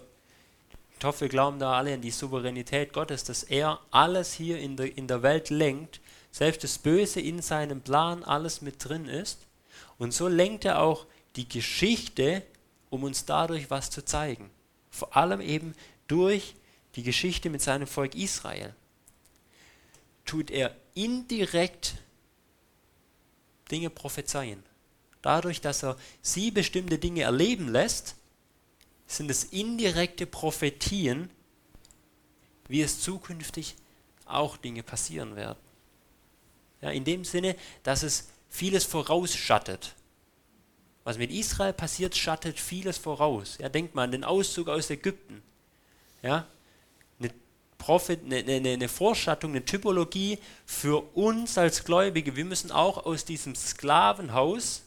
ich 0.98 1.06
hoffe, 1.06 1.22
wir 1.22 1.30
glauben 1.30 1.60
da 1.60 1.78
alle 1.78 1.94
an 1.94 2.02
die 2.02 2.12
Souveränität 2.12 2.92
Gottes, 2.92 3.24
dass 3.24 3.44
er 3.44 3.80
alles 3.90 4.34
hier 4.34 4.60
in 4.60 4.76
der, 4.76 4.98
in 4.98 5.08
der 5.08 5.24
Welt 5.24 5.50
lenkt, 5.50 6.02
selbst 6.32 6.64
das 6.64 6.78
Böse 6.78 7.22
in 7.22 7.42
seinem 7.42 7.80
Plan 7.80 8.24
alles 8.26 8.62
mit 8.62 8.84
drin 8.84 9.06
ist. 9.06 9.48
Und 9.98 10.14
so 10.14 10.28
lenkt 10.28 10.66
er 10.66 10.82
auch 10.82 11.06
die 11.38 11.48
Geschichte, 11.48 12.44
um 12.90 13.04
uns 13.04 13.24
dadurch 13.24 13.70
was 13.70 13.90
zu 13.90 14.04
zeigen. 14.04 14.50
Vor 14.90 15.16
allem 15.16 15.40
eben 15.40 15.74
durch 16.10 16.56
die 16.96 17.04
Geschichte 17.04 17.50
mit 17.50 17.62
seinem 17.62 17.88
Volk 17.88 18.16
Israel. 18.16 18.76
Tut 20.26 20.52
er 20.52 20.76
indirekt 20.96 21.96
Dinge 23.72 23.90
prophezeien. 23.90 24.64
Dadurch, 25.22 25.62
dass 25.62 25.84
er 25.84 25.98
sie 26.22 26.52
bestimmte 26.52 26.98
Dinge 26.98 27.24
erleben 27.24 27.68
lässt, 27.70 28.16
sind 29.08 29.30
es 29.30 29.44
indirekte 29.46 30.26
Prophetien, 30.26 31.30
wie 32.68 32.82
es 32.82 33.02
zukünftig 33.02 33.76
auch 34.26 34.58
Dinge 34.58 34.84
passieren 34.84 35.36
werden. 35.36 35.58
Ja, 36.82 36.92
in 36.92 37.04
dem 37.04 37.26
Sinne, 37.26 37.56
dass 37.84 38.04
es 38.04 38.30
vieles 38.50 38.86
vorausschattet. 38.86 39.96
Was 41.04 41.18
mit 41.18 41.32
Israel 41.32 41.74
passiert, 41.74 42.16
schattet 42.16 42.60
vieles 42.60 42.98
voraus. 42.98 43.58
Ja, 43.60 43.68
denkt 43.70 43.96
mal 43.96 44.04
an 44.04 44.12
den 44.12 44.24
Auszug 44.24 44.70
aus 44.70 44.90
Ägypten. 44.90 45.42
Ja, 46.22 46.48
Prophet, 47.80 48.24
eine, 48.24 48.38
eine, 48.38 48.70
eine 48.74 48.90
Vorschattung, 48.90 49.52
eine 49.52 49.66
Typologie 49.66 50.38
für 50.66 51.02
uns 51.16 51.58
als 51.58 51.84
Gläubige. 51.84 52.36
Wir 52.36 52.46
müssen 52.46 52.72
auch 52.72 53.06
aus 53.06 53.26
diesem 53.26 53.56
Sklavenhaus, 53.56 54.84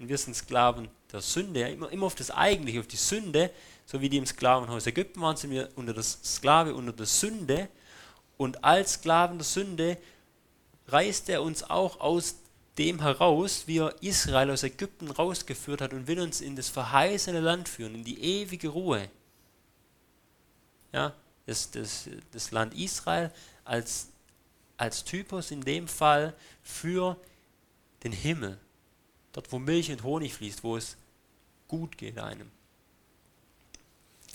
und 0.00 0.08
wir 0.08 0.18
sind 0.18 0.34
Sklaven 0.34 0.88
der 1.12 1.20
Sünde, 1.20 1.60
immer, 1.68 1.92
immer 1.92 2.06
auf 2.06 2.16
das 2.16 2.32
Eigentliche, 2.32 2.80
auf 2.80 2.88
die 2.88 2.96
Sünde, 2.96 3.50
so 3.86 4.00
wie 4.00 4.08
die 4.08 4.16
im 4.16 4.26
Sklavenhaus 4.26 4.86
Ägypten 4.86 5.20
waren, 5.20 5.36
sind 5.36 5.50
wir 5.50 5.68
unter 5.76 5.92
das 5.92 6.18
Sklave, 6.24 6.74
unter 6.74 6.92
der 6.92 7.06
Sünde. 7.06 7.68
Und 8.36 8.64
als 8.64 8.94
Sklaven 8.94 9.38
der 9.38 9.44
Sünde 9.44 9.98
reißt 10.88 11.28
er 11.28 11.42
uns 11.42 11.62
auch 11.62 12.00
aus 12.00 12.36
dem 12.78 13.00
heraus, 13.02 13.64
wie 13.66 13.78
er 13.78 13.94
Israel 14.00 14.50
aus 14.50 14.62
Ägypten 14.62 15.10
rausgeführt 15.10 15.82
hat 15.82 15.92
und 15.92 16.06
will 16.06 16.20
uns 16.20 16.40
in 16.40 16.56
das 16.56 16.68
verheißene 16.68 17.40
Land 17.40 17.68
führen, 17.68 17.96
in 17.96 18.04
die 18.04 18.22
ewige 18.22 18.68
Ruhe. 18.68 19.10
Ja, 20.92 21.12
das, 21.50 21.70
das, 21.72 22.08
das 22.30 22.52
Land 22.52 22.74
Israel 22.74 23.32
als, 23.64 24.08
als 24.76 25.04
Typus 25.04 25.50
in 25.50 25.60
dem 25.60 25.88
Fall 25.88 26.32
für 26.62 27.16
den 28.04 28.12
Himmel. 28.12 28.58
Dort, 29.32 29.50
wo 29.50 29.58
Milch 29.58 29.90
und 29.90 30.04
Honig 30.04 30.34
fließt, 30.34 30.62
wo 30.62 30.76
es 30.76 30.96
gut 31.66 31.98
geht 31.98 32.18
einem. 32.18 32.50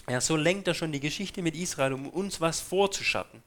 Ja, 0.10 0.22
so 0.22 0.36
lenkt 0.36 0.68
er 0.68 0.74
schon 0.74 0.92
die 0.92 1.00
Geschichte 1.00 1.42
mit 1.42 1.56
Israel, 1.56 1.94
um 1.94 2.10
uns 2.10 2.40
was 2.42 2.60
vorzuschatten. 2.60 3.42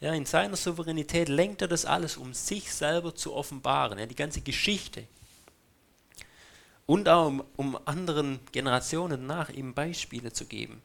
Ja, 0.00 0.12
in 0.14 0.26
seiner 0.26 0.56
Souveränität 0.56 1.28
lenkt 1.28 1.62
er 1.62 1.68
das 1.68 1.84
alles, 1.84 2.16
um 2.16 2.34
sich 2.34 2.72
selber 2.72 3.14
zu 3.14 3.34
offenbaren, 3.34 3.98
ja, 3.98 4.06
die 4.06 4.16
ganze 4.16 4.40
Geschichte. 4.40 5.06
Und 6.86 7.08
auch 7.08 7.28
um, 7.28 7.44
um 7.56 7.78
anderen 7.86 8.40
Generationen 8.50 9.26
nach 9.26 9.50
ihm 9.50 9.74
Beispiele 9.74 10.32
zu 10.32 10.46
geben. 10.46 10.82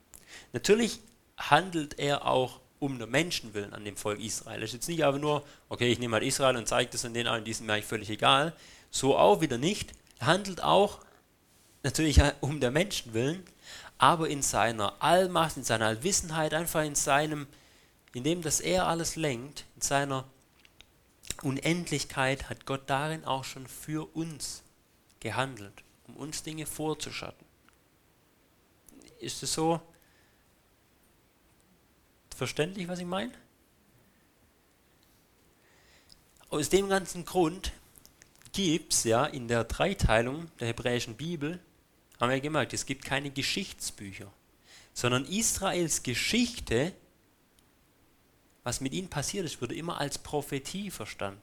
Natürlich 0.53 0.99
handelt 1.37 1.99
er 1.99 2.25
auch 2.25 2.59
um 2.79 2.99
den 2.99 3.09
Menschenwillen 3.09 3.73
an 3.73 3.85
dem 3.85 3.97
Volk 3.97 4.19
Israel. 4.19 4.61
Es 4.61 4.69
ist 4.69 4.73
jetzt 4.73 4.87
nicht 4.89 5.03
einfach 5.03 5.19
nur, 5.19 5.43
okay, 5.69 5.91
ich 5.91 5.99
nehme 5.99 6.13
halt 6.13 6.23
Israel 6.23 6.55
und 6.55 6.67
zeige 6.67 6.91
das 6.91 7.05
an 7.05 7.13
den 7.13 7.27
allen, 7.27 7.43
die 7.43 7.53
sind 7.53 7.65
mir 7.65 7.73
eigentlich 7.73 7.85
völlig 7.85 8.09
egal. 8.09 8.53
So 8.91 9.17
auch 9.17 9.41
wieder 9.41 9.57
nicht. 9.57 9.93
Er 10.19 10.27
handelt 10.27 10.63
auch 10.63 10.99
natürlich 11.83 12.21
um 12.41 12.59
der 12.59 12.71
Menschenwillen, 12.71 13.43
aber 13.97 14.29
in 14.29 14.41
seiner 14.41 15.01
Allmacht, 15.01 15.57
in 15.57 15.63
seiner 15.63 15.87
Allwissenheit, 15.87 16.53
einfach 16.53 16.83
in 16.83 16.95
seinem 16.95 17.47
indem 18.17 18.41
dass 18.41 18.59
er 18.59 18.87
alles 18.87 19.15
lenkt, 19.15 19.65
in 19.75 19.81
seiner 19.81 20.25
Unendlichkeit 21.43 22.49
hat 22.49 22.65
Gott 22.65 22.89
darin 22.89 23.25
auch 23.25 23.43
schon 23.43 23.67
für 23.67 24.07
uns 24.15 24.63
gehandelt, 25.19 25.83
um 26.07 26.15
uns 26.15 26.41
Dinge 26.41 26.65
vorzuschatten. 26.65 27.45
Ist 29.19 29.43
es 29.43 29.53
so 29.53 29.79
verständlich, 32.37 32.87
was 32.87 32.99
ich 32.99 33.05
meine? 33.05 33.31
Aus 36.49 36.69
dem 36.69 36.87
ganzen 36.87 37.25
Grund 37.25 37.73
gibt 38.53 38.93
es 38.93 39.03
ja 39.03 39.25
in 39.25 39.47
der 39.47 39.65
Dreiteilung 39.65 40.49
der 40.59 40.69
hebräischen 40.69 41.15
Bibel, 41.15 41.59
haben 42.19 42.31
wir 42.31 42.39
gemerkt, 42.39 42.73
es 42.73 42.85
gibt 42.85 43.03
keine 43.05 43.29
Geschichtsbücher, 43.31 44.31
sondern 44.93 45.25
Israels 45.25 46.03
Geschichte 46.03 46.93
was 48.67 48.81
mit 48.81 48.91
ihnen 48.91 49.07
passiert 49.07 49.45
ist, 49.45 49.61
wurde 49.61 49.75
immer 49.75 49.97
als 50.01 50.17
Prophetie 50.17 50.91
verstanden. 50.91 51.41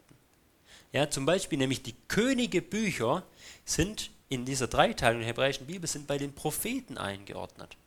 Ja, 0.92 1.09
zum 1.09 1.24
Beispiel 1.24 1.57
nämlich 1.57 1.82
die 1.82 1.95
Königebücher 2.07 3.24
sind 3.64 4.11
in 4.28 4.45
dieser 4.45 4.66
Dreiteilung 4.66 5.20
der 5.20 5.28
hebräischen 5.28 5.66
Bibel 5.66 5.88
sind 5.88 6.07
bei 6.07 6.18
den 6.18 6.34
Propheten 6.34 6.99
eingeordnet. 6.99 7.78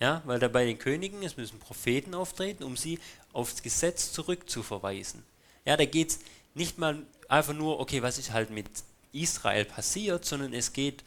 Ja, 0.00 0.22
weil 0.26 0.38
da 0.38 0.48
bei 0.48 0.64
den 0.64 0.78
Königen, 0.78 1.22
es 1.22 1.36
müssen 1.36 1.58
Propheten 1.58 2.14
auftreten, 2.14 2.62
um 2.62 2.76
sie 2.76 3.00
aufs 3.32 3.62
Gesetz 3.62 4.12
zurückzuverweisen. 4.12 5.24
Ja, 5.64 5.76
da 5.76 5.84
geht 5.84 6.10
es 6.10 6.18
nicht 6.54 6.78
mal 6.78 7.04
einfach 7.28 7.54
nur, 7.54 7.80
okay, 7.80 8.02
was 8.02 8.18
ist 8.18 8.32
halt 8.32 8.50
mit 8.50 8.68
Israel 9.12 9.64
passiert, 9.64 10.24
sondern 10.24 10.52
es 10.52 10.72
geht 10.72 11.02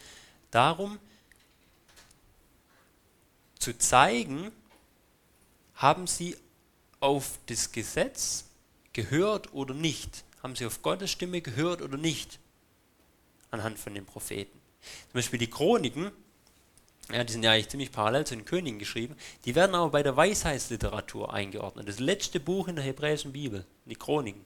darum, 0.51 0.99
zu 3.59 3.77
zeigen, 3.77 4.51
haben 5.75 6.07
sie 6.07 6.35
auf 6.99 7.39
das 7.45 7.71
Gesetz 7.71 8.45
gehört 8.93 9.53
oder 9.53 9.73
nicht? 9.73 10.23
Haben 10.43 10.55
sie 10.55 10.65
auf 10.65 10.81
Gottes 10.81 11.11
Stimme 11.11 11.41
gehört 11.41 11.81
oder 11.81 11.97
nicht? 11.97 12.39
Anhand 13.51 13.79
von 13.79 13.93
den 13.93 14.05
Propheten. 14.05 14.59
Zum 14.81 15.13
Beispiel 15.13 15.39
die 15.39 15.49
Chroniken, 15.49 16.11
ja, 17.11 17.23
die 17.23 17.33
sind 17.33 17.43
ja 17.43 17.51
eigentlich 17.51 17.69
ziemlich 17.69 17.91
parallel 17.91 18.25
zu 18.25 18.35
den 18.35 18.45
Königen 18.45 18.79
geschrieben, 18.79 19.15
die 19.45 19.55
werden 19.55 19.75
aber 19.75 19.89
bei 19.89 20.03
der 20.03 20.15
Weisheitsliteratur 20.15 21.33
eingeordnet. 21.33 21.87
Das 21.87 21.99
letzte 21.99 22.39
Buch 22.39 22.67
in 22.67 22.75
der 22.75 22.85
hebräischen 22.85 23.33
Bibel, 23.33 23.65
die 23.85 23.95
Chroniken. 23.95 24.45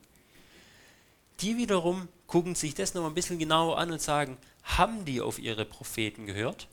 Die 1.41 1.58
wiederum 1.58 2.08
gucken 2.28 2.56
sich 2.56 2.74
das 2.74 2.93
noch 2.93 3.06
ein 3.06 3.14
bisschen 3.14 3.39
genauer 3.39 3.78
an 3.78 3.91
und 3.91 4.01
sagen, 4.01 4.38
haben 4.64 5.06
die 5.06 5.22
auf 5.22 5.38
ihre 5.38 5.66
Propheten 5.66 6.26
gehört 6.26 6.68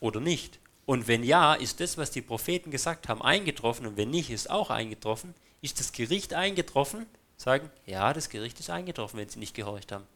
oder 0.00 0.20
nicht? 0.20 0.58
Und 0.84 1.08
wenn 1.08 1.24
ja, 1.24 1.54
ist 1.54 1.80
das, 1.80 1.98
was 1.98 2.10
die 2.10 2.22
Propheten 2.22 2.70
gesagt 2.70 3.08
haben, 3.08 3.20
eingetroffen 3.20 3.86
und 3.86 3.96
wenn 3.96 4.10
nicht, 4.10 4.30
ist 4.30 4.50
auch 4.50 4.70
eingetroffen. 4.70 5.34
Ist 5.60 5.80
das 5.80 5.92
Gericht 5.92 6.32
eingetroffen? 6.32 7.06
Sagen, 7.36 7.70
ja, 7.84 8.12
das 8.12 8.30
Gericht 8.30 8.58
ist 8.60 8.70
eingetroffen, 8.70 9.18
wenn 9.18 9.28
sie 9.28 9.38
nicht 9.38 9.54
gehorcht 9.54 9.92
haben. 9.92 10.06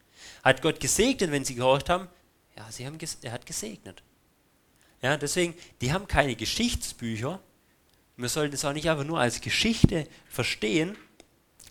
Hat 0.44 0.62
Gott 0.62 0.80
gesegnet, 0.80 1.30
wenn 1.32 1.44
sie 1.44 1.56
gehorcht 1.56 1.88
haben? 1.88 2.08
Ja, 2.56 2.70
sie 2.70 2.86
haben 2.86 2.98
er 3.22 3.32
hat 3.32 3.46
gesegnet. 3.46 4.02
Ja, 5.02 5.16
deswegen, 5.16 5.54
die 5.80 5.92
haben 5.92 6.06
keine 6.06 6.36
Geschichtsbücher. 6.36 7.40
Wir 8.16 8.28
sollten 8.28 8.54
es 8.54 8.64
auch 8.64 8.72
nicht 8.72 8.88
einfach 8.90 9.04
nur 9.04 9.18
als 9.18 9.40
Geschichte 9.40 10.06
verstehen, 10.28 10.96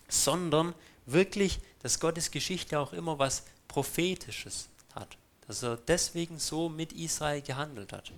sondern 0.08 0.74
wirklich, 1.06 1.60
dass 1.82 2.00
Gottes 2.00 2.30
Geschichte 2.30 2.78
auch 2.78 2.92
immer 2.92 3.18
was 3.18 3.44
Prophetisches 3.68 4.68
hat. 4.94 5.16
Dass 5.46 5.62
er 5.62 5.76
deswegen 5.76 6.38
so 6.38 6.68
mit 6.68 6.92
Israel 6.92 7.40
gehandelt 7.40 7.92
hat. 7.92 8.12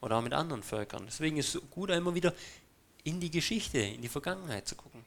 Oder 0.00 0.16
auch 0.16 0.22
mit 0.22 0.34
anderen 0.34 0.64
Völkern. 0.64 1.04
Deswegen 1.06 1.36
ist 1.36 1.54
es 1.54 1.62
gut, 1.70 1.90
immer 1.90 2.14
wieder 2.14 2.34
in 3.04 3.20
die 3.20 3.30
Geschichte, 3.30 3.78
in 3.78 4.02
die 4.02 4.08
Vergangenheit 4.08 4.66
zu 4.66 4.74
gucken. 4.74 5.04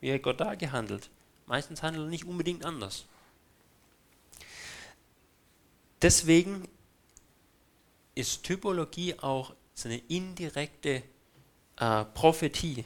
Wie 0.00 0.12
hat 0.12 0.22
Gott 0.22 0.40
da 0.40 0.54
gehandelt? 0.54 1.08
Meistens 1.46 1.82
handelt 1.82 2.06
er 2.06 2.10
nicht 2.10 2.26
unbedingt 2.26 2.64
anders. 2.64 3.06
Deswegen 6.02 6.68
ist 8.18 8.42
Typologie 8.42 9.14
auch 9.20 9.54
so 9.74 9.88
eine 9.88 9.98
indirekte 10.08 11.02
äh, 11.76 12.04
Prophetie 12.04 12.84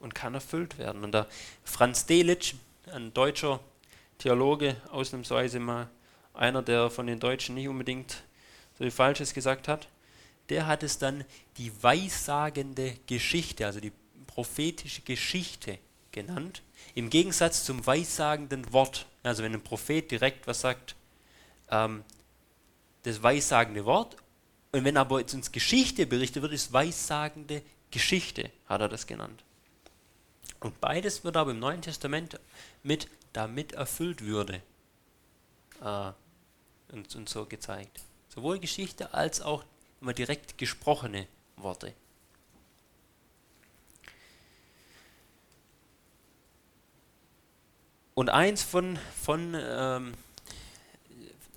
und 0.00 0.14
kann 0.14 0.34
erfüllt 0.34 0.78
werden. 0.78 1.04
Und 1.04 1.12
der 1.12 1.28
Franz 1.62 2.06
Delitzsch, 2.06 2.54
ein 2.92 3.14
deutscher 3.14 3.60
Theologe, 4.18 4.76
ausnahmsweise 4.90 5.60
mal 5.60 5.88
einer, 6.34 6.60
der 6.62 6.90
von 6.90 7.06
den 7.06 7.20
Deutschen 7.20 7.54
nicht 7.54 7.68
unbedingt 7.68 8.24
so 8.76 8.84
viel 8.84 8.90
Falsches 8.90 9.32
gesagt 9.32 9.68
hat, 9.68 9.86
der 10.48 10.66
hat 10.66 10.82
es 10.82 10.98
dann 10.98 11.24
die 11.56 11.70
weissagende 11.82 12.98
Geschichte, 13.06 13.66
also 13.66 13.78
die 13.78 13.92
prophetische 14.26 15.02
Geschichte 15.02 15.78
genannt, 16.10 16.62
im 16.96 17.10
Gegensatz 17.10 17.64
zum 17.64 17.86
weissagenden 17.86 18.72
Wort. 18.72 19.06
Also 19.22 19.44
wenn 19.44 19.54
ein 19.54 19.62
Prophet 19.62 20.10
direkt 20.10 20.48
was 20.48 20.60
sagt, 20.60 20.96
ähm, 21.70 22.02
das 23.04 23.22
weissagende 23.22 23.84
Wort. 23.84 24.16
Und 24.74 24.82
wenn 24.82 24.96
aber 24.96 25.20
jetzt 25.20 25.34
uns 25.34 25.52
Geschichte 25.52 26.04
berichtet 26.04 26.42
wird, 26.42 26.52
ist 26.52 26.72
weissagende 26.72 27.62
Geschichte, 27.92 28.50
hat 28.66 28.80
er 28.80 28.88
das 28.88 29.06
genannt. 29.06 29.44
Und 30.58 30.80
beides 30.80 31.22
wird 31.22 31.36
aber 31.36 31.52
im 31.52 31.60
Neuen 31.60 31.80
Testament 31.80 32.40
mit 32.82 33.06
damit 33.32 33.70
erfüllt 33.70 34.22
würde 34.22 34.60
äh, 35.80 36.10
und, 36.90 37.14
und 37.14 37.28
so 37.28 37.46
gezeigt. 37.46 38.00
Sowohl 38.28 38.58
Geschichte 38.58 39.14
als 39.14 39.40
auch 39.40 39.64
immer 40.00 40.12
direkt 40.12 40.58
gesprochene 40.58 41.28
Worte. 41.54 41.94
Und 48.14 48.28
eins 48.28 48.64
von, 48.64 48.98
von, 49.22 49.54
ähm, 49.56 50.14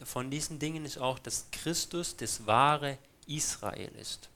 von 0.04 0.30
diesen 0.30 0.60
Dingen 0.60 0.86
ist 0.86 1.00
auch, 1.00 1.18
dass 1.18 1.48
Christus 1.52 2.16
das 2.16 2.46
wahre 2.46 3.00
Israel 3.28 3.92
ist. 4.00 4.30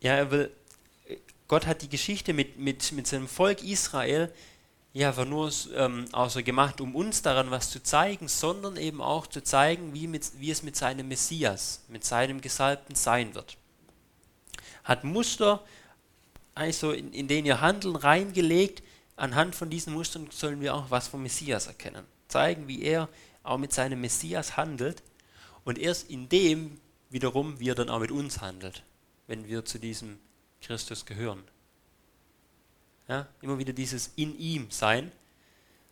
Ja, 0.00 0.14
er 0.14 0.30
will, 0.30 0.50
Gott 1.48 1.66
hat 1.66 1.82
die 1.82 1.88
Geschichte 1.88 2.32
mit, 2.32 2.58
mit, 2.58 2.92
mit 2.92 3.06
seinem 3.06 3.26
Volk 3.26 3.62
Israel 3.62 4.32
ja 4.92 5.08
einfach 5.08 5.24
nur 5.24 5.50
ähm, 5.74 6.06
also 6.12 6.42
gemacht, 6.42 6.80
um 6.80 6.94
uns 6.94 7.22
daran 7.22 7.50
was 7.50 7.70
zu 7.70 7.82
zeigen, 7.82 8.28
sondern 8.28 8.76
eben 8.76 9.00
auch 9.00 9.26
zu 9.26 9.42
zeigen, 9.42 9.94
wie, 9.94 10.06
mit, 10.06 10.30
wie 10.38 10.50
es 10.50 10.62
mit 10.62 10.76
seinem 10.76 11.08
Messias, 11.08 11.80
mit 11.88 12.04
seinem 12.04 12.40
Gesalbten 12.40 12.94
sein 12.94 13.34
wird. 13.34 13.56
Hat 14.84 15.04
Muster 15.04 15.62
also 16.58 16.90
in, 16.90 17.12
in 17.12 17.28
den 17.28 17.46
ihr 17.46 17.60
Handeln 17.60 17.96
reingelegt. 17.96 18.82
Anhand 19.16 19.54
von 19.54 19.70
diesen 19.70 19.94
Mustern 19.94 20.28
sollen 20.30 20.60
wir 20.60 20.74
auch 20.74 20.90
was 20.90 21.08
vom 21.08 21.22
Messias 21.22 21.68
erkennen. 21.68 22.04
Zeigen, 22.26 22.68
wie 22.68 22.82
er 22.82 23.08
auch 23.48 23.58
mit 23.58 23.72
seinem 23.72 24.00
Messias 24.00 24.56
handelt 24.56 25.02
und 25.64 25.78
erst 25.78 26.10
in 26.10 26.28
dem 26.28 26.78
wiederum, 27.10 27.58
wie 27.60 27.70
er 27.70 27.74
dann 27.74 27.90
auch 27.90 28.00
mit 28.00 28.10
uns 28.10 28.40
handelt, 28.40 28.82
wenn 29.26 29.46
wir 29.46 29.64
zu 29.64 29.78
diesem 29.78 30.18
Christus 30.60 31.06
gehören. 31.06 31.42
Ja, 33.08 33.26
immer 33.40 33.58
wieder 33.58 33.72
dieses 33.72 34.10
in 34.16 34.38
ihm 34.38 34.70
sein. 34.70 35.10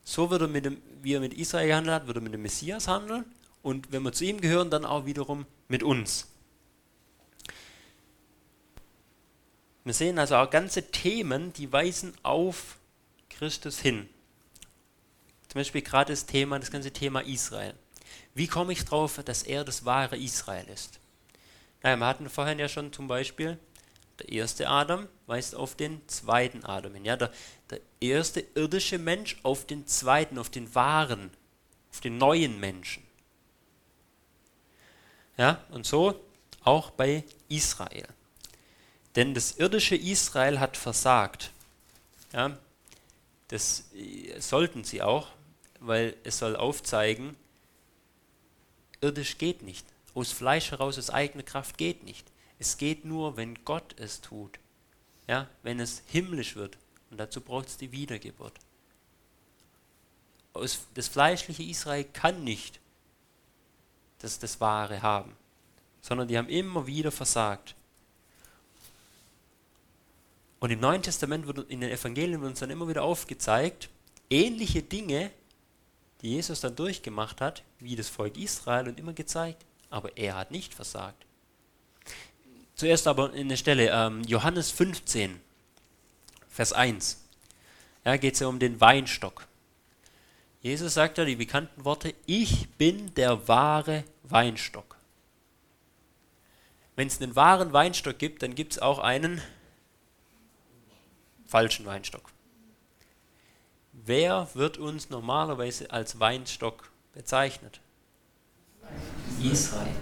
So 0.04 0.30
wird 0.30 0.42
er 0.42 0.48
mit 0.48 0.64
dem, 0.66 0.82
wie 1.02 1.14
er 1.14 1.20
mit 1.20 1.34
Israel 1.34 1.68
gehandelt 1.68 1.94
hat, 1.94 2.06
wird 2.06 2.18
er 2.18 2.22
mit 2.22 2.34
dem 2.34 2.42
Messias 2.42 2.88
handeln 2.88 3.24
und 3.62 3.90
wenn 3.90 4.02
wir 4.02 4.12
zu 4.12 4.24
ihm 4.24 4.40
gehören, 4.40 4.70
dann 4.70 4.84
auch 4.84 5.06
wiederum 5.06 5.46
mit 5.68 5.82
uns. 5.82 6.28
Wir 9.84 9.94
sehen 9.94 10.18
also 10.18 10.36
auch 10.36 10.50
ganze 10.50 10.90
Themen, 10.90 11.52
die 11.52 11.72
weisen 11.72 12.12
auf 12.22 12.76
Christus 13.30 13.78
hin. 13.78 14.08
Zum 15.56 15.60
Beispiel 15.60 15.80
gerade 15.80 16.12
das 16.12 16.26
Thema, 16.26 16.58
das 16.58 16.70
ganze 16.70 16.90
Thema 16.90 17.20
Israel. 17.20 17.72
Wie 18.34 18.46
komme 18.46 18.74
ich 18.74 18.84
drauf, 18.84 19.18
dass 19.24 19.42
er 19.42 19.64
das 19.64 19.86
wahre 19.86 20.18
Israel 20.18 20.68
ist? 20.68 21.00
Naja, 21.82 21.96
wir 21.96 22.06
hatten 22.06 22.28
vorhin 22.28 22.58
ja 22.58 22.68
schon 22.68 22.92
zum 22.92 23.08
Beispiel, 23.08 23.58
der 24.18 24.28
erste 24.32 24.68
Adam 24.68 25.08
weist 25.26 25.54
auf 25.54 25.74
den 25.74 26.06
zweiten 26.08 26.62
Adam 26.62 26.92
hin. 26.92 27.06
Ja, 27.06 27.16
der, 27.16 27.32
der 27.70 27.80
erste 28.02 28.44
irdische 28.54 28.98
Mensch 28.98 29.38
auf 29.44 29.66
den 29.66 29.86
zweiten, 29.86 30.36
auf 30.36 30.50
den 30.50 30.74
wahren, 30.74 31.30
auf 31.90 32.02
den 32.02 32.18
neuen 32.18 32.60
Menschen. 32.60 33.02
Ja, 35.38 35.64
und 35.70 35.86
so 35.86 36.22
auch 36.64 36.90
bei 36.90 37.24
Israel. 37.48 38.08
Denn 39.14 39.32
das 39.32 39.52
irdische 39.52 39.96
Israel 39.96 40.60
hat 40.60 40.76
versagt. 40.76 41.50
Ja, 42.34 42.58
das 43.48 43.84
äh, 43.94 44.38
sollten 44.38 44.84
sie 44.84 45.00
auch, 45.00 45.28
weil 45.80 46.16
es 46.24 46.38
soll 46.38 46.56
aufzeigen, 46.56 47.36
irdisch 49.00 49.38
geht 49.38 49.62
nicht. 49.62 49.86
Aus 50.14 50.32
Fleisch 50.32 50.70
heraus 50.70 50.98
aus 50.98 51.10
eigener 51.10 51.42
Kraft 51.42 51.78
geht 51.78 52.04
nicht. 52.04 52.26
Es 52.58 52.78
geht 52.78 53.04
nur, 53.04 53.36
wenn 53.36 53.64
Gott 53.64 53.94
es 53.98 54.20
tut. 54.20 54.58
Ja, 55.28 55.48
wenn 55.62 55.80
es 55.80 56.02
himmlisch 56.06 56.56
wird. 56.56 56.78
Und 57.10 57.18
dazu 57.18 57.40
braucht 57.40 57.68
es 57.68 57.76
die 57.76 57.92
Wiedergeburt. 57.92 58.54
Aus, 60.52 60.86
das 60.94 61.08
fleischliche 61.08 61.62
Israel 61.62 62.04
kann 62.04 62.44
nicht 62.44 62.80
das, 64.18 64.38
das 64.38 64.60
Wahre 64.60 65.02
haben, 65.02 65.36
sondern 66.00 66.28
die 66.28 66.38
haben 66.38 66.48
immer 66.48 66.86
wieder 66.86 67.12
versagt. 67.12 67.74
Und 70.58 70.70
im 70.70 70.80
Neuen 70.80 71.02
Testament 71.02 71.46
wird 71.46 71.70
in 71.70 71.80
den 71.80 71.90
Evangelien 71.90 72.40
wird 72.40 72.50
uns 72.50 72.60
dann 72.60 72.70
immer 72.70 72.88
wieder 72.88 73.02
aufgezeigt, 73.02 73.90
ähnliche 74.30 74.82
Dinge, 74.82 75.30
Jesus 76.26 76.60
dann 76.60 76.76
durchgemacht 76.76 77.40
hat, 77.40 77.62
wie 77.78 77.96
das 77.96 78.08
Volk 78.08 78.36
Israel 78.36 78.88
und 78.88 78.98
immer 78.98 79.12
gezeigt, 79.12 79.64
aber 79.90 80.16
er 80.16 80.36
hat 80.36 80.50
nicht 80.50 80.74
versagt. 80.74 81.24
Zuerst 82.74 83.06
aber 83.06 83.32
in 83.32 83.48
der 83.48 83.56
Stelle 83.56 83.90
ähm, 83.90 84.22
Johannes 84.24 84.70
15, 84.70 85.40
Vers 86.48 86.72
1. 86.72 87.24
Ja, 88.04 88.16
geht 88.16 88.34
es 88.34 88.40
ja 88.40 88.48
um 88.48 88.58
den 88.58 88.80
Weinstock. 88.80 89.46
Jesus 90.60 90.94
sagt 90.94 91.18
ja 91.18 91.24
die 91.24 91.36
bekannten 91.36 91.84
Worte, 91.84 92.14
ich 92.26 92.68
bin 92.70 93.14
der 93.14 93.48
wahre 93.48 94.04
Weinstock. 94.24 94.96
Wenn 96.96 97.08
es 97.08 97.20
einen 97.20 97.36
wahren 97.36 97.72
Weinstock 97.72 98.18
gibt, 98.18 98.42
dann 98.42 98.54
gibt 98.54 98.72
es 98.72 98.78
auch 98.78 98.98
einen 98.98 99.40
falschen 101.46 101.86
Weinstock. 101.86 102.30
Wer 104.06 104.48
wird 104.54 104.78
uns 104.78 105.10
normalerweise 105.10 105.90
als 105.90 106.20
Weinstock 106.20 106.92
bezeichnet? 107.12 107.80
Israel. 109.42 109.96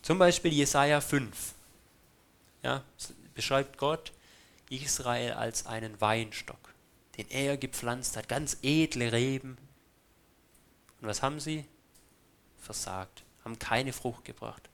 Zum 0.00 0.18
Beispiel 0.18 0.54
Jesaja 0.54 1.02
5. 1.02 1.52
Ja, 2.62 2.82
beschreibt 3.34 3.76
Gott 3.76 4.12
Israel 4.70 5.34
als 5.34 5.66
einen 5.66 6.00
Weinstock, 6.00 6.72
den 7.18 7.28
er 7.28 7.58
gepflanzt 7.58 8.16
hat, 8.16 8.26
ganz 8.26 8.56
edle 8.62 9.12
Reben. 9.12 9.58
Und 11.02 11.08
was 11.08 11.20
haben 11.20 11.40
sie? 11.40 11.66
Versagt, 12.58 13.22
haben 13.44 13.58
keine 13.58 13.92
Frucht 13.92 14.24
gebracht. 14.24 14.70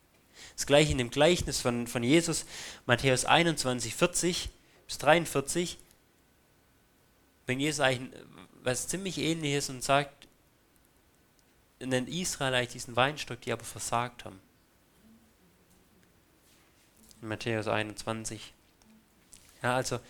Das 0.54 0.66
gleiche 0.66 0.92
in 0.92 0.98
dem 0.98 1.10
Gleichnis 1.10 1.60
von, 1.60 1.88
von 1.88 2.04
Jesus, 2.04 2.46
Matthäus 2.86 3.24
21, 3.24 3.92
40 3.96 4.50
bis 4.86 4.98
43 4.98 5.78
bringt 7.46 7.60
Jesus 7.60 7.80
eigentlich 7.80 8.20
was 8.64 8.88
ziemlich 8.88 9.18
ähnliches 9.18 9.68
und 9.68 9.84
sagt, 9.84 10.26
nennt 11.80 12.08
Israel 12.08 12.54
eigentlich 12.54 12.72
diesen 12.72 12.96
Weinstock, 12.96 13.40
die 13.42 13.52
aber 13.52 13.64
versagt 13.64 14.24
haben. 14.24 14.40
In 17.20 17.28
Matthäus 17.28 17.68
21. 17.68 18.54
Ja, 19.62 19.76
also 19.76 20.00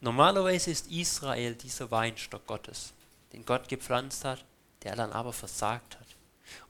normalerweise 0.00 0.70
ist 0.70 0.90
Israel 0.90 1.54
dieser 1.54 1.90
Weinstock 1.90 2.46
Gottes, 2.46 2.92
den 3.32 3.44
Gott 3.44 3.68
gepflanzt 3.68 4.24
hat, 4.24 4.44
der 4.82 4.94
dann 4.94 5.12
aber 5.12 5.32
versagt 5.32 5.96
hat. 5.96 6.06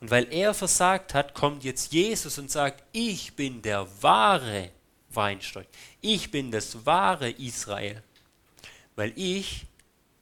Und 0.01 0.11
weil 0.11 0.33
er 0.33 0.55
versagt 0.55 1.13
hat, 1.13 1.35
kommt 1.35 1.65
jetzt 1.65 1.93
Jesus 1.93 2.39
und 2.39 2.51
sagt, 2.51 2.83
ich 2.93 3.35
bin 3.37 3.61
der 3.61 3.87
wahre 4.03 4.71
Weinstock. 5.11 5.67
Ich 6.01 6.31
bin 6.31 6.51
das 6.51 6.87
wahre 6.87 7.31
Israel, 7.31 8.03
weil 8.95 9.13
ich 9.17 9.67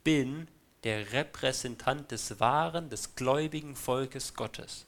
bin 0.05 0.47
der 0.85 1.11
Repräsentant 1.11 2.11
des 2.11 2.39
wahren, 2.39 2.89
des 2.89 3.15
gläubigen 3.15 3.75
Volkes 3.75 4.35
Gottes. 4.35 4.85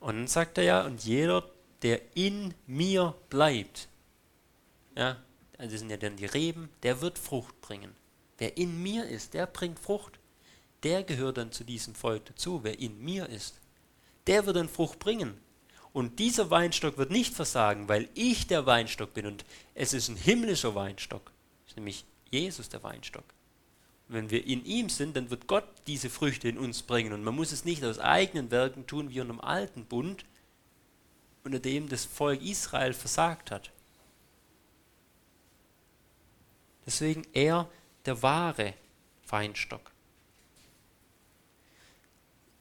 Und 0.00 0.16
dann 0.16 0.26
sagt 0.26 0.58
er 0.58 0.64
ja, 0.64 0.84
und 0.84 1.04
jeder, 1.04 1.48
der 1.82 2.00
in 2.16 2.54
mir 2.66 3.14
bleibt, 3.28 3.88
ja, 4.96 5.22
also 5.58 5.76
sind 5.76 5.90
ja 5.90 5.96
dann 5.96 6.16
die 6.16 6.26
Reben, 6.26 6.70
der 6.82 7.00
wird 7.00 7.18
Frucht 7.18 7.60
bringen. 7.60 7.94
Wer 8.38 8.56
in 8.56 8.82
mir 8.82 9.04
ist, 9.04 9.34
der 9.34 9.46
bringt 9.46 9.78
Frucht. 9.78 10.18
Der 10.82 11.04
gehört 11.04 11.36
dann 11.36 11.52
zu 11.52 11.62
diesem 11.62 11.94
Volk 11.94 12.24
dazu, 12.24 12.64
wer 12.64 12.80
in 12.80 12.98
mir 12.98 13.28
ist. 13.28 13.60
Der 14.26 14.46
wird 14.46 14.56
dann 14.56 14.68
Frucht 14.68 14.98
bringen. 14.98 15.38
Und 15.92 16.18
dieser 16.18 16.50
Weinstock 16.50 16.98
wird 16.98 17.10
nicht 17.10 17.34
versagen, 17.34 17.88
weil 17.88 18.08
ich 18.14 18.46
der 18.46 18.66
Weinstock 18.66 19.12
bin 19.14 19.26
und 19.26 19.44
es 19.74 19.92
ist 19.92 20.08
ein 20.08 20.16
himmlischer 20.16 20.74
Weinstock. 20.74 21.30
ist 21.66 21.76
nämlich 21.76 22.04
Jesus 22.32 22.68
der 22.68 22.82
Weinstock. 22.82 23.24
Wenn 24.08 24.30
wir 24.30 24.44
in 24.46 24.64
ihm 24.64 24.88
sind, 24.88 25.16
dann 25.16 25.30
wird 25.30 25.46
Gott 25.46 25.64
diese 25.86 26.10
Früchte 26.10 26.48
in 26.48 26.58
uns 26.58 26.82
bringen. 26.82 27.12
Und 27.12 27.22
man 27.22 27.36
muss 27.36 27.52
es 27.52 27.64
nicht 27.64 27.84
aus 27.84 27.98
eigenen 27.98 28.50
Werken 28.50 28.86
tun, 28.86 29.10
wie 29.10 29.20
unter 29.20 29.34
dem 29.34 29.40
alten 29.40 29.84
Bund, 29.84 30.24
unter 31.44 31.60
dem 31.60 31.88
das 31.88 32.04
Volk 32.04 32.42
Israel 32.42 32.92
versagt 32.92 33.50
hat. 33.50 33.70
Deswegen 36.84 37.26
er 37.32 37.68
der 38.04 38.22
wahre 38.22 38.74
Weinstock. 39.28 39.92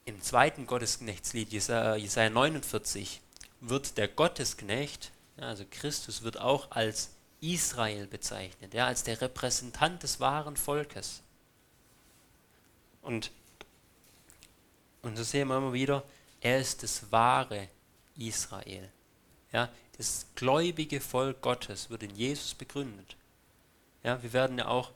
Im 0.05 0.21
zweiten 0.21 0.67
Gottesknechtslied, 0.67 1.51
Jesaja 1.51 2.29
49, 2.29 3.21
wird 3.61 3.97
der 3.97 4.07
Gottesknecht, 4.07 5.11
also 5.37 5.63
Christus, 5.69 6.23
wird 6.23 6.39
auch 6.39 6.71
als 6.71 7.11
Israel 7.41 8.07
bezeichnet, 8.07 8.73
ja, 8.73 8.85
als 8.85 9.03
der 9.03 9.19
Repräsentant 9.19 10.03
des 10.03 10.19
wahren 10.19 10.55
Volkes. 10.55 11.21
Und, 13.01 13.31
und 15.01 15.17
so 15.17 15.23
sehen 15.23 15.47
wir 15.47 15.57
immer 15.57 15.73
wieder, 15.73 16.03
er 16.39 16.59
ist 16.59 16.83
das 16.83 17.11
wahre 17.11 17.67
Israel. 18.15 18.89
Ja, 19.51 19.69
das 19.97 20.27
gläubige 20.35 21.01
Volk 21.01 21.41
Gottes 21.41 21.89
wird 21.89 22.03
in 22.03 22.15
Jesus 22.15 22.53
begründet. 22.53 23.15
Ja, 24.03 24.21
wir 24.21 24.33
werden 24.33 24.57
ja 24.57 24.67
auch 24.67 24.91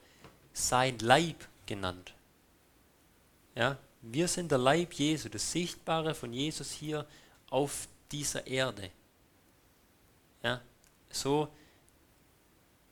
sein 0.54 0.98
Leib 1.00 1.48
genannt. 1.66 2.14
Ja, 3.56 3.78
wir 4.02 4.28
sind 4.28 4.52
der 4.52 4.60
Leib 4.60 4.94
Jesu, 4.94 5.30
das 5.30 5.52
Sichtbare 5.52 6.14
von 6.14 6.32
Jesus 6.32 6.72
hier 6.72 7.06
auf 7.50 7.88
dieser 8.12 8.46
Erde. 8.46 8.92
Ja, 10.44 10.62
so, 11.10 11.50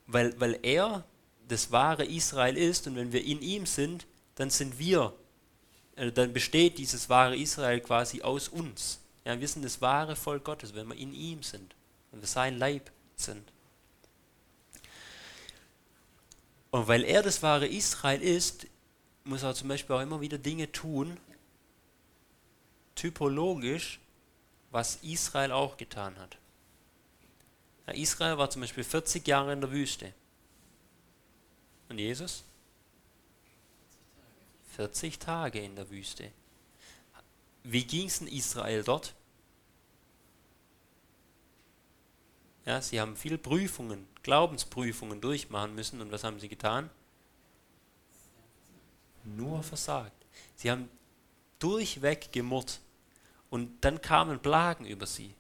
weil, 0.08 0.40
weil 0.40 0.60
er 0.64 1.04
das 1.48 1.72
wahre 1.72 2.06
Israel 2.06 2.58
ist 2.58 2.88
und 2.88 2.96
wenn 2.96 3.12
wir 3.12 3.24
in 3.24 3.42
ihm 3.42 3.66
sind, 3.66 4.06
dann 4.36 4.50
sind 4.50 4.80
wir, 4.80 5.14
äh, 5.96 6.12
dann 6.12 6.34
besteht 6.34 6.78
dieses 6.78 7.10
wahre 7.10 7.38
Israel 7.38 7.80
quasi 7.82 8.22
aus 8.22 8.48
uns. 8.48 9.00
Ja, 9.26 9.40
wir 9.40 9.48
sind 9.48 9.64
das 9.64 9.82
wahre 9.82 10.16
Volk 10.16 10.44
Gottes, 10.44 10.74
wenn 10.74 10.88
wir 10.88 10.96
in 10.96 11.14
ihm 11.14 11.44
sind, 11.44 11.76
wenn 12.12 12.22
wir 12.22 12.28
sein 12.28 12.58
Leib 12.58 12.92
sind. 13.16 13.44
Und 16.72 16.88
weil 16.88 17.04
er 17.04 17.22
das 17.22 17.44
wahre 17.44 17.68
Israel 17.68 18.22
ist, 18.22 18.68
muss 19.24 19.44
er 19.44 19.54
zum 19.54 19.68
Beispiel 19.68 19.96
auch 19.96 20.02
immer 20.02 20.22
wieder 20.22 20.38
Dinge 20.38 20.72
tun, 20.72 21.18
typologisch, 22.96 24.00
was 24.72 24.98
Israel 25.04 25.52
auch 25.52 25.78
getan 25.78 26.18
hat. 26.18 26.38
Israel 27.88 28.38
war 28.38 28.50
zum 28.50 28.62
Beispiel 28.62 28.84
40 28.84 29.28
Jahre 29.28 29.54
in 29.54 29.62
der 29.62 29.72
Wüste. 29.72 30.14
Und 31.90 32.00
Jesus? 32.00 32.44
40 34.76 35.20
Tage 35.20 35.60
in 35.60 35.76
der 35.76 35.90
Wüste. 35.90 36.32
Wie 37.64 37.84
ging 37.84 38.08
es 38.08 38.22
in 38.22 38.28
Israel 38.28 38.84
dort? 38.84 39.14
Ja, 42.66 42.82
sie 42.82 43.00
haben 43.00 43.18
viele 43.18 43.38
Prüfungen, 43.38 44.08
Glaubensprüfungen 44.24 45.20
durchmachen 45.20 45.76
müssen. 45.76 46.02
Und 46.02 46.12
was 46.12 46.24
haben 46.24 46.40
sie 46.40 46.50
getan? 46.50 46.90
Nur 49.26 49.62
versagt. 49.64 50.26
Sie 50.56 50.72
haben 50.72 50.90
durchweg 51.60 52.32
gemurrt. 52.32 52.80
Und 53.50 53.84
dann 53.84 54.02
kamen 54.02 54.40
Plagen 54.40 54.86
über 54.86 55.06
sie. 55.06 55.36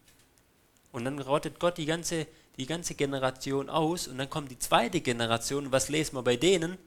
Und 0.93 1.03
dann 1.03 1.19
rottet 1.19 1.59
Gott 1.59 1.77
die 1.77 1.85
ganze, 1.85 2.27
die 2.57 2.65
ganze 2.65 2.95
Generation 2.95 3.69
aus. 3.69 4.07
Und 4.07 4.19
dann 4.19 4.29
kommt 4.29 4.51
die 4.51 4.59
zweite 4.59 5.01
Generation. 5.01 5.73
Was 5.73 5.89
lesen 5.89 6.15
wir 6.15 6.23
bei 6.23 6.37
denen? 6.37 6.77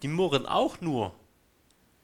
Die 0.00 0.08
murren 0.08 0.46
auch 0.46 0.80
nur. 0.80 1.12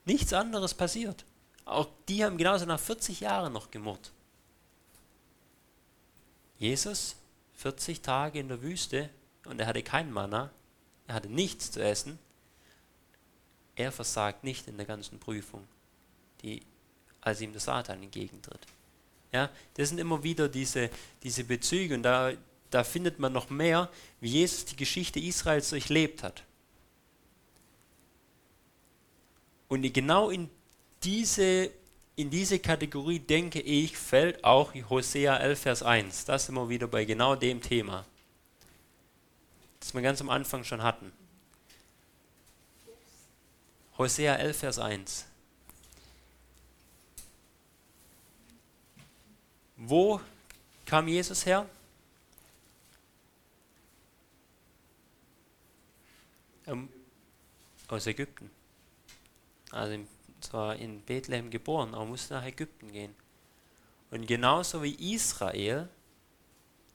Nichts 0.05 0.35
anderes 0.35 0.75
passiert. 0.75 1.25
Auch 1.65 1.89
die 2.09 2.25
haben 2.25 2.39
genauso 2.39 2.67
nach 2.67 2.81
40 2.81 3.21
Jahren 3.21 3.53
noch 3.53 3.71
gemurrt. 3.71 4.11
Jesus, 6.59 7.17
40 7.55 8.03
Tage 8.03 8.41
in 8.41 8.49
der 8.49 8.63
Wüste 8.63 9.11
und 9.45 9.61
er 9.61 9.67
hatte 9.67 9.83
kein 9.83 10.13
Manna, 10.13 10.51
er 11.07 11.15
hatte 11.15 11.29
nichts 11.29 11.71
zu 11.71 11.83
essen. 11.83 12.19
Er 13.77 13.93
versagt 13.93 14.43
nicht 14.43 14.67
in 14.67 14.77
der 14.77 14.87
ganzen 14.87 15.21
Prüfung, 15.21 15.69
die, 16.43 16.63
als 17.21 17.41
ihm 17.41 17.53
der 17.53 17.61
Satan 17.61 18.03
entgegentritt. 18.03 18.67
Ja, 19.33 19.51
das 19.75 19.91
sind 19.91 19.99
immer 19.99 20.23
wieder 20.23 20.49
diese, 20.49 20.91
diese 21.23 21.45
Bezüge 21.45 21.95
und 21.95 22.03
da, 22.03 22.33
da 22.71 22.85
findet 22.85 23.19
man 23.19 23.33
noch 23.33 23.51
mehr, 23.51 23.91
wie 24.21 24.31
Jesus 24.31 24.65
die 24.65 24.77
Geschichte 24.77 25.21
Israels 25.21 25.71
durchlebt 25.71 26.23
hat. 26.23 26.45
Und 29.69 29.83
genau 29.93 30.31
in 30.31 30.49
diese, 31.03 31.71
in 32.17 32.31
diese 32.31 32.59
Kategorie, 32.59 33.19
denke 33.19 33.61
ich, 33.61 33.97
fällt 33.97 34.43
auch 34.43 34.73
Hosea 34.89 35.37
11, 35.37 35.61
Vers 35.61 35.83
1. 35.83 36.25
Das 36.25 36.47
sind 36.47 36.55
wir 36.55 36.69
wieder 36.69 36.89
bei 36.89 37.05
genau 37.05 37.37
dem 37.37 37.61
Thema, 37.61 38.07
das 39.79 39.93
wir 39.93 40.01
ganz 40.01 40.21
am 40.23 40.31
Anfang 40.31 40.65
schon 40.65 40.83
hatten. 40.83 41.13
Hosea 43.99 44.37
11, 44.37 44.57
Vers 44.57 44.79
1. 44.79 45.27
Wo 49.79 50.21
kam 50.85 51.07
Jesus 51.07 51.47
her? 51.47 51.65
Ähm, 56.67 56.89
aus 57.87 58.07
Ägypten. 58.07 58.51
Also 59.71 59.99
zwar 60.41 60.77
in 60.77 61.01
Bethlehem 61.03 61.51
geboren, 61.51 61.95
aber 61.95 62.05
musste 62.07 62.35
nach 62.35 62.45
Ägypten 62.45 62.91
gehen. 62.91 63.15
Und 64.11 64.27
genauso 64.27 64.83
wie 64.83 65.15
Israel 65.15 65.89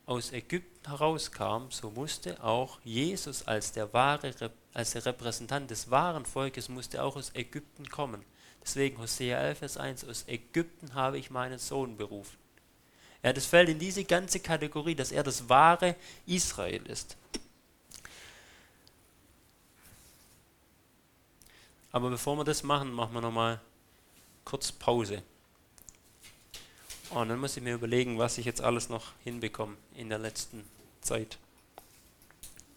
aus 0.06 0.34
Ägypten 0.34 0.90
herauskam, 0.90 1.70
so 1.70 1.90
musste 1.90 2.44
auch 2.44 2.80
Jesus 2.84 3.48
als 3.48 3.72
der 3.72 3.94
wahre, 3.94 4.34
als 4.74 4.92
der 4.92 5.06
Repräsentant 5.06 5.72
des 5.72 5.90
wahren 5.90 6.26
Volkes 6.26 6.68
musste 6.68 7.02
auch 7.02 7.16
aus 7.16 7.34
Ägypten 7.34 7.88
kommen. 7.90 8.26
Deswegen 8.62 8.98
Hosea 8.98 9.40
11, 9.40 9.60
Vers 9.60 9.78
1, 9.78 10.06
aus 10.06 10.28
Ägypten 10.28 10.94
habe 10.94 11.18
ich 11.18 11.30
meinen 11.30 11.60
Sohn 11.60 11.96
berufen. 11.96 12.43
Ja, 13.24 13.32
das 13.32 13.46
fällt 13.46 13.70
in 13.70 13.80
diese 13.80 14.04
ganze 14.04 14.40
Kategorie, 14.40 14.96
dass 14.96 15.12
er 15.12 15.24
das 15.24 15.48
wahre 15.48 15.96
Israel 16.26 16.86
ist. 16.86 17.16
Aber 21.94 22.10
bevor 22.10 22.36
wir 22.38 22.44
das 22.44 22.64
machen, 22.64 22.92
machen 22.92 23.14
wir 23.14 23.22
nochmal 23.22 23.62
kurz 24.44 24.72
Pause. 24.72 25.24
Und 27.12 27.30
dann 27.30 27.40
muss 27.40 27.56
ich 27.56 27.64
mir 27.64 27.76
überlegen, 27.76 28.18
was 28.18 28.38
ich 28.38 28.46
jetzt 28.46 28.62
alles 28.62 28.90
noch 28.90 29.14
hinbekomme 29.24 29.78
in 29.96 30.10
der 30.10 30.20
letzten 30.20 30.68
Zeit. 31.02 31.38